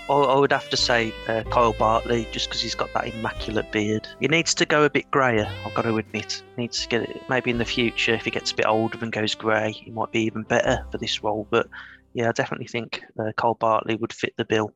I, 0.09 0.13
I 0.13 0.39
would 0.39 0.51
have 0.51 0.69
to 0.69 0.77
say 0.77 1.13
uh, 1.27 1.43
Kyle 1.49 1.73
Bartley, 1.73 2.27
just 2.31 2.47
because 2.47 2.61
he's 2.61 2.75
got 2.75 2.91
that 2.93 3.07
immaculate 3.07 3.71
beard. 3.71 4.07
He 4.19 4.27
needs 4.27 4.53
to 4.55 4.65
go 4.65 4.83
a 4.83 4.89
bit 4.89 5.09
greyer. 5.11 5.47
I've 5.65 5.73
got 5.73 5.81
to 5.83 5.97
admit. 5.97 6.43
he 6.55 6.61
Needs 6.63 6.81
to 6.83 6.87
get 6.87 7.01
it. 7.09 7.21
Maybe 7.29 7.51
in 7.51 7.57
the 7.57 7.65
future, 7.65 8.13
if 8.13 8.23
he 8.25 8.31
gets 8.31 8.51
a 8.51 8.55
bit 8.55 8.65
older 8.67 8.97
and 9.01 9.11
goes 9.11 9.35
grey, 9.35 9.71
he 9.71 9.91
might 9.91 10.11
be 10.11 10.21
even 10.21 10.43
better 10.43 10.85
for 10.91 10.97
this 10.97 11.23
role. 11.23 11.47
But 11.49 11.67
yeah, 12.13 12.29
I 12.29 12.31
definitely 12.31 12.67
think 12.67 13.03
uh, 13.19 13.31
Kyle 13.35 13.55
Bartley 13.55 13.95
would 13.95 14.13
fit 14.13 14.33
the 14.37 14.45
bill. 14.45 14.71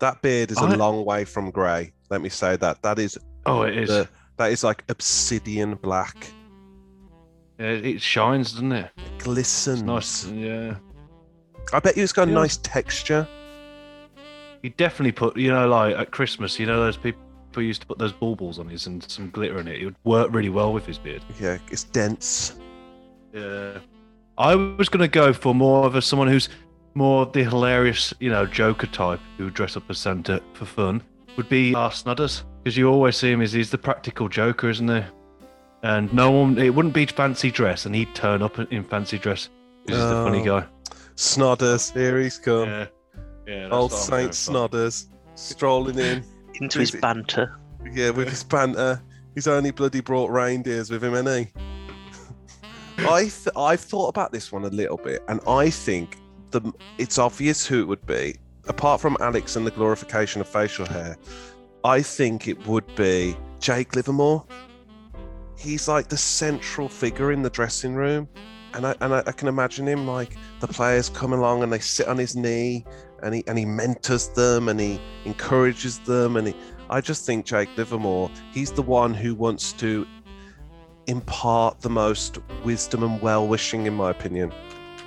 That 0.00 0.20
beard 0.22 0.50
is 0.50 0.58
a 0.58 0.62
I- 0.62 0.74
long 0.74 1.04
way 1.04 1.24
from 1.24 1.50
grey. 1.50 1.92
Let 2.10 2.20
me 2.20 2.28
say 2.28 2.56
that. 2.56 2.82
That 2.82 2.98
is 2.98 3.18
Oh, 3.46 3.62
it 3.62 3.76
is. 3.76 3.88
the, 3.88 4.08
that 4.36 4.52
is 4.52 4.62
like 4.62 4.84
obsidian 4.88 5.74
black. 5.76 6.26
Yeah, 7.58 7.66
it 7.70 8.00
shines, 8.00 8.52
doesn't 8.52 8.72
it? 8.72 8.90
It 8.96 9.18
glistens. 9.18 9.80
It's 9.80 9.86
nice. 9.86 10.26
Yeah. 10.26 10.76
I 11.72 11.80
bet 11.80 11.96
you 11.96 12.02
it's 12.04 12.12
got 12.12 12.28
a 12.28 12.30
Yeah. 12.30 12.36
nice 12.38 12.58
texture. 12.58 13.26
He 14.62 14.70
definitely 14.70 15.12
put, 15.12 15.36
you 15.36 15.50
know, 15.50 15.68
like 15.68 15.96
at 15.96 16.10
Christmas, 16.10 16.58
you 16.58 16.66
know, 16.66 16.80
those 16.80 16.96
people 16.96 17.20
used 17.56 17.80
to 17.80 17.86
put 17.86 17.98
those 17.98 18.12
baubles 18.12 18.58
on 18.58 18.68
his 18.68 18.86
and 18.86 19.02
some 19.10 19.30
glitter 19.30 19.58
in 19.58 19.66
it. 19.66 19.80
It 19.80 19.84
would 19.84 19.96
work 20.04 20.28
really 20.32 20.48
well 20.48 20.72
with 20.72 20.86
his 20.86 20.98
beard. 20.98 21.24
Yeah, 21.40 21.58
it's 21.70 21.84
dense. 21.84 22.58
Yeah. 23.32 23.78
I 24.36 24.54
was 24.54 24.88
going 24.88 25.00
to 25.00 25.08
go 25.08 25.32
for 25.32 25.54
more 25.54 25.84
of 25.84 25.96
a 25.96 26.02
someone 26.02 26.28
who's 26.28 26.48
more 26.94 27.26
the 27.26 27.42
hilarious, 27.42 28.14
you 28.20 28.30
know, 28.30 28.46
Joker 28.46 28.86
type 28.86 29.20
who 29.36 29.44
would 29.44 29.54
dress 29.54 29.76
up 29.76 29.84
as 29.88 29.98
Santa 29.98 30.40
for 30.52 30.64
fun. 30.64 31.02
Would 31.36 31.48
be 31.48 31.74
our 31.74 31.90
Snudders 31.90 32.44
because 32.62 32.76
you 32.76 32.88
always 32.88 33.16
see 33.16 33.30
him 33.30 33.40
as 33.40 33.52
he's 33.52 33.70
the 33.70 33.78
practical 33.78 34.28
Joker, 34.28 34.68
isn't 34.70 34.88
he? 34.88 35.02
And 35.82 36.12
no 36.12 36.30
one, 36.30 36.58
it 36.58 36.74
wouldn't 36.74 36.94
be 36.94 37.06
fancy 37.06 37.52
dress, 37.52 37.86
and 37.86 37.94
he'd 37.94 38.12
turn 38.14 38.42
up 38.42 38.58
in 38.58 38.82
fancy 38.84 39.18
dress. 39.18 39.48
He's 39.86 39.96
the 39.96 40.24
funny 40.24 40.40
Oh, 40.40 40.60
guy. 40.60 40.66
Snodders, 41.14 41.92
here 41.92 42.20
he's 42.20 42.38
come. 42.38 42.68
Yeah, 42.68 42.86
yeah. 43.48 43.68
Old 43.70 43.92
Saint. 43.92 44.32
Snodders 44.32 45.06
strolling 45.34 45.98
in. 45.98 46.24
Into 46.60 46.80
his 46.80 46.94
Is 46.94 47.00
banter. 47.00 47.56
Yeah, 47.92 48.10
with 48.10 48.28
his 48.28 48.42
banter. 48.42 49.00
He's 49.34 49.46
only 49.46 49.70
bloody 49.70 50.00
brought 50.00 50.30
reindeers 50.30 50.90
with 50.90 51.04
him, 51.04 51.14
ain't 51.14 51.28
he? 51.28 51.60
I 53.06 53.22
th- 53.22 53.48
I've 53.56 53.80
thought 53.80 54.08
about 54.08 54.32
this 54.32 54.50
one 54.50 54.64
a 54.64 54.68
little 54.68 54.96
bit, 54.96 55.22
and 55.28 55.40
I 55.46 55.70
think 55.70 56.18
the 56.50 56.72
it's 56.98 57.18
obvious 57.18 57.64
who 57.64 57.80
it 57.80 57.86
would 57.86 58.04
be. 58.06 58.36
Apart 58.66 59.00
from 59.00 59.16
Alex 59.20 59.54
and 59.56 59.66
the 59.66 59.70
glorification 59.70 60.40
of 60.40 60.48
facial 60.48 60.84
hair, 60.84 61.16
I 61.84 62.02
think 62.02 62.48
it 62.48 62.66
would 62.66 62.92
be 62.96 63.36
Jake 63.60 63.94
Livermore. 63.94 64.44
He's 65.56 65.86
like 65.86 66.08
the 66.08 66.16
central 66.16 66.88
figure 66.88 67.30
in 67.30 67.42
the 67.42 67.50
dressing 67.50 67.94
room, 67.94 68.28
and 68.78 68.86
I 68.86 68.94
and 69.00 69.12
I, 69.12 69.22
I 69.26 69.32
can 69.32 69.48
imagine 69.48 69.86
him 69.86 70.06
like 70.06 70.36
the 70.60 70.68
players 70.68 71.08
come 71.10 71.32
along 71.32 71.64
and 71.64 71.72
they 71.72 71.80
sit 71.80 72.06
on 72.06 72.16
his 72.16 72.36
knee, 72.36 72.84
and 73.22 73.34
he 73.34 73.44
and 73.46 73.58
he 73.58 73.64
mentors 73.64 74.28
them 74.28 74.68
and 74.68 74.80
he 74.80 75.00
encourages 75.24 75.98
them, 75.98 76.36
and 76.36 76.48
he, 76.48 76.54
I 76.88 77.00
just 77.00 77.26
think 77.26 77.44
Jake 77.44 77.68
Livermore, 77.76 78.30
he's 78.52 78.72
the 78.72 78.82
one 78.82 79.12
who 79.12 79.34
wants 79.34 79.72
to 79.74 80.06
impart 81.08 81.80
the 81.80 81.90
most 81.90 82.38
wisdom 82.64 83.02
and 83.02 83.20
well 83.20 83.46
wishing, 83.46 83.86
in 83.86 83.94
my 83.94 84.10
opinion. 84.10 84.52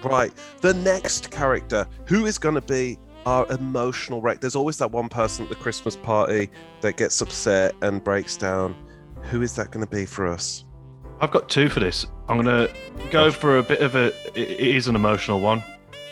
Right, 0.03 0.33
the 0.59 0.73
next 0.73 1.31
character, 1.31 1.87
who 2.05 2.25
is 2.25 2.37
going 2.37 2.55
to 2.55 2.61
be 2.61 2.99
our 3.25 3.49
emotional 3.51 4.19
wreck? 4.19 4.41
There's 4.41 4.55
always 4.55 4.79
that 4.79 4.91
one 4.91 5.07
person 5.07 5.45
at 5.45 5.49
the 5.49 5.55
Christmas 5.55 5.95
party 5.95 6.49
that 6.81 6.97
gets 6.97 7.21
upset 7.21 7.73
and 7.81 8.03
breaks 8.03 8.35
down. 8.35 8.75
Who 9.23 9.43
is 9.43 9.55
that 9.55 9.71
going 9.71 9.85
to 9.85 9.89
be 9.89 10.05
for 10.05 10.27
us? 10.27 10.65
I've 11.21 11.31
got 11.31 11.49
two 11.49 11.69
for 11.69 11.79
this. 11.79 12.05
I'm 12.27 12.37
gonna 12.37 12.67
go 13.11 13.31
for 13.31 13.57
a 13.59 13.63
bit 13.63 13.81
of 13.81 13.95
a. 13.95 14.07
It 14.35 14.49
it 14.59 14.59
is 14.75 14.87
an 14.87 14.95
emotional 14.95 15.39
one. 15.39 15.63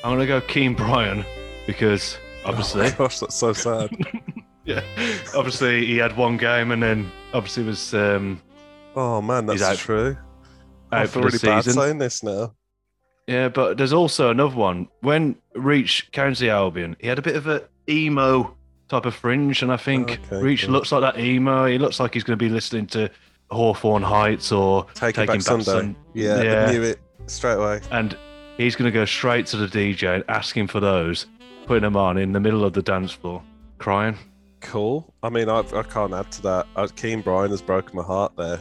I'm 0.03 0.11
gonna 0.13 0.27
go 0.27 0.39
Kean 0.41 0.75
Bryan 0.75 1.25
because 1.65 2.17
obviously, 2.45 2.81
oh 2.87 2.89
my 2.91 2.95
gosh, 2.97 3.19
that's 3.19 3.35
so 3.35 3.53
sad. 3.53 3.89
yeah, 4.65 4.81
obviously 5.35 5.85
he 5.85 5.97
had 5.97 6.15
one 6.15 6.37
game 6.37 6.71
and 6.71 6.81
then 6.81 7.11
obviously 7.33 7.63
was 7.63 7.93
um, 7.93 8.41
oh 8.95 9.21
man, 9.21 9.45
that's 9.47 9.61
out- 9.63 9.77
true. 9.77 10.15
I 10.91 11.01
out 11.01 11.09
feel 11.09 11.21
for 11.23 11.27
really 11.27 11.39
bad 11.39 11.63
saying 11.65 11.97
this 11.97 12.23
now. 12.23 12.53
Yeah, 13.27 13.49
but 13.49 13.77
there's 13.77 13.93
also 13.93 14.31
another 14.31 14.55
one. 14.55 14.87
When 15.01 15.35
Reach 15.53 16.11
County 16.11 16.49
Albion, 16.49 16.95
he 16.99 17.07
had 17.07 17.19
a 17.19 17.21
bit 17.21 17.35
of 17.35 17.45
a 17.47 17.63
emo 17.87 18.55
type 18.89 19.05
of 19.05 19.13
fringe, 19.13 19.61
and 19.61 19.71
I 19.71 19.77
think 19.77 20.19
Okay, 20.31 20.41
Reach 20.41 20.63
cool. 20.63 20.71
looks 20.71 20.91
like 20.91 21.01
that 21.01 21.19
emo. 21.19 21.65
He 21.67 21.77
looks 21.77 21.99
like 21.99 22.15
he's 22.15 22.23
going 22.23 22.39
to 22.39 22.43
be 22.43 22.49
listening 22.49 22.87
to 22.87 23.11
Hawthorne 23.51 24.03
Heights 24.03 24.51
or 24.51 24.85
Taking, 24.93 25.25
Taking 25.25 25.25
back, 25.25 25.27
Back 25.27 25.41
Sunday. 25.41 25.63
Sun- 25.65 25.95
Yeah, 26.13 26.41
Yeah. 26.41 26.65
I 26.67 26.71
knew 26.71 26.81
it 26.83 26.99
straight 27.27 27.53
away. 27.55 27.81
and 27.91 28.17
he's 28.57 28.75
going 28.75 28.91
to 28.91 28.97
go 28.97 29.05
straight 29.05 29.45
to 29.47 29.57
the 29.57 29.67
DJ 29.67 30.15
and 30.15 30.23
ask 30.27 30.55
him 30.55 30.67
for 30.67 30.79
those, 30.79 31.25
putting 31.65 31.83
them 31.83 31.95
on 31.97 32.17
in 32.17 32.31
the 32.33 32.39
middle 32.39 32.63
of 32.63 32.73
the 32.73 32.81
dance 32.81 33.11
floor, 33.11 33.41
crying. 33.77 34.17
Cool. 34.61 35.13
I 35.23 35.29
mean, 35.29 35.47
I, 35.49 35.59
I 35.73 35.83
can't 35.83 36.13
add 36.13 36.31
to 36.33 36.41
that. 36.43 36.67
Uh, 36.75 36.87
Kean 36.95 37.21
Bryan 37.21 37.51
has 37.51 37.61
broken 37.61 37.95
my 37.95 38.03
heart 38.03 38.33
there. 38.37 38.59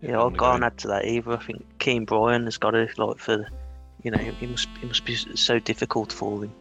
Yeah, 0.00 0.18
I 0.20 0.24
I'm 0.26 0.34
can't 0.36 0.60
go- 0.60 0.66
add 0.66 0.78
to 0.78 0.88
that 0.88 1.04
either. 1.06 1.32
I 1.32 1.36
think 1.44 1.60
Joaquin 1.72 2.04
Bryan 2.06 2.44
has 2.44 2.56
got 2.56 2.70
to 2.72 2.88
like 2.96 3.18
for, 3.18 3.46
you 4.02 4.10
know, 4.10 4.18
it 4.18 4.50
must 4.50 4.68
it 4.82 4.86
must 4.88 5.04
be 5.04 5.14
so 5.16 5.58
difficult 5.58 6.12
for 6.12 6.44
him. 6.44 6.52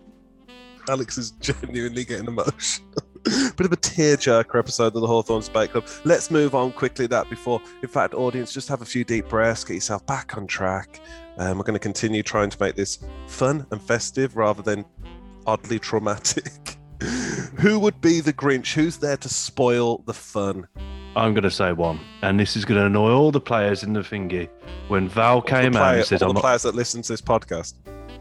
Alex 0.89 1.17
is 1.17 1.32
genuinely 1.41 2.03
getting 2.03 2.28
emotional. 2.28 2.88
Bit 3.24 3.65
of 3.65 3.71
a 3.71 3.78
tearjerker 3.78 4.59
episode 4.59 4.95
of 4.95 5.01
the 5.01 5.07
Hawthorne 5.07 5.41
Spike 5.41 5.71
Club. 5.71 5.86
Let's 6.03 6.30
move 6.30 6.55
on 6.55 6.71
quickly. 6.71 7.07
That 7.07 7.30
before, 7.30 7.61
in 7.82 7.88
fact, 7.88 8.13
audience, 8.13 8.53
just 8.53 8.67
have 8.67 8.82
a 8.82 8.86
few 8.86 9.03
deep 9.03 9.30
breaths, 9.30 9.63
get 9.63 9.76
yourself 9.76 10.05
back 10.05 10.36
on 10.38 10.45
track. 10.47 10.99
Um, 11.38 11.57
we're 11.57 11.63
going 11.63 11.74
to 11.74 11.80
continue 11.80 12.21
trying 12.21 12.49
to 12.49 12.57
make 12.61 12.76
this 12.76 12.99
fun 13.28 13.65
and 13.71 13.82
festive 13.82 14.36
rather 14.36 14.61
than 14.61 14.86
oddly 15.47 15.80
traumatic. 15.80 16.78
Who 17.59 17.80
would 17.80 18.01
be 18.01 18.19
the 18.19 18.34
Grinch? 18.34 18.74
Who's 18.74 18.97
there 18.97 19.17
to 19.17 19.30
spoil 19.30 19.99
the 19.99 20.13
fun? 20.13 20.67
I'm 21.15 21.34
going 21.34 21.43
to 21.43 21.51
say 21.51 21.71
one, 21.74 21.99
and 22.24 22.39
this 22.39 22.55
is 22.57 22.65
going 22.65 22.80
to 22.80 22.88
annoy 22.88 23.11
all 23.11 23.32
the 23.32 23.39
players 23.39 23.84
in 23.84 23.93
the 23.93 23.99
thingy. 24.01 24.49
When 24.88 25.07
Val 25.07 25.41
came 25.41 25.74
the 25.74 25.80
out 25.80 25.95
and 25.95 26.05
said, 26.05 26.24
all 26.24 26.30
"I'm 26.30 26.34
the 26.34 26.39
not," 26.39 26.41
players 26.41 26.63
that 26.63 26.76
listen 26.76 27.01
to 27.03 27.13
this 27.13 27.21
podcast. 27.21 27.76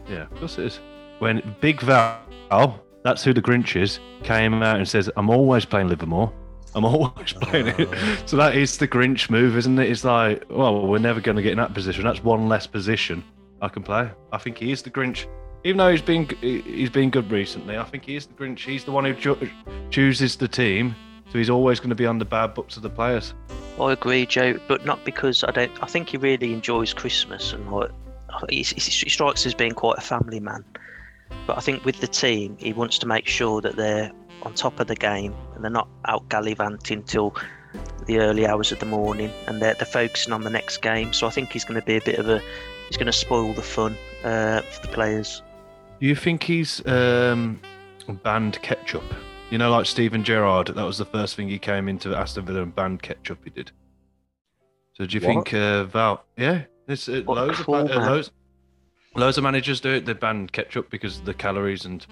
yeah, 0.07 0.23
of 0.23 0.35
course 0.35 0.57
it 0.59 0.65
is. 0.65 0.79
When 1.19 1.55
Big 1.59 1.81
Val, 1.81 2.82
that's 3.03 3.23
who 3.23 3.33
the 3.33 3.41
Grinch 3.41 3.81
is, 3.81 3.99
came 4.23 4.63
out 4.63 4.77
and 4.77 4.87
says, 4.87 5.09
"I'm 5.15 5.29
always 5.29 5.65
playing 5.65 5.89
Livermore. 5.89 6.31
I'm 6.75 6.85
always 6.85 7.33
playing 7.41 7.67
it." 7.67 7.75
Oh. 7.79 8.17
So 8.25 8.37
that 8.37 8.55
is 8.55 8.77
the 8.77 8.87
Grinch 8.87 9.29
move, 9.29 9.57
isn't 9.57 9.77
it? 9.77 9.89
It's 9.89 10.03
like, 10.03 10.43
well, 10.49 10.87
we're 10.87 10.99
never 10.99 11.21
going 11.21 11.35
to 11.35 11.43
get 11.43 11.51
in 11.51 11.57
that 11.57 11.73
position. 11.73 12.03
That's 12.03 12.23
one 12.23 12.47
less 12.47 12.65
position 12.67 13.23
I 13.61 13.69
can 13.69 13.83
play. 13.83 14.09
I 14.31 14.37
think 14.37 14.57
he 14.57 14.71
is 14.71 14.81
the 14.81 14.89
Grinch. 14.89 15.25
Even 15.65 15.77
though 15.77 15.91
he's 15.91 16.01
been 16.01 16.27
he's 16.41 16.89
been 16.89 17.09
good 17.09 17.31
recently, 17.31 17.77
I 17.77 17.83
think 17.83 18.05
he 18.05 18.15
is 18.15 18.25
the 18.25 18.33
Grinch. 18.33 18.59
He's 18.59 18.83
the 18.83 18.91
one 18.91 19.05
who 19.05 19.13
cho- 19.13 19.39
chooses 19.89 20.35
the 20.35 20.47
team, 20.47 20.95
so 21.31 21.37
he's 21.37 21.49
always 21.49 21.79
going 21.79 21.89
to 21.89 21.95
be 21.95 22.05
on 22.05 22.19
the 22.19 22.25
bad 22.25 22.53
books 22.53 22.75
of 22.75 22.83
the 22.83 22.89
players. 22.89 23.33
I 23.79 23.93
agree, 23.93 24.25
Joe, 24.25 24.59
but 24.67 24.85
not 24.85 25.03
because 25.05 25.43
I 25.43 25.51
don't. 25.51 25.71
I 25.81 25.87
think 25.87 26.09
he 26.09 26.17
really 26.17 26.53
enjoys 26.53 26.93
Christmas 26.93 27.53
and 27.53 27.71
like 27.71 27.91
he, 28.49 28.57
he 28.63 28.75
he 28.79 29.09
strikes 29.09 29.45
as 29.45 29.53
being 29.53 29.71
quite 29.71 29.97
a 29.97 30.01
family 30.01 30.39
man. 30.39 30.65
But 31.47 31.57
I 31.57 31.61
think 31.61 31.83
with 31.85 31.99
the 31.99 32.07
team, 32.07 32.55
he 32.59 32.73
wants 32.73 32.97
to 32.99 33.07
make 33.07 33.27
sure 33.27 33.61
that 33.61 33.75
they're 33.75 34.11
on 34.43 34.53
top 34.53 34.79
of 34.79 34.87
the 34.87 34.95
game 34.95 35.33
and 35.55 35.63
they're 35.63 35.71
not 35.71 35.87
out 36.05 36.27
gallivanting 36.29 37.03
till 37.03 37.35
the 38.05 38.19
early 38.19 38.45
hours 38.45 38.71
of 38.71 38.79
the 38.79 38.85
morning, 38.85 39.31
and 39.47 39.61
they're 39.61 39.73
they're 39.75 39.85
focusing 39.85 40.33
on 40.33 40.41
the 40.41 40.49
next 40.49 40.77
game. 40.77 41.13
So 41.13 41.27
I 41.27 41.29
think 41.29 41.51
he's 41.51 41.65
going 41.65 41.79
to 41.79 41.85
be 41.85 41.97
a 41.97 42.01
bit 42.01 42.19
of 42.19 42.29
a 42.29 42.41
he's 42.87 42.97
going 42.97 43.07
to 43.07 43.13
spoil 43.13 43.53
the 43.53 43.61
fun 43.61 43.95
uh, 44.23 44.61
for 44.61 44.81
the 44.87 44.93
players. 44.93 45.41
Do 45.99 46.07
you 46.07 46.15
think 46.15 46.43
he's 46.43 46.85
um, 46.85 47.59
banned 48.23 48.61
ketchup? 48.61 49.03
You 49.49 49.57
know, 49.57 49.69
like 49.71 49.85
Steven 49.85 50.23
Gerrard, 50.23 50.67
that 50.67 50.83
was 50.83 50.97
the 50.97 51.05
first 51.05 51.35
thing 51.35 51.47
he 51.47 51.59
came 51.59 51.87
into 51.87 52.15
Aston 52.15 52.45
Villa 52.45 52.63
and 52.63 52.75
banned 52.75 53.01
ketchup. 53.01 53.39
He 53.43 53.49
did. 53.51 53.71
So 54.93 55.05
do 55.05 55.17
you 55.17 55.25
What? 55.25 55.47
think 55.47 55.53
uh, 55.53 55.85
Val? 55.85 56.25
Yeah, 56.37 56.63
it's 56.87 57.07
uh, 57.07 57.21
What 57.25 57.37
a 57.37 57.41
loads 57.41 57.59
of 57.59 57.65
cool 57.65 57.75
uh, 57.75 57.85
loads, 58.09 58.31
loads 59.15 59.37
of 59.37 59.43
managers 59.43 59.79
do 59.81 59.91
it. 59.91 60.05
They 60.05 60.13
ban 60.13 60.47
ketchup 60.47 60.89
because 60.89 61.19
of 61.19 61.25
the 61.25 61.33
calories 61.33 61.85
and 61.85 62.05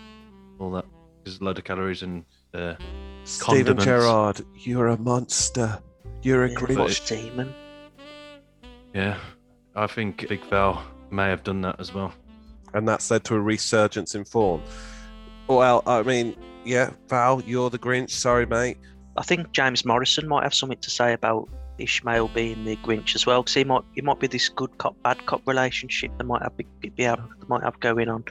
all 0.60 0.72
that. 0.72 0.86
There's 1.24 1.40
a 1.40 1.44
load 1.44 1.58
of 1.58 1.64
calories 1.64 2.02
and 2.04 2.26
uh, 2.54 2.76
Steven 3.24 3.78
Condiments. 3.78 3.86
Gerrard, 3.86 4.42
you're 4.56 4.88
a 4.88 4.98
monster. 4.98 5.80
You're 6.24 6.46
a 6.46 6.50
Yeah, 6.50 6.56
Grinch. 6.56 7.08
Demon. 7.08 7.54
yeah. 8.94 9.18
I 9.76 9.88
think 9.88 10.28
Big 10.28 10.44
Val 10.46 10.84
may 11.12 11.30
have 11.30 11.44
done 11.44 11.62
that 11.62 11.80
as 11.80 11.94
well. 11.94 12.14
and 12.74 12.88
that's 12.88 13.10
led 13.12 13.24
to 13.26 13.36
a 13.36 13.40
resurgence 13.40 14.16
in 14.16 14.26
form. 14.26 14.62
Well, 15.48 15.82
I 15.86 16.04
mean, 16.04 16.36
yeah, 16.66 16.92
Val, 17.10 17.42
you're 17.46 17.70
the 17.70 17.80
Grinch. 17.80 18.12
Sorry, 18.12 18.46
mate. 18.46 18.78
I 19.18 19.24
think 19.24 19.52
James 19.52 19.86
Morrison 19.86 20.28
might 20.28 20.44
have 20.44 20.54
something 20.54 20.78
to 20.80 20.90
say 20.90 21.14
about 21.14 21.50
Ishmael 21.82 22.30
being 22.30 22.66
the 22.66 22.76
Grinch 22.78 23.16
as 23.16 23.26
well, 23.26 23.42
because 23.42 23.56
he 23.56 23.64
might 23.64 23.84
it 23.96 24.04
might 24.04 24.20
be 24.20 24.28
this 24.28 24.50
good 24.50 24.78
cop 24.78 24.96
bad 25.04 25.26
cop 25.26 25.42
relationship 25.48 26.12
they 26.18 26.26
might 26.26 26.42
have 26.42 26.56
be, 26.58 26.66
be 26.82 27.04
have, 27.04 27.22
might 27.48 27.64
have 27.64 27.80
going 27.80 28.10
on, 28.10 28.24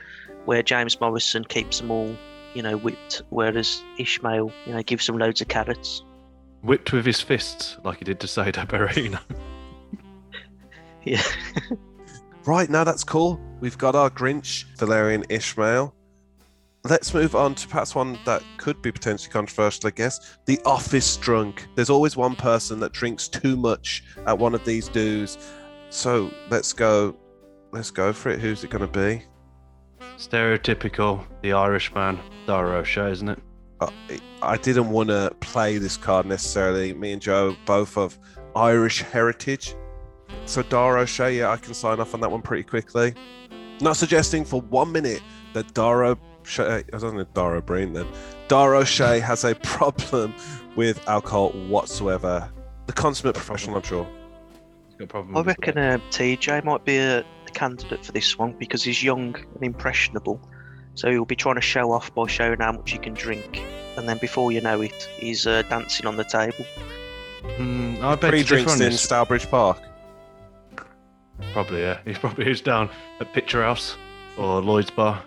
where 0.44 0.62
James 0.62 1.00
Morrison 1.00 1.44
keeps 1.44 1.80
them 1.80 1.90
all 1.90 2.14
you 2.54 2.62
know 2.62 2.76
whipped, 2.76 3.22
whereas 3.30 3.82
Ishmael 3.98 4.52
you 4.66 4.72
know 4.72 4.82
gives 4.82 5.06
them 5.06 5.18
loads 5.18 5.40
of 5.40 5.48
carrots. 5.48 6.02
Whipped 6.62 6.92
with 6.92 7.06
his 7.06 7.20
fists, 7.20 7.78
like 7.84 7.98
he 7.98 8.04
did 8.04 8.20
to 8.20 8.26
Saido 8.26 8.66
Berahino. 8.66 9.20
Yeah, 11.02 11.22
Right, 12.46 12.70
now 12.70 12.84
that's 12.84 13.04
cool. 13.04 13.38
We've 13.60 13.76
got 13.76 13.94
our 13.94 14.08
Grinch, 14.08 14.64
Valérien 14.76 15.24
Ishmael. 15.28 15.94
Let's 16.82 17.12
move 17.12 17.36
on 17.36 17.54
to 17.56 17.68
perhaps 17.68 17.94
one 17.94 18.18
that 18.24 18.42
could 18.56 18.80
be 18.80 18.90
potentially 18.90 19.30
controversial, 19.30 19.88
I 19.88 19.90
guess. 19.90 20.38
The 20.46 20.58
office 20.64 21.18
drunk. 21.18 21.66
There's 21.74 21.90
always 21.90 22.16
one 22.16 22.34
person 22.34 22.80
that 22.80 22.92
drinks 22.92 23.28
too 23.28 23.54
much 23.54 24.02
at 24.26 24.38
one 24.38 24.54
of 24.54 24.64
these 24.64 24.88
dues. 24.88 25.36
So 25.90 26.30
let's 26.48 26.72
go. 26.72 27.16
Let's 27.70 27.90
go 27.90 28.14
for 28.14 28.30
it. 28.30 28.40
Who's 28.40 28.64
it 28.64 28.70
going 28.70 28.90
to 28.90 28.98
be? 28.98 29.24
Stereotypical, 30.16 31.26
the 31.42 31.52
Irishman, 31.52 32.18
Dara 32.46 32.78
O'Shea, 32.78 33.10
isn't 33.10 33.28
it? 33.28 33.38
Uh, 33.80 33.90
I 34.40 34.56
didn't 34.56 34.88
want 34.88 35.10
to 35.10 35.34
play 35.40 35.76
this 35.76 35.98
card 35.98 36.24
necessarily. 36.24 36.94
Me 36.94 37.12
and 37.12 37.20
Joe 37.20 37.56
both 37.66 37.98
of 37.98 38.18
Irish 38.56 39.02
heritage. 39.02 39.74
So 40.46 40.62
Dara 40.62 41.02
O'Shea, 41.02 41.38
yeah, 41.38 41.50
I 41.50 41.58
can 41.58 41.74
sign 41.74 42.00
off 42.00 42.14
on 42.14 42.20
that 42.20 42.30
one 42.30 42.40
pretty 42.40 42.62
quickly. 42.62 43.14
Not 43.82 43.96
suggesting 43.96 44.44
for 44.44 44.62
one 44.62 44.90
minute 44.90 45.22
that 45.52 45.72
Dara 45.74 46.16
O'Shea, 46.50 46.84
I 46.92 46.98
don't 46.98 47.16
know 47.16 47.24
Dara 47.32 47.62
Breen 47.62 47.92
then. 47.92 48.06
Dara 48.48 48.78
O'Shea 48.78 49.20
has 49.20 49.44
a 49.44 49.54
problem 49.54 50.34
with 50.74 51.06
alcohol 51.08 51.50
whatsoever. 51.50 52.50
The 52.86 52.92
consummate 52.92 53.36
professional, 53.36 53.76
I'm 53.76 53.82
sure. 53.82 54.06
He's 54.88 54.96
got 54.96 55.04
a 55.04 55.06
problem. 55.06 55.36
I 55.36 55.40
with 55.40 55.46
reckon 55.46 55.78
uh, 55.78 55.98
TJ 56.10 56.64
might 56.64 56.84
be 56.84 56.96
a, 56.96 57.20
a 57.20 57.50
candidate 57.52 58.04
for 58.04 58.12
this 58.12 58.36
one 58.36 58.52
because 58.58 58.82
he's 58.82 59.02
young 59.02 59.36
and 59.36 59.62
impressionable, 59.62 60.40
so 60.94 61.08
he'll 61.10 61.24
be 61.24 61.36
trying 61.36 61.54
to 61.54 61.60
show 61.60 61.92
off 61.92 62.12
by 62.14 62.26
showing 62.26 62.58
how 62.58 62.72
much 62.72 62.90
he 62.90 62.98
can 62.98 63.14
drink, 63.14 63.62
and 63.96 64.08
then 64.08 64.18
before 64.18 64.50
you 64.50 64.60
know 64.60 64.80
it, 64.80 65.08
he's 65.18 65.46
uh, 65.46 65.62
dancing 65.62 66.06
on 66.06 66.16
the 66.16 66.24
table. 66.24 66.66
Mm, 67.42 68.02
I 68.02 68.16
bet 68.16 68.30
Three 68.30 68.42
to 68.42 68.44
differ 68.44 68.54
drinks 68.54 68.72
in 68.74 68.78
this. 68.80 69.00
Stowbridge 69.00 69.48
Park. 69.48 69.78
Probably, 71.52 71.80
yeah. 71.82 71.98
He 72.04 72.14
probably 72.14 72.50
is 72.50 72.60
down 72.60 72.90
at 73.20 73.32
Picture 73.32 73.62
House 73.62 73.96
or 74.36 74.60
Lloyd's 74.60 74.90
Bar. 74.90 75.22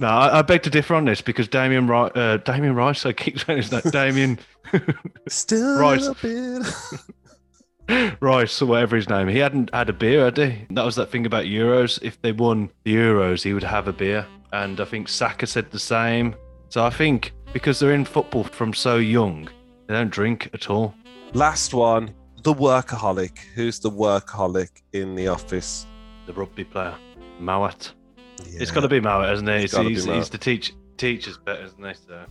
No, 0.00 0.08
I, 0.08 0.40
I 0.40 0.42
beg 0.42 0.62
to 0.64 0.70
differ 0.70 0.94
on 0.94 1.04
this 1.04 1.20
because 1.20 1.46
Damien 1.48 1.86
Rice, 1.86 2.10
uh, 2.14 2.38
Damien 2.38 2.74
Rice, 2.74 3.06
I 3.06 3.12
keep 3.12 3.38
saying 3.38 3.58
his 3.62 3.70
name, 3.72 3.82
Damien 3.92 4.38
Still 5.28 5.78
Right. 5.78 6.02
a 6.02 6.14
bit. 6.20 6.66
Rice 8.20 8.60
or 8.62 8.66
whatever 8.66 8.96
his 8.96 9.08
name. 9.08 9.28
He 9.28 9.38
hadn't 9.38 9.72
had 9.74 9.88
a 9.90 9.92
beer, 9.92 10.24
had 10.24 10.36
he? 10.38 10.66
That 10.70 10.84
was 10.84 10.96
that 10.96 11.10
thing 11.10 11.26
about 11.26 11.44
Euros. 11.44 11.98
If 12.02 12.20
they 12.22 12.32
won 12.32 12.70
the 12.84 12.94
Euros, 12.96 13.42
he 13.42 13.52
would 13.52 13.62
have 13.62 13.88
a 13.88 13.92
beer. 13.92 14.26
And 14.52 14.80
I 14.80 14.84
think 14.84 15.08
Saka 15.08 15.46
said 15.46 15.70
the 15.70 15.78
same. 15.78 16.34
So 16.70 16.84
I 16.84 16.90
think 16.90 17.32
because 17.52 17.78
they're 17.78 17.92
in 17.92 18.04
football 18.04 18.44
from 18.44 18.72
so 18.72 18.96
young, 18.96 19.48
they 19.86 19.94
don't 19.94 20.10
drink 20.10 20.48
at 20.54 20.70
all. 20.70 20.94
Last 21.34 21.74
one, 21.74 22.14
the 22.42 22.54
workaholic. 22.54 23.38
Who's 23.54 23.78
the 23.78 23.90
workaholic 23.90 24.70
in 24.92 25.14
the 25.14 25.28
office? 25.28 25.86
The 26.26 26.32
rugby 26.32 26.64
player, 26.64 26.94
Mowatt. 27.40 27.92
It's 28.46 28.70
Yeah. 28.70 28.74
got 28.74 28.80
to 28.82 28.88
be 28.88 29.00
Mowatt, 29.00 29.28
hasn't 29.28 29.48
it? 29.48 29.64
It's 29.64 29.76
He's, 29.76 30.04
he's, 30.04 30.30
the 30.30 30.38
teach, 30.38 30.72
teacher's 30.96 31.38
better, 31.38 31.64
isn't 31.64 31.84
he? 31.84 31.94
So. 31.94 32.24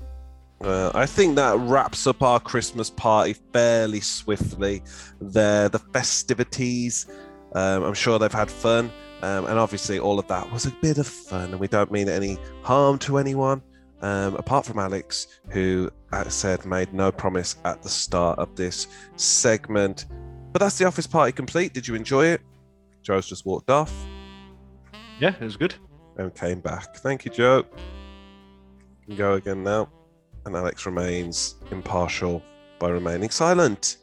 Uh, 0.61 0.91
I 0.95 1.05
think 1.05 1.35
that 1.35 1.57
wraps 1.59 2.07
up 2.07 2.21
our 2.21 2.39
Christmas 2.39 2.89
party 2.89 3.35
fairly 3.51 3.99
swiftly. 3.99 4.81
There, 5.19 5.67
the 5.69 5.79
festivities. 5.79 7.07
Um, 7.53 7.83
I'm 7.83 7.93
sure 7.93 8.17
they've 8.17 8.31
had 8.31 8.49
fun, 8.49 8.91
um, 9.21 9.45
and 9.45 9.59
obviously 9.59 9.99
all 9.99 10.17
of 10.19 10.27
that 10.27 10.51
was 10.51 10.65
a 10.65 10.71
bit 10.81 10.97
of 10.97 11.05
fun, 11.07 11.51
and 11.51 11.59
we 11.59 11.67
don't 11.67 11.91
mean 11.91 12.09
any 12.09 12.37
harm 12.63 12.97
to 12.99 13.17
anyone, 13.17 13.61
um, 14.01 14.35
apart 14.35 14.65
from 14.65 14.79
Alex, 14.79 15.27
who 15.49 15.91
uh, 16.13 16.27
said 16.29 16.65
made 16.65 16.93
no 16.93 17.11
promise 17.11 17.57
at 17.65 17.83
the 17.83 17.89
start 17.89 18.39
of 18.39 18.55
this 18.55 18.87
segment. 19.17 20.05
But 20.51 20.59
that's 20.61 20.77
the 20.77 20.85
office 20.85 21.05
party 21.07 21.31
complete. 21.31 21.73
Did 21.73 21.87
you 21.87 21.93
enjoy 21.95 22.27
it? 22.27 22.41
Joe's 23.01 23.27
just 23.27 23.45
walked 23.45 23.69
off 23.69 23.91
Yeah, 25.19 25.33
it 25.39 25.43
was 25.43 25.57
good. 25.57 25.75
And 26.17 26.33
came 26.33 26.59
back. 26.59 26.95
Thank 26.97 27.25
you, 27.25 27.31
Joe. 27.31 27.65
You 29.01 29.07
can 29.07 29.15
go 29.15 29.33
again 29.33 29.63
now. 29.63 29.89
And 30.45 30.55
Alex 30.55 30.85
remains 30.85 31.55
impartial 31.71 32.43
by 32.79 32.89
remaining 32.89 33.29
silent. 33.29 33.97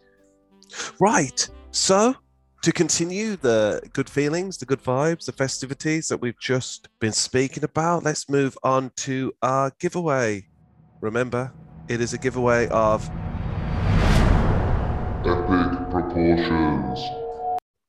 Right. 0.98 1.48
So, 1.70 2.14
to 2.62 2.72
continue 2.72 3.36
the 3.36 3.80
good 3.92 4.08
feelings, 4.08 4.58
the 4.58 4.66
good 4.66 4.82
vibes, 4.82 5.26
the 5.26 5.32
festivities 5.32 6.08
that 6.08 6.20
we've 6.20 6.38
just 6.38 6.88
been 6.98 7.12
speaking 7.12 7.64
about, 7.64 8.04
let's 8.04 8.28
move 8.28 8.56
on 8.62 8.90
to 8.96 9.32
our 9.42 9.72
giveaway. 9.78 10.46
Remember, 11.00 11.52
it 11.88 12.00
is 12.00 12.12
a 12.12 12.18
giveaway 12.18 12.68
of 12.68 13.08
Epic 15.24 15.90
proportions. 15.90 17.19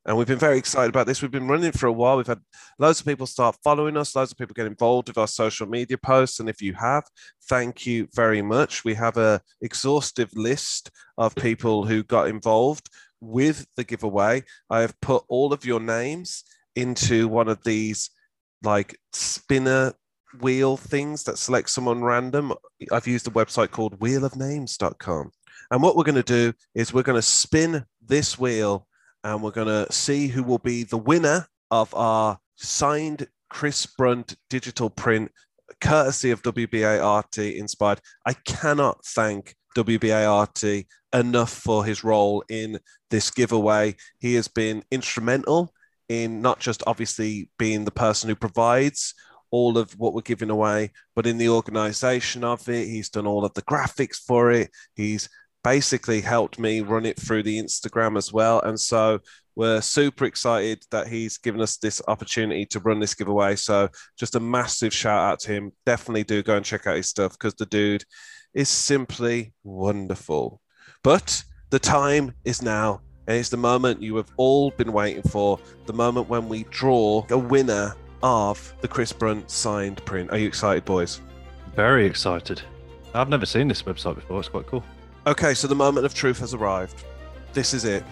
And 0.06 0.18
we've 0.18 0.28
been 0.28 0.40
very 0.40 0.58
excited 0.58 0.90
about 0.90 1.06
this. 1.06 1.22
We've 1.22 1.30
been 1.30 1.48
running 1.48 1.72
for 1.72 1.86
a 1.86 1.92
while. 1.92 2.18
We've 2.18 2.26
had 2.26 2.42
loads 2.80 3.00
of 3.00 3.06
people 3.06 3.28
start 3.28 3.56
following 3.64 3.98
us, 3.98 4.16
loads 4.16 4.32
of 4.32 4.38
people 4.38 4.56
get 4.56 4.66
involved 4.66 5.10
with 5.10 5.18
our 5.18 5.28
social 5.28 5.68
media 5.68 5.98
posts. 5.98 6.40
And 6.40 6.50
if 6.50 6.62
you 6.62 6.74
have, 6.74 7.04
thank 7.48 7.86
you 7.86 8.08
very 8.14 8.42
much. 8.42 8.84
We 8.84 8.96
have 8.96 9.18
a 9.18 9.42
exhaustive 9.62 10.32
list 10.34 10.90
of 11.18 11.36
people 11.36 11.86
who 11.86 12.04
got 12.04 12.28
involved 12.28 12.90
with 13.20 13.68
the 13.76 13.84
giveaway. 13.84 14.44
I 14.72 14.82
have 14.82 15.00
put 15.02 15.24
all 15.28 15.54
of 15.54 15.66
your 15.66 15.80
names 15.80 16.44
into 16.76 17.28
one 17.28 17.48
of 17.48 17.64
these 17.64 18.10
like 18.64 18.98
spinner 19.14 19.94
wheel 20.40 20.78
things 20.78 21.24
that 21.26 21.38
select 21.38 21.70
someone 21.70 22.04
random. 22.04 22.54
I've 22.92 23.08
used 23.08 23.28
a 23.28 23.32
website 23.32 23.70
called 23.70 24.00
wheelofnames.com. 24.00 25.32
And 25.70 25.84
what 25.84 25.96
we're 25.96 26.04
going 26.04 26.16
to 26.16 26.24
do 26.24 26.54
is 26.74 26.92
we're 26.92 27.04
going 27.04 27.18
to 27.18 27.22
spin 27.22 27.86
this 28.02 28.40
wheel 28.40 28.88
and 29.24 29.42
we're 29.42 29.52
going 29.52 29.68
to 29.68 29.92
see 29.92 30.28
who 30.28 30.44
will 30.44 30.60
be 30.60 30.84
the 30.84 30.98
winner 30.98 31.48
of 31.70 31.94
our 31.94 32.38
signed 32.58 33.28
Chris 33.50 33.86
Brunt 33.86 34.36
digital 34.50 34.90
print, 34.90 35.32
courtesy 35.80 36.32
of 36.32 36.42
WBART 36.42 37.56
inspired. 37.56 38.02
I 38.26 38.34
cannot 38.34 39.06
thank 39.06 39.56
WBART 39.76 40.86
enough 41.14 41.54
for 41.54 41.86
his 41.86 42.04
role 42.04 42.44
in 42.50 42.80
this 43.10 43.32
giveaway. 43.32 43.96
He 44.20 44.36
has 44.36 44.48
been 44.48 44.84
instrumental 44.92 45.74
in 46.10 46.42
not 46.42 46.60
just 46.60 46.84
obviously 46.88 47.50
being 47.58 47.86
the 47.86 47.92
person 47.92 48.30
who 48.30 48.36
provides 48.36 49.14
all 49.52 49.78
of 49.78 49.92
what 50.00 50.14
we're 50.14 50.22
giving 50.22 50.50
away, 50.50 50.92
but 51.16 51.28
in 51.28 51.38
the 51.38 51.50
organization 51.50 52.44
of 52.44 52.68
it. 52.70 52.88
He's 52.88 53.10
done 53.10 53.28
all 53.28 53.46
of 53.46 53.54
the 53.54 53.62
graphics 53.64 54.16
for 54.16 54.52
it. 54.52 54.72
He's 54.96 55.30
basically 55.64 56.22
helped 56.22 56.60
me 56.60 56.82
run 56.82 57.06
it 57.06 57.20
through 57.20 57.44
the 57.44 57.60
Instagram 57.60 58.18
as 58.18 58.34
well. 58.34 58.62
And 58.62 58.80
so 58.80 59.20
we're 59.56 59.82
super 59.82 60.26
excited 60.26 60.84
that 60.92 61.08
he's 61.08 61.38
given 61.38 61.62
us 61.62 61.78
this 61.78 62.02
opportunity 62.08 62.66
to 62.68 62.80
run 62.80 63.00
this 63.00 63.14
giveaway. 63.14 63.56
So 63.56 63.90
just 64.18 64.36
a 64.36 64.40
massive 64.40 64.94
shout 64.94 65.20
out 65.20 65.40
to 65.42 65.52
him. 65.52 65.72
Definitely 65.86 66.24
do 66.24 66.44
go 66.44 66.56
and 66.56 66.66
check 66.66 66.88
out 66.88 66.96
his 66.96 67.10
stuff 67.10 67.34
because 67.34 67.54
the 67.56 67.66
dude 67.66 68.04
is 68.54 68.70
simply 68.70 69.54
wonderful. 69.64 70.62
But 71.04 71.44
the 71.70 71.80
time 71.80 72.34
is 72.46 72.62
now. 72.62 73.02
And 73.28 73.38
it's 73.38 73.50
the 73.50 73.58
moment 73.58 74.02
you 74.02 74.16
have 74.18 74.32
all 74.38 74.72
been 74.72 74.92
waiting 74.92 75.24
for 75.24 75.60
the 75.86 75.94
moment 75.94 76.28
when 76.28 76.50
we 76.50 76.64
draw 76.66 77.26
a 77.30 77.38
winner 77.38 77.96
of 78.24 78.74
the 78.82 78.88
Chris 78.88 79.14
Brunt 79.14 79.50
signed 79.50 80.04
print. 80.06 80.32
Are 80.32 80.38
you 80.38 80.48
excited, 80.48 80.86
boys? 80.86 81.22
Very 81.76 82.06
excited. 82.06 82.62
I've 83.14 83.30
never 83.30 83.46
seen 83.46 83.68
this 83.68 83.84
website 83.84 84.16
before. 84.16 84.40
It's 84.40 84.50
quite 84.50 84.68
cool. 84.68 84.84
Okay, 85.28 85.54
so 85.54 85.68
the 85.68 85.76
moment 85.76 86.06
of 86.06 86.14
truth 86.14 86.40
has 86.40 86.54
arrived. 86.54 87.04
This 87.54 87.74
is 87.74 87.86
it. 87.86 88.04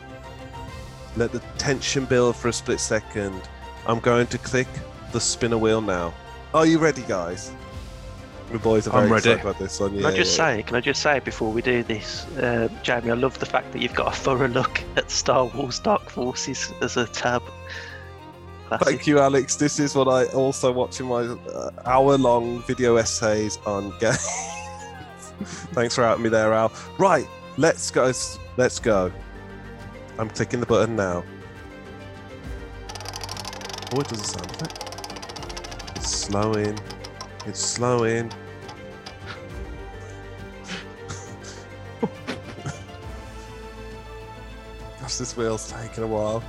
Let 1.18 1.32
the 1.32 1.40
tension 1.58 2.06
build 2.06 2.36
for 2.36 2.50
a 2.50 2.54
split 2.54 2.80
second. 2.80 3.42
I'm 3.88 4.00
going 4.00 4.28
to 4.28 4.38
click 4.38 4.68
the 5.12 5.20
spinner 5.20 5.58
wheel 5.58 5.82
now. 5.82 6.14
Are 6.54 6.68
you 6.68 6.78
ready, 6.78 7.02
guys? 7.04 7.52
The 8.52 8.60
boys 8.60 8.88
are 8.88 8.92
very 8.92 9.06
I'm 9.06 9.12
ready. 9.12 9.30
excited 9.32 9.42
about 9.42 9.60
this 9.60 9.80
one. 9.80 9.92
Can 9.92 10.00
Yeah, 10.02 10.08
I 10.08 10.16
just 10.16 10.38
yeah. 10.38 10.56
say, 10.58 10.64
can 10.64 10.76
I 10.76 10.82
just 10.82 11.02
say 11.02 11.20
before 11.20 11.52
we 11.52 11.62
do 11.64 11.82
this, 11.84 12.26
uh, 12.38 12.68
Jamie, 12.84 13.12
I 13.12 13.16
love 13.16 13.40
the 13.40 13.46
fact 13.46 13.72
that 13.74 13.82
you've 13.82 13.94
got 13.96 14.14
a 14.14 14.16
thorough 14.16 14.48
look 14.48 14.84
at 14.96 15.10
Star 15.10 15.46
Wars 15.46 15.80
Dark 15.80 16.10
Forces 16.10 16.72
as 16.82 16.96
a 16.98 17.08
tab. 17.08 17.42
Classic. 18.68 18.88
Thank 18.88 19.08
you, 19.08 19.20
Alex. 19.20 19.56
This 19.56 19.80
is 19.80 19.96
what 19.96 20.08
I 20.08 20.26
also 20.34 20.72
watch 20.72 21.00
in 21.00 21.08
my 21.08 21.22
uh, 21.22 21.72
hour-long 21.86 22.62
video 22.64 22.98
essays 22.98 23.58
on 23.66 23.94
games. 24.00 24.28
Thanks 25.74 25.96
for 25.96 26.04
outing 26.04 26.24
me 26.24 26.30
there, 26.30 26.54
Al. 26.54 26.72
Right, 26.98 27.28
let's 27.58 27.92
go. 27.92 28.12
Let's 28.58 28.80
go. 28.80 29.12
I'm 30.18 30.30
clicking 30.30 30.60
the 30.60 30.66
button 30.66 30.96
now. 30.96 31.24
Oh, 33.94 34.00
it 34.02 34.08
doesn't 34.08 34.26
sound 34.26 34.52
effect. 34.52 34.84
It's 35.96 36.10
slowing. 36.10 36.78
It's 37.46 37.60
slowing. 37.60 38.32
Gosh, 45.00 45.16
this 45.16 45.36
wheel's 45.36 45.72
taking 45.72 46.04
a 46.04 46.08
while. 46.08 46.44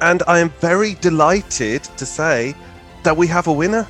And 0.00 0.22
I 0.26 0.40
am 0.40 0.50
very 0.60 0.94
delighted 0.94 1.84
to 1.84 2.04
say 2.04 2.54
that 3.02 3.16
we 3.16 3.26
have 3.28 3.46
a 3.46 3.52
winner. 3.52 3.86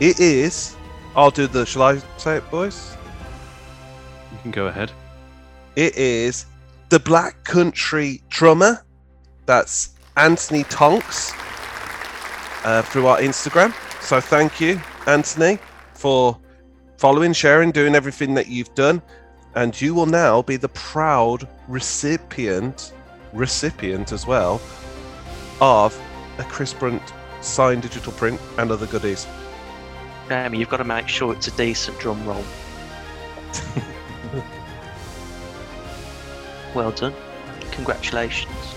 It 0.00 0.20
is. 0.20 0.76
I'll 1.16 1.30
do 1.30 1.46
the. 1.46 1.64
Shall 1.64 1.82
I 1.82 1.98
say 2.16 2.38
it, 2.38 2.50
boys? 2.50 2.96
You 4.32 4.38
can 4.42 4.50
go 4.50 4.66
ahead. 4.66 4.90
It 5.76 5.96
is 5.96 6.46
the 6.88 6.98
Black 6.98 7.44
Country 7.44 8.22
drummer. 8.28 8.84
That's 9.46 9.90
Anthony 10.16 10.64
Tonks 10.64 11.32
uh, 12.64 12.82
through 12.82 13.06
our 13.06 13.18
Instagram. 13.18 13.74
So 14.02 14.20
thank 14.20 14.60
you, 14.60 14.80
Anthony, 15.06 15.58
for 15.94 16.38
following, 16.98 17.32
sharing, 17.32 17.70
doing 17.70 17.94
everything 17.94 18.34
that 18.34 18.48
you've 18.48 18.74
done. 18.74 19.02
And 19.54 19.80
you 19.80 19.94
will 19.94 20.06
now 20.06 20.42
be 20.42 20.56
the 20.56 20.68
proud 20.70 21.48
recipient, 21.68 22.92
recipient 23.32 24.10
as 24.10 24.26
well, 24.26 24.60
of 25.60 25.98
a 26.38 26.42
Chris 26.44 26.74
Brunt 26.74 27.02
signed 27.40 27.82
digital 27.82 28.12
print 28.12 28.40
and 28.58 28.70
other 28.70 28.86
goodies. 28.86 29.26
Jamie, 30.28 30.58
you've 30.58 30.68
got 30.70 30.78
to 30.78 30.84
make 30.84 31.08
sure 31.08 31.32
it's 31.32 31.48
a 31.48 31.56
decent 31.56 31.98
drum 31.98 32.24
roll. 32.26 32.44
well 36.74 36.90
done. 36.92 37.14
Congratulations. 37.72 38.74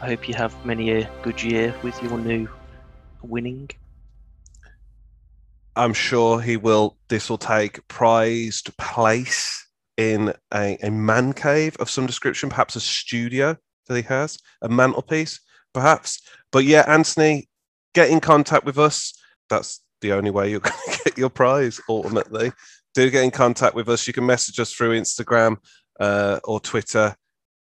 I 0.00 0.06
hope 0.06 0.28
you 0.28 0.34
have 0.34 0.54
many 0.64 0.90
a 0.90 1.10
good 1.22 1.42
year 1.42 1.74
with 1.82 2.00
your 2.02 2.18
new 2.18 2.48
winning. 3.22 3.70
I'm 5.74 5.94
sure 5.94 6.40
he 6.40 6.56
will. 6.56 6.98
This 7.08 7.30
will 7.30 7.38
take 7.38 7.86
prized 7.88 8.76
place 8.76 9.66
in 9.96 10.34
a, 10.52 10.76
a 10.82 10.90
man 10.90 11.32
cave 11.32 11.76
of 11.80 11.88
some 11.88 12.06
description, 12.06 12.50
perhaps 12.50 12.76
a 12.76 12.80
studio 12.80 13.56
that 13.86 13.96
he 13.96 14.02
has, 14.02 14.38
a 14.62 14.68
mantelpiece, 14.68 15.40
perhaps. 15.72 16.20
But 16.52 16.64
yeah, 16.64 16.84
Anthony, 16.86 17.48
get 17.94 18.10
in 18.10 18.20
contact 18.20 18.64
with 18.64 18.78
us. 18.78 19.14
That's 19.50 19.80
the 20.00 20.12
only 20.12 20.30
way 20.30 20.50
you're 20.50 20.60
going 20.60 20.74
to 20.86 21.00
get 21.04 21.18
your 21.18 21.30
prize 21.30 21.80
ultimately. 21.88 22.52
Do 22.94 23.10
get 23.10 23.24
in 23.24 23.30
contact 23.30 23.74
with 23.74 23.88
us. 23.88 24.06
You 24.06 24.12
can 24.12 24.26
message 24.26 24.58
us 24.58 24.72
through 24.72 24.98
Instagram 24.98 25.56
uh, 26.00 26.40
or 26.44 26.60
Twitter 26.60 27.14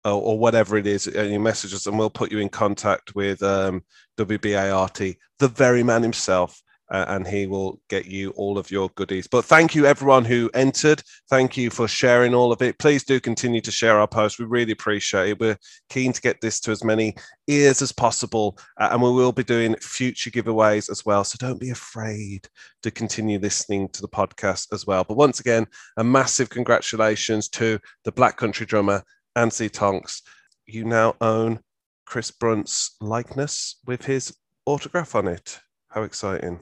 or, 0.05 0.12
or 0.12 0.39
whatever 0.39 0.76
it 0.76 0.87
is. 0.87 1.07
And 1.07 1.32
you 1.32 1.41
message 1.41 1.74
us, 1.74 1.87
and 1.87 1.99
we'll 1.99 2.11
put 2.11 2.30
you 2.30 2.39
in 2.39 2.49
contact 2.49 3.14
with 3.14 3.43
um, 3.43 3.85
WBART, 4.18 5.16
the 5.39 5.49
very 5.49 5.82
man 5.82 6.03
himself, 6.03 6.62
uh, 6.91 7.05
and 7.09 7.26
he 7.26 7.47
will 7.47 7.80
get 7.89 8.07
you 8.07 8.30
all 8.30 8.59
of 8.59 8.70
your 8.70 8.91
goodies. 8.91 9.26
But 9.26 9.45
thank 9.45 9.74
you, 9.74 9.87
everyone 9.87 10.24
who 10.24 10.51
entered. 10.55 11.03
Thank 11.30 11.57
you 11.57 11.70
for 11.70 11.89
sharing 11.89 12.35
all 12.35 12.53
of 12.53 12.62
it. 12.62 12.78
Please 12.78 13.05
do 13.05 13.20
continue 13.20 13.61
to 13.62 13.70
share 13.70 13.99
our 13.99 14.07
post. 14.07 14.39
We 14.39 14.45
really 14.45 14.72
appreciate 14.72 15.30
it. 15.30 15.41
We're 15.41 15.59
keen 15.89 16.12
to 16.12 16.20
get 16.20 16.41
this 16.41 16.61
to 16.61 16.70
as 16.70 16.85
many 16.85 17.14
ears 17.47 17.82
as 17.82 17.93
possible, 17.93 18.59
uh, 18.78 18.91
and 18.93 19.03
we 19.03 19.12
will 19.12 19.32
be 19.32 19.45
doing 19.45 19.76
future 19.76 20.30
giveaways 20.30 20.91
as 20.91 21.05
well. 21.05 21.24
So 21.24 21.37
don't 21.39 21.61
be 21.61 21.70
afraid 21.70 22.49
to 22.82 22.91
continue 22.91 23.39
listening 23.39 23.89
to 23.91 24.03
the 24.03 24.09
podcast 24.09 24.72
as 24.72 24.87
well. 24.87 25.05
But 25.05 25.16
once 25.16 25.41
again, 25.41 25.66
a 25.97 26.05
massive 26.05 26.51
congratulations 26.51 27.49
to 27.51 27.78
the 28.05 28.12
Black 28.12 28.37
Country 28.37 28.66
drummer, 28.66 29.03
Anthony 29.37 29.68
Tonks. 29.68 30.22
You 30.66 30.85
now 30.85 31.14
own 31.20 31.61
Chris 32.07 32.30
Brunt's 32.30 32.97
likeness 33.01 33.76
with 33.87 34.05
his 34.05 34.37
autograph 34.66 35.14
on 35.14 35.28
it. 35.28 35.61
How 35.89 36.03
exciting! 36.03 36.61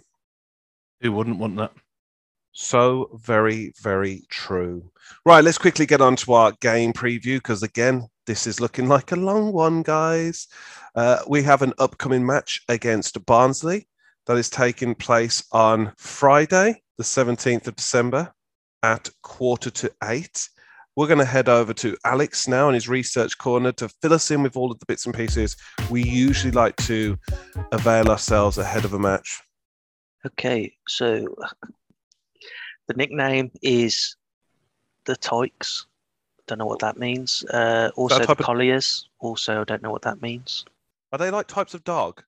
Who 1.03 1.13
wouldn't 1.13 1.39
want 1.39 1.57
that? 1.57 1.73
So 2.53 3.19
very, 3.23 3.73
very 3.83 4.23
true. 4.31 4.91
Right, 5.27 5.43
let's 5.43 5.59
quickly 5.59 5.87
get 5.87 6.01
on 6.01 6.17
to 6.17 6.35
our 6.35 6.53
game 6.61 6.93
preview 6.93 7.37
because, 7.37 7.63
again, 7.63 8.07
this 8.27 8.47
is 8.47 8.61
looking 8.61 8.89
like 8.89 9.11
a 9.11 9.17
long 9.17 9.53
one, 9.53 9.83
guys. 9.83 10.47
Uh, 10.95 11.19
we 11.27 11.43
have 11.43 11.63
an 11.63 11.73
upcoming 11.79 12.25
match 12.25 12.61
against 12.69 13.25
Barnsley 13.27 13.89
that 14.27 14.37
is 14.37 14.51
taking 14.51 14.95
place 14.95 15.43
on 15.51 15.93
Friday, 15.97 16.83
the 16.99 17.05
17th 17.05 17.67
of 17.67 17.77
December 17.77 18.33
at 18.83 19.11
quarter 19.23 19.71
to 19.71 19.91
eight. 20.05 20.49
We're 20.95 21.07
going 21.07 21.19
to 21.19 21.25
head 21.25 21.49
over 21.49 21.73
to 21.75 21.97
Alex 22.05 22.47
now 22.47 22.69
in 22.69 22.75
his 22.75 22.89
research 22.89 23.39
corner 23.39 23.73
to 23.73 23.89
fill 24.03 24.13
us 24.13 24.31
in 24.31 24.43
with 24.43 24.57
all 24.57 24.71
of 24.71 24.79
the 24.79 24.87
bits 24.87 25.07
and 25.07 25.15
pieces 25.15 25.57
we 25.91 26.03
usually 26.03 26.53
like 26.53 26.77
to 26.77 27.19
avail 27.73 28.09
ourselves 28.09 28.59
ahead 28.59 28.85
of 28.85 28.93
a 28.93 28.99
match. 28.99 29.41
Okay, 30.25 30.73
so 30.87 31.27
the 32.89 32.95
nickname 32.95 33.51
is 33.63 34.17
the 35.05 35.17
Tykes. 35.17 35.87
Don't 36.47 36.59
know 36.59 36.67
what 36.67 36.81
that 36.81 36.97
means. 36.99 37.45
Uh, 37.45 37.91
also, 37.97 38.19
the 38.19 38.27
type 38.27 38.39
of- 38.41 38.45
Colliers. 38.47 39.09
Also, 39.21 39.65
don't 39.65 39.83
know 39.83 39.91
what 39.91 40.03
that 40.03 40.21
means. 40.23 40.65
Are 41.13 41.19
they 41.19 41.31
like 41.31 41.47
types 41.47 41.75
of 41.75 41.85
dog? 41.85 42.23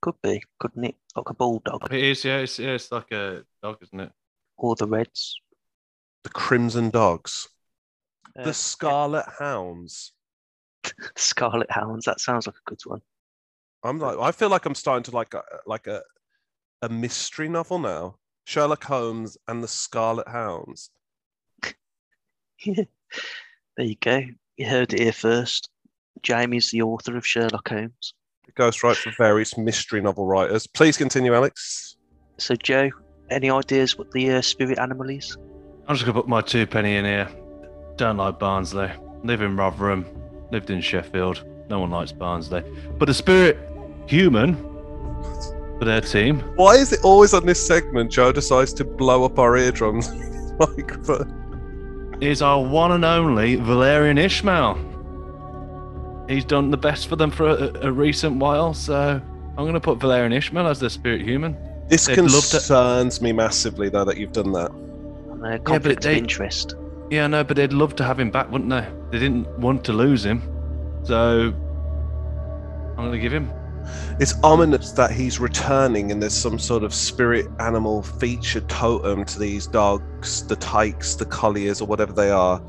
Could 0.00 0.20
be, 0.22 0.42
couldn't 0.58 0.84
it? 0.84 0.94
Like 1.16 1.28
a 1.30 1.34
bulldog 1.34 1.92
It 1.92 2.02
is, 2.04 2.24
yeah. 2.24 2.38
It's, 2.38 2.58
yeah, 2.58 2.70
it's 2.72 2.92
like 2.92 3.10
a 3.12 3.44
dog, 3.62 3.78
isn't 3.82 4.00
it? 4.00 4.12
or 4.58 4.74
the 4.74 4.86
Reds. 4.86 5.40
The 6.22 6.30
Crimson 6.30 6.90
Dogs. 6.90 7.48
Uh, 8.38 8.44
the 8.44 8.54
Scarlet 8.54 9.26
Hounds. 9.38 10.12
Scarlet 11.16 11.70
Hounds. 11.70 12.04
That 12.06 12.20
sounds 12.20 12.46
like 12.46 12.56
a 12.56 12.70
good 12.70 12.80
one. 12.86 13.02
I'm 13.84 13.98
like, 13.98 14.18
I 14.18 14.32
feel 14.32 14.48
like 14.48 14.64
I'm 14.66 14.74
starting 14.74 15.02
to 15.04 15.10
like 15.10 15.34
a, 15.34 15.42
like 15.66 15.86
a 15.86 16.02
a 16.82 16.88
mystery 16.88 17.48
novel 17.48 17.78
now. 17.78 18.16
Sherlock 18.44 18.84
Holmes 18.84 19.36
and 19.48 19.62
the 19.62 19.68
Scarlet 19.68 20.28
Hounds. 20.28 20.90
there 22.64 22.86
you 23.78 23.96
go. 24.00 24.22
You 24.56 24.66
heard 24.66 24.92
it 24.92 25.00
here 25.00 25.12
first. 25.12 25.68
Jamie's 26.22 26.70
the 26.70 26.82
author 26.82 27.16
of 27.16 27.26
Sherlock 27.26 27.68
Holmes. 27.68 28.14
Ghostwrite 28.56 28.96
for 28.96 29.12
various 29.18 29.58
mystery 29.58 30.00
novel 30.00 30.26
writers. 30.26 30.66
Please 30.66 30.96
continue, 30.96 31.34
Alex. 31.34 31.96
So, 32.38 32.54
Joe, 32.54 32.90
any 33.30 33.50
ideas 33.50 33.98
what 33.98 34.10
the 34.12 34.30
uh, 34.30 34.40
spirit 34.42 34.78
animal 34.78 35.10
is? 35.10 35.36
I'm 35.86 35.94
just 35.94 36.06
gonna 36.06 36.18
put 36.18 36.28
my 36.28 36.40
two 36.40 36.66
penny 36.66 36.96
in 36.96 37.04
here. 37.04 37.28
Don't 37.96 38.16
like 38.16 38.38
Barnsley. 38.38 38.90
Live 39.24 39.42
in 39.42 39.56
Rotherham. 39.56 40.06
Lived 40.50 40.70
in 40.70 40.80
Sheffield. 40.80 41.44
No 41.68 41.80
one 41.80 41.90
likes 41.90 42.12
Barnsley. 42.12 42.62
But 42.98 43.06
the 43.06 43.14
spirit 43.14 43.58
human 44.06 44.54
for 45.78 45.84
their 45.84 46.00
team. 46.00 46.40
Why 46.56 46.74
is 46.76 46.92
it 46.92 47.00
always 47.04 47.34
on 47.34 47.44
this 47.46 47.64
segment 47.64 48.10
Joe 48.10 48.32
decides 48.32 48.72
to 48.74 48.84
blow 48.84 49.24
up 49.24 49.38
our 49.38 49.56
eardrums? 49.56 50.10
microphone? 50.58 52.16
Is 52.20 52.40
our 52.42 52.62
one 52.64 52.92
and 52.92 53.04
only 53.04 53.56
Valérien 53.58 54.18
Ishmael. 54.18 54.78
He's 56.28 56.44
done 56.44 56.70
the 56.70 56.76
best 56.78 57.08
for 57.08 57.16
them 57.16 57.30
for 57.30 57.46
a, 57.48 57.86
a 57.88 57.92
recent 57.92 58.36
while, 58.36 58.74
so 58.74 59.20
I'm 59.22 59.64
going 59.64 59.74
to 59.74 59.80
put 59.80 59.98
Valérien 59.98 60.34
Ishmael 60.34 60.66
as 60.66 60.80
the 60.80 60.90
spirit 60.90 61.20
human. 61.20 61.56
This 61.88 62.06
They'd 62.06 62.18
love 62.18 62.44
to- 62.46 62.50
concerns 62.56 63.20
me 63.20 63.32
massively, 63.32 63.88
though, 63.90 64.04
that 64.04 64.16
you've 64.16 64.32
done 64.32 64.50
that. 64.52 64.70
And 64.72 65.46
uh, 65.46 65.58
conflict 65.58 66.02
they- 66.02 66.12
of 66.12 66.18
interest. 66.18 66.74
Yeah, 67.10 67.28
no, 67.28 67.44
but 67.44 67.56
they'd 67.56 67.72
love 67.72 67.94
to 67.96 68.04
have 68.04 68.18
him 68.18 68.32
back, 68.32 68.50
wouldn't 68.50 68.70
they? 68.70 68.84
They 69.12 69.18
didn't 69.20 69.46
want 69.60 69.84
to 69.84 69.92
lose 69.92 70.24
him, 70.24 70.42
so 71.04 71.52
I'm 71.52 72.96
going 72.96 73.12
to 73.12 73.18
give 73.18 73.32
him. 73.32 73.48
It's 74.18 74.34
ominous 74.42 74.92
that 74.92 75.10
he's 75.10 75.38
returning 75.38 76.10
and 76.10 76.22
there's 76.22 76.36
some 76.36 76.58
sort 76.58 76.82
of 76.82 76.94
spirit 76.94 77.46
animal 77.60 78.02
feature 78.02 78.60
totem 78.62 79.24
to 79.24 79.38
these 79.38 79.66
dogs, 79.66 80.46
the 80.46 80.56
tykes, 80.56 81.14
the 81.14 81.26
colliers, 81.26 81.80
or 81.80 81.86
whatever 81.86 82.12
they 82.12 82.30
are, 82.30 82.62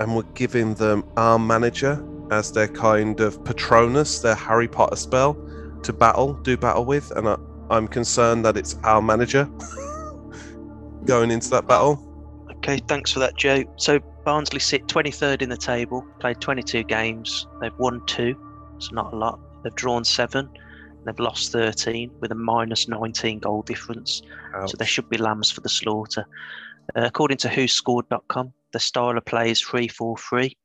and 0.00 0.16
we're 0.16 0.22
giving 0.34 0.74
them 0.74 1.04
our 1.16 1.38
manager 1.38 2.04
as 2.30 2.52
their 2.52 2.68
kind 2.68 3.20
of 3.20 3.44
patronus, 3.44 4.20
their 4.20 4.34
Harry 4.34 4.68
Potter 4.68 4.96
spell 4.96 5.36
to 5.82 5.92
battle, 5.92 6.34
do 6.34 6.56
battle 6.56 6.84
with. 6.84 7.10
And 7.12 7.28
I, 7.28 7.36
I'm 7.70 7.88
concerned 7.88 8.44
that 8.44 8.56
it's 8.56 8.76
our 8.84 9.02
manager 9.02 9.44
going 11.04 11.30
into 11.30 11.50
that 11.50 11.66
battle. 11.66 12.06
Okay, 12.56 12.78
thanks 12.88 13.12
for 13.12 13.20
that, 13.20 13.36
Joe. 13.36 13.64
So 13.76 13.98
Barnsley 14.24 14.60
sit 14.60 14.86
23rd 14.86 15.42
in 15.42 15.48
the 15.48 15.56
table, 15.56 16.06
played 16.18 16.40
22 16.40 16.84
games. 16.84 17.46
They've 17.60 17.76
won 17.78 18.02
two, 18.06 18.36
so 18.78 18.94
not 18.94 19.12
a 19.12 19.16
lot. 19.16 19.40
They've 19.62 19.74
drawn 19.74 20.04
seven. 20.04 20.48
They've 21.04 21.18
lost 21.18 21.52
13 21.52 22.10
with 22.20 22.32
a 22.32 22.34
minus 22.34 22.88
19 22.88 23.38
goal 23.38 23.62
difference. 23.62 24.22
So 24.66 24.76
they 24.76 24.84
should 24.84 25.08
be 25.08 25.18
lambs 25.18 25.50
for 25.50 25.60
the 25.60 25.68
slaughter. 25.68 26.26
Uh, 26.96 27.02
according 27.02 27.38
to 27.38 27.48
WhoScored.com, 27.48 28.52
the 28.72 28.80
style 28.80 29.16
of 29.16 29.24
play 29.24 29.50
is 29.50 29.60
3 29.60 29.88
4 29.88 30.16
3. 30.16 30.56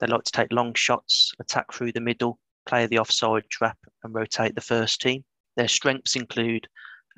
They 0.00 0.06
like 0.06 0.24
to 0.24 0.32
take 0.32 0.52
long 0.52 0.74
shots, 0.74 1.32
attack 1.38 1.72
through 1.72 1.92
the 1.92 2.00
middle, 2.00 2.38
play 2.66 2.86
the 2.86 2.98
offside 2.98 3.48
trap, 3.50 3.78
and 4.02 4.14
rotate 4.14 4.54
the 4.54 4.60
first 4.60 5.00
team. 5.00 5.24
Their 5.56 5.68
strengths 5.68 6.16
include 6.16 6.68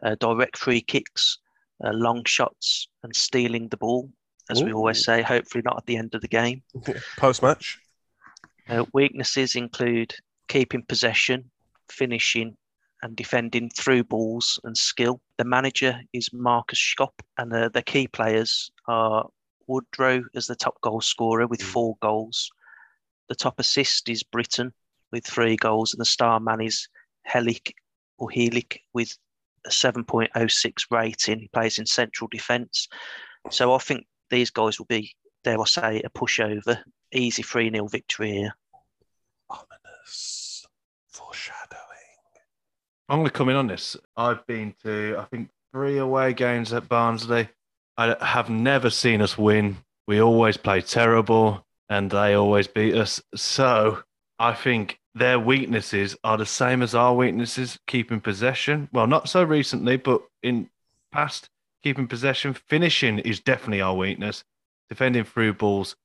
uh, 0.05 0.15
direct 0.21 0.57
free 0.57 0.81
kicks, 0.81 1.39
uh, 1.85 1.91
long 1.93 2.25
shots, 2.25 2.89
and 3.03 3.15
stealing 3.15 3.69
the 3.69 3.77
ball, 3.77 4.11
as 4.51 4.63
we 4.63 4.73
always 4.73 5.05
say, 5.05 5.23
hopefully 5.23 5.63
not 5.65 5.77
at 5.79 5.87
the 5.87 5.97
end 5.97 6.15
of 6.15 6.21
the 6.21 6.29
game. 6.29 6.63
Post 7.17 7.43
match. 7.43 7.79
Uh, 8.69 8.85
weaknesses 8.93 9.57
include 9.57 10.15
keeping 10.49 10.85
possession, 10.89 11.51
finishing, 11.91 12.57
and 13.03 13.17
defending 13.17 13.71
through 13.71 14.05
balls 14.05 14.59
and 14.65 14.77
skill. 14.77 15.21
The 15.37 15.45
manager 15.45 16.01
is 16.13 16.33
Markus 16.33 16.79
Schopp, 16.79 17.13
and 17.37 17.51
the, 17.53 17.71
the 17.73 17.83
key 17.83 18.09
players 18.09 18.71
are 18.87 19.29
Woodrow 19.67 20.25
as 20.35 20.47
the 20.47 20.57
top 20.57 20.81
goal 20.81 21.01
scorer 21.01 21.47
with 21.47 21.61
Mm. 21.61 21.67
four 21.73 21.97
goals. 22.01 22.51
The 23.29 23.35
top 23.35 23.59
assist 23.61 24.09
is 24.09 24.23
Brittain 24.23 24.73
with 25.13 25.27
three 25.27 25.57
goals, 25.57 25.93
and 25.93 26.01
the 26.01 26.05
star 26.07 26.41
man 26.41 26.61
is 26.61 26.89
Helik 27.29 27.73
or 28.17 28.29
Helik 28.31 28.79
with 28.95 29.17
a 29.67 29.71
7.06 29.71 30.87
rating. 30.91 31.41
He 31.41 31.49
plays 31.49 31.79
in 31.79 31.87
central 31.87 32.29
defence. 32.29 32.89
So 33.51 33.75
I 33.75 33.79
think 33.79 34.07
these 34.31 34.51
guys 34.51 34.79
will 34.79 34.87
be, 34.87 35.15
dare 35.45 35.61
I 35.61 35.65
say, 35.65 36.03
a 36.03 36.11
pushover. 36.11 36.83
Easy 37.13 37.43
3 37.43 37.71
0 37.71 37.87
victory 37.89 38.33
here. 38.33 38.57
Ominous 39.51 40.67
foreshadowing. 41.09 41.88
I'm 43.09 43.19
going 43.19 43.27
to 43.27 43.33
come 43.33 43.49
in 43.49 43.57
on 43.57 43.67
this. 43.67 43.97
I've 44.17 44.47
been 44.47 44.75
to, 44.83 45.17
I 45.19 45.25
think, 45.25 45.49
three 45.73 45.99
away 45.99 46.35
games 46.35 46.73
at 46.73 46.89
Barnsley. 46.89 47.49
I 47.97 48.17
have 48.25 48.51
never 48.51 48.91
seen 48.91 49.23
us 49.23 49.39
win. 49.39 49.79
We 50.07 50.21
always 50.21 50.57
play 50.57 50.81
terrible 50.83 51.67
and 51.89 52.11
they 52.11 52.35
always 52.35 52.67
beat 52.67 52.95
us. 52.95 53.21
So 53.35 54.03
I 54.39 54.55
think 54.55 55.01
their 55.15 55.39
weaknesses 55.39 56.17
are 56.23 56.37
the 56.37 56.47
same 56.47 56.83
as 56.83 56.95
our 56.95 57.15
weaknesses 57.15 57.79
keeping 57.87 58.21
possession. 58.21 58.89
Well, 58.93 59.07
not 59.07 59.29
so 59.29 59.43
recently, 59.43 59.97
but 59.97 60.23
in 60.43 60.69
past, 61.11 61.49
keeping 61.83 62.07
possession. 62.07 62.55
Finishing 62.55 63.19
is 63.21 63.41
definitely 63.41 63.81
our 63.81 63.95
weakness. 63.95 64.45
Defending 64.89 65.25
through 65.25 65.55
balls 65.55 65.97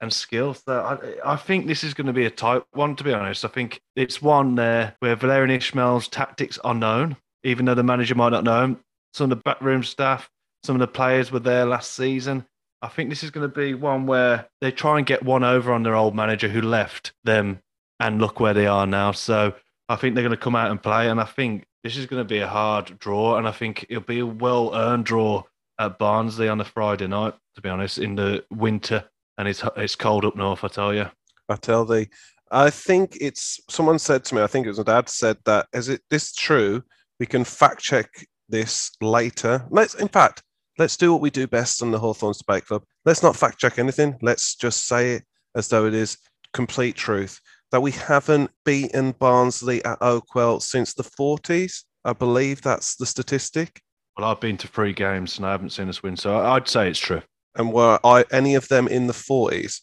and 0.00 0.12
skill. 0.12 0.54
So 0.54 1.18
I, 1.24 1.32
I 1.32 1.36
think 1.36 1.66
this 1.66 1.84
is 1.84 1.94
going 1.94 2.06
to 2.06 2.12
be 2.12 2.26
a 2.26 2.30
tight 2.30 2.62
one, 2.72 2.96
to 2.96 3.04
be 3.04 3.12
honest. 3.12 3.44
I 3.44 3.48
think 3.48 3.80
it's 3.96 4.22
one 4.22 4.54
there 4.54 4.96
where 5.00 5.16
Valérien 5.16 5.56
Ishmael's 5.56 6.08
tactics 6.08 6.58
are 6.58 6.74
known, 6.74 7.16
even 7.44 7.66
though 7.66 7.74
the 7.74 7.82
manager 7.82 8.14
might 8.14 8.30
not 8.30 8.44
know 8.44 8.60
them. 8.60 8.80
Some 9.12 9.30
of 9.30 9.38
the 9.38 9.42
backroom 9.42 9.82
staff, 9.82 10.30
some 10.62 10.76
of 10.76 10.80
the 10.80 10.86
players 10.86 11.30
were 11.30 11.40
there 11.40 11.66
last 11.66 11.92
season. 11.94 12.46
I 12.82 12.88
think 12.88 13.10
this 13.10 13.22
is 13.22 13.30
going 13.30 13.48
to 13.48 13.54
be 13.54 13.74
one 13.74 14.06
where 14.06 14.48
they 14.60 14.70
try 14.70 14.96
and 14.96 15.06
get 15.06 15.22
one 15.22 15.44
over 15.44 15.72
on 15.72 15.82
their 15.82 15.94
old 15.94 16.14
manager 16.14 16.48
who 16.48 16.62
left 16.62 17.12
them 17.24 17.60
and 17.98 18.20
look 18.20 18.40
where 18.40 18.54
they 18.54 18.66
are 18.66 18.86
now. 18.86 19.12
So 19.12 19.54
I 19.88 19.96
think 19.96 20.14
they're 20.14 20.24
going 20.24 20.36
to 20.36 20.42
come 20.42 20.56
out 20.56 20.70
and 20.70 20.82
play. 20.82 21.10
And 21.10 21.20
I 21.20 21.24
think 21.24 21.66
this 21.84 21.96
is 21.96 22.06
going 22.06 22.20
to 22.20 22.28
be 22.28 22.38
a 22.38 22.48
hard 22.48 22.98
draw. 22.98 23.36
And 23.36 23.46
I 23.46 23.52
think 23.52 23.84
it'll 23.90 24.02
be 24.02 24.20
a 24.20 24.26
well 24.26 24.74
earned 24.74 25.04
draw 25.04 25.42
at 25.78 25.98
Barnsley 25.98 26.48
on 26.48 26.60
a 26.60 26.64
Friday 26.64 27.06
night, 27.06 27.34
to 27.54 27.60
be 27.60 27.68
honest, 27.68 27.98
in 27.98 28.16
the 28.16 28.44
winter. 28.50 29.04
And 29.40 29.48
it's, 29.48 29.64
it's 29.74 29.96
cold 29.96 30.26
up 30.26 30.36
north, 30.36 30.64
I 30.64 30.68
tell 30.68 30.92
you. 30.92 31.06
I 31.48 31.56
tell 31.56 31.86
thee. 31.86 32.08
I 32.50 32.68
think 32.68 33.16
it's 33.22 33.58
someone 33.70 33.98
said 33.98 34.22
to 34.26 34.34
me, 34.34 34.42
I 34.42 34.46
think 34.46 34.66
it 34.66 34.68
was 34.68 34.76
my 34.76 34.84
dad 34.84 35.08
said 35.08 35.38
that 35.46 35.66
is 35.72 35.88
it 35.88 36.02
this 36.10 36.34
true? 36.34 36.82
We 37.18 37.24
can 37.24 37.44
fact 37.44 37.80
check 37.80 38.10
this 38.50 38.90
later. 39.00 39.64
Let's 39.70 39.94
in 39.94 40.08
fact, 40.08 40.42
let's 40.76 40.98
do 40.98 41.10
what 41.10 41.22
we 41.22 41.30
do 41.30 41.46
best 41.46 41.82
on 41.82 41.90
the 41.90 41.98
Hawthorns 41.98 42.36
Debate 42.36 42.66
Club. 42.66 42.84
Let's 43.06 43.22
not 43.22 43.34
fact 43.34 43.58
check 43.58 43.78
anything. 43.78 44.18
Let's 44.20 44.56
just 44.56 44.86
say 44.86 45.14
it 45.14 45.24
as 45.56 45.68
though 45.68 45.86
it 45.86 45.94
is 45.94 46.18
complete 46.52 46.96
truth. 46.96 47.40
That 47.72 47.80
we 47.80 47.92
haven't 47.92 48.50
beaten 48.66 49.12
Barnsley 49.12 49.82
at 49.86 50.00
Oakwell 50.00 50.60
since 50.60 50.92
the 50.92 51.04
40s. 51.04 51.84
I 52.04 52.12
believe 52.12 52.60
that's 52.60 52.96
the 52.96 53.06
statistic. 53.06 53.80
Well, 54.18 54.30
I've 54.30 54.40
been 54.40 54.58
to 54.58 54.68
three 54.68 54.92
games 54.92 55.38
and 55.38 55.46
I 55.46 55.52
haven't 55.52 55.70
seen 55.70 55.88
us 55.88 56.02
win. 56.02 56.18
So 56.18 56.36
I'd 56.36 56.68
say 56.68 56.90
it's 56.90 56.98
true. 56.98 57.22
And 57.56 57.72
were 57.72 57.98
I, 58.04 58.24
any 58.32 58.54
of 58.54 58.68
them 58.68 58.88
in 58.88 59.06
the 59.06 59.12
40s? 59.12 59.80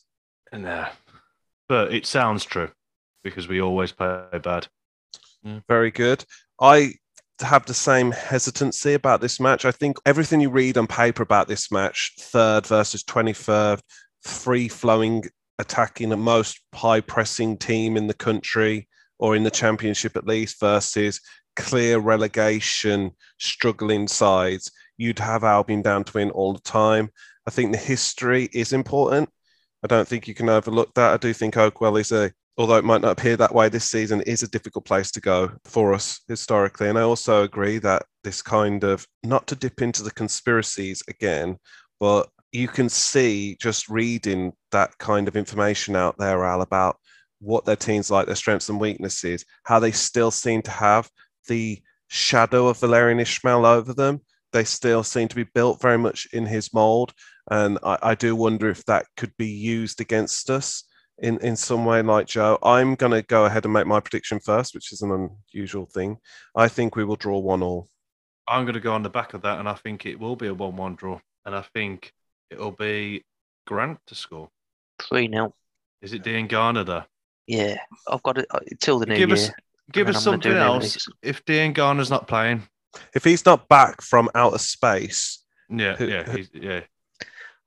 Nah. 0.53 0.89
But 1.68 1.93
it 1.93 2.05
sounds 2.05 2.45
true 2.45 2.72
because 3.24 3.47
we 3.47 3.61
always 3.61 3.91
play 3.91 4.24
bad. 4.41 4.68
Mm. 5.45 5.63
Very 5.68 5.91
good. 5.91 6.24
I 6.61 6.93
have 7.41 7.65
the 7.65 7.74
same 7.74 8.11
hesitancy 8.11 8.93
about 8.93 9.22
this 9.22 9.39
match. 9.39 9.65
I 9.65 9.72
think 9.72 9.97
everything 10.05 10.41
you 10.41 10.49
read 10.49 10.78
on 10.78 10.88
paper 10.88 11.24
about 11.24 11.47
this 11.47 11.72
match, 11.72 12.13
third 12.20 12.65
versus 12.65 13.03
23rd, 13.03 13.80
free 14.24 14.68
flowing, 14.68 15.24
attacking 15.59 16.09
the 16.09 16.18
most 16.18 16.59
high 16.74 17.01
pressing 17.01 17.57
team 17.57 17.97
in 17.97 18.07
the 18.07 18.13
country 18.13 18.88
or 19.20 19.36
in 19.36 19.43
the 19.43 19.51
championship 19.51 20.15
at 20.15 20.28
least, 20.28 20.59
versus 20.59 21.20
clear 21.55 21.99
relegation, 21.99 23.11
struggling 23.39 24.07
sides. 24.07 24.72
You'd 24.97 25.19
have 25.19 25.43
Albion 25.43 25.81
down 25.81 26.03
to 26.05 26.13
win 26.13 26.31
all 26.31 26.53
the 26.53 26.59
time. 26.61 27.09
I 27.47 27.51
think 27.51 27.71
the 27.71 27.77
history 27.77 28.49
is 28.53 28.73
important. 28.73 29.29
I 29.83 29.87
don't 29.87 30.07
think 30.07 30.27
you 30.27 30.33
can 30.33 30.49
overlook 30.49 30.93
that. 30.95 31.13
I 31.13 31.17
do 31.17 31.33
think 31.33 31.55
Oakwell 31.55 31.99
is 31.99 32.11
a 32.11 32.31
although 32.57 32.77
it 32.77 32.83
might 32.83 33.01
not 33.01 33.11
appear 33.11 33.37
that 33.37 33.53
way 33.53 33.69
this 33.69 33.89
season, 33.89 34.21
is 34.21 34.41
a 34.41 34.49
difficult 34.49 34.83
place 34.85 35.11
to 35.11 35.21
go 35.21 35.51
for 35.65 35.93
us 35.93 36.21
historically. 36.27 36.89
And 36.89 36.97
I 36.97 37.03
also 37.03 37.43
agree 37.43 37.77
that 37.79 38.03
this 38.23 38.41
kind 38.41 38.83
of, 38.83 39.05
not 39.23 39.45
to 39.47 39.55
dip 39.55 39.81
into 39.81 40.03
the 40.03 40.11
conspiracies 40.11 41.03
again, 41.07 41.57
but 41.99 42.29
you 42.51 42.67
can 42.67 42.89
see 42.89 43.57
just 43.61 43.89
reading 43.89 44.53
that 44.71 44.97
kind 44.97 45.27
of 45.27 45.35
information 45.35 45.95
out 45.95 46.17
there, 46.17 46.43
Al, 46.43 46.61
about 46.61 46.97
what 47.39 47.65
their 47.65 47.75
teams 47.75 48.09
like, 48.09 48.25
their 48.25 48.35
strengths 48.35 48.69
and 48.69 48.79
weaknesses, 48.79 49.45
how 49.63 49.79
they 49.79 49.91
still 49.91 50.31
seem 50.31 50.63
to 50.63 50.71
have 50.71 51.09
the 51.47 51.79
shadow 52.07 52.67
of 52.67 52.77
Valérien 52.77 53.21
Ishmael 53.21 53.65
over 53.65 53.93
them. 53.93 54.21
They 54.53 54.63
still 54.63 55.03
seem 55.03 55.27
to 55.27 55.35
be 55.35 55.43
built 55.43 55.81
very 55.81 55.97
much 55.97 56.27
in 56.33 56.45
his 56.45 56.73
mold. 56.73 57.13
And 57.49 57.79
I, 57.83 57.97
I 58.01 58.15
do 58.15 58.35
wonder 58.35 58.69
if 58.69 58.83
that 58.85 59.05
could 59.15 59.35
be 59.37 59.47
used 59.47 60.01
against 60.01 60.49
us 60.49 60.83
in, 61.19 61.39
in 61.39 61.55
some 61.55 61.85
way 61.85 62.01
like 62.01 62.27
Joe. 62.27 62.57
I'm 62.63 62.95
going 62.95 63.11
to 63.11 63.21
go 63.21 63.45
ahead 63.45 63.65
and 63.65 63.73
make 63.73 63.87
my 63.87 63.99
prediction 63.99 64.39
first, 64.39 64.73
which 64.75 64.91
is 64.91 65.01
an 65.01 65.29
unusual 65.53 65.85
thing. 65.85 66.17
I 66.55 66.67
think 66.67 66.95
we 66.95 67.03
will 67.03 67.15
draw 67.15 67.39
one 67.39 67.63
all. 67.63 67.87
I'm 68.47 68.63
going 68.63 68.75
to 68.75 68.79
go 68.79 68.93
on 68.93 69.03
the 69.03 69.09
back 69.09 69.33
of 69.33 69.41
that, 69.41 69.59
and 69.59 69.67
I 69.67 69.73
think 69.73 70.05
it 70.05 70.19
will 70.19 70.35
be 70.35 70.47
a 70.47 70.53
1 70.53 70.75
1 70.75 70.95
draw. 70.95 71.19
And 71.45 71.55
I 71.55 71.63
think 71.73 72.13
it'll 72.49 72.71
be 72.71 73.23
Grant 73.65 73.99
to 74.07 74.15
score. 74.15 74.49
3 75.01 75.29
0. 75.29 75.53
Is 76.01 76.13
it 76.13 76.23
Dean 76.23 76.47
Garner 76.47 76.83
there? 76.83 77.05
Yeah, 77.47 77.77
I've 78.07 78.23
got 78.23 78.37
it 78.37 78.45
uh, 78.49 78.59
till 78.79 78.99
the 78.99 79.05
new 79.05 79.15
Give 79.15 79.29
year. 79.29 79.37
us, 79.37 79.51
give 79.91 80.07
us 80.07 80.23
something 80.23 80.51
else. 80.51 81.07
If 81.21 81.43
Dean 81.45 81.73
Garner's 81.73 82.09
not 82.09 82.27
playing, 82.27 82.63
If 83.15 83.23
he's 83.23 83.45
not 83.45 83.67
back 83.67 84.01
from 84.01 84.29
outer 84.35 84.57
space, 84.57 85.43
yeah, 85.69 85.95
Who- 85.95 86.07
yeah, 86.07 86.23
who- 86.23 86.37
he's, 86.37 86.49
yeah. 86.53 86.81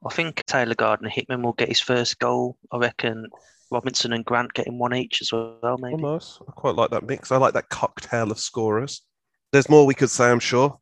I 0.07 0.15
think 0.15 0.43
Taylor 0.47 0.75
Gardner 0.75 1.11
Hickman 1.11 1.43
will 1.43 1.53
get 1.53 1.69
his 1.69 1.81
first 1.81 2.19
goal. 2.19 2.57
I 2.73 2.79
reckon 2.79 3.27
Robinson 3.71 4.15
and 4.15 4.25
Grant 4.25 4.55
getting 4.55 4.79
one 4.79 4.95
each 4.95 5.21
as 5.21 5.31
well, 5.31 5.77
maybe. 5.79 5.95
almost. 5.95 6.41
I 6.49 6.53
quite 6.53 6.75
like 6.75 6.91
that 6.91 7.07
mix. 7.07 7.31
I 7.31 7.37
like 7.37 7.53
that 7.55 7.69
cocktail 7.69 8.31
of 8.31 8.39
scorers. 8.41 9.03
There's 9.53 9.69
more 9.69 9.85
we 9.85 9.95
could 9.95 10.09
say, 10.11 10.31
I'm 10.31 10.41
sure, 10.41 10.79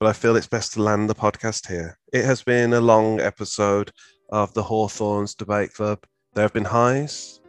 but 0.00 0.08
I 0.08 0.12
feel 0.12 0.34
it's 0.34 0.48
best 0.48 0.72
to 0.72 0.82
land 0.82 1.08
the 1.08 1.14
podcast 1.14 1.68
here. 1.68 1.96
It 2.12 2.24
has 2.24 2.42
been 2.42 2.72
a 2.72 2.80
long 2.80 3.20
episode 3.20 3.92
of 4.30 4.52
the 4.54 4.62
Hawthorns 4.62 5.34
Debate 5.36 5.72
Club. 5.74 6.00
There 6.34 6.42
have 6.42 6.52
been 6.54 6.64
highs, 6.64 7.40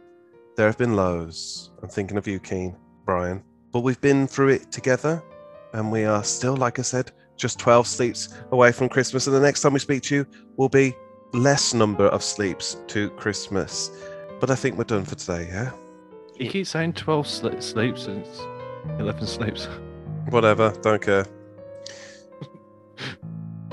there 0.56 0.66
have 0.66 0.78
been 0.78 0.94
lows. 0.94 1.72
I'm 1.82 1.88
thinking 1.88 2.16
of 2.18 2.28
you, 2.28 2.38
Kean, 2.38 2.76
Bryan. 3.04 3.42
But 3.72 3.80
we've 3.80 4.00
been 4.00 4.28
through 4.28 4.50
it 4.50 4.70
together, 4.70 5.20
and 5.74 5.92
we 5.92 6.04
are 6.04 6.24
still, 6.24 6.56
like 6.56 6.78
I 6.78 6.82
said, 6.82 7.12
just 7.36 7.58
12 7.58 7.86
sleeps 7.86 8.34
away 8.52 8.72
from 8.72 8.88
Christmas. 8.88 9.26
And 9.26 9.34
the 9.36 9.40
next 9.40 9.60
time 9.60 9.72
we 9.74 9.80
speak 9.80 10.02
to 10.04 10.14
you 10.14 10.26
will 10.56 10.68
be 10.68 10.94
less 11.32 11.74
number 11.74 12.06
of 12.06 12.22
sleeps 12.22 12.78
to 12.88 13.10
Christmas. 13.10 13.90
But 14.40 14.50
I 14.50 14.54
think 14.54 14.78
we're 14.78 14.84
done 14.84 15.04
for 15.04 15.16
today, 15.16 15.48
yeah? 15.48 15.72
You 16.36 16.48
keep 16.48 16.66
saying 16.66 16.94
12 16.94 17.26
sli- 17.26 17.62
sleeps 17.62 18.06
and 18.06 18.24
it's 18.24 18.40
11 18.98 19.26
sleeps. 19.26 19.66
Whatever, 20.30 20.72
don't 20.82 21.02
care. 21.02 21.26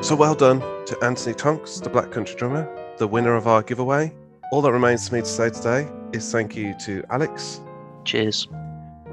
so 0.02 0.16
well 0.16 0.36
done 0.36 0.60
to 0.88 0.98
Anthony 1.04 1.36
Tonks, 1.36 1.80
the 1.80 1.90
Black 1.90 2.12
Country 2.12 2.36
drummer, 2.36 2.68
the 2.98 3.08
winner 3.08 3.36
of 3.36 3.48
our 3.48 3.62
giveaway. 3.62 4.14
All 4.52 4.62
that 4.64 4.72
remains 4.72 5.08
for 5.08 5.16
me 5.16 5.22
to 5.22 5.28
say 5.28 5.50
today 5.50 5.88
is 6.14 6.32
thank 6.32 6.56
you 6.56 6.74
to 6.86 7.04
Alex, 7.10 7.62
Cheers. 8.04 8.48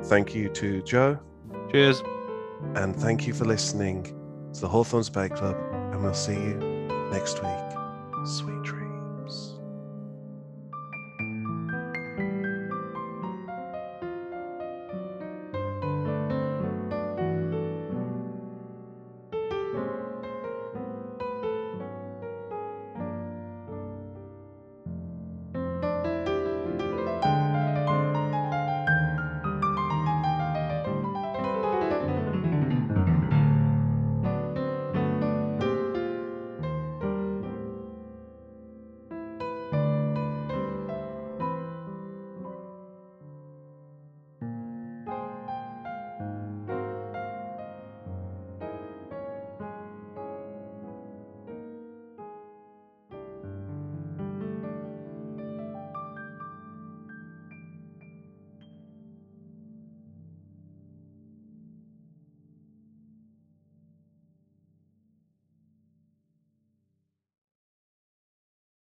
thank 0.04 0.34
you 0.34 0.48
to 0.48 0.82
Joe, 0.82 1.18
Cheers. 1.70 2.02
And 2.74 2.94
thank 2.94 3.26
you 3.26 3.34
for 3.34 3.44
listening 3.44 4.04
to 4.54 4.60
the 4.60 4.68
Hawthorns 4.68 5.10
Bay 5.10 5.28
Club. 5.28 5.56
And 5.92 6.02
we'll 6.02 6.14
see 6.14 6.34
you 6.34 6.54
next 7.10 7.42
week. 7.42 8.26
Sweet 8.26 8.62
dreams. 8.62 8.77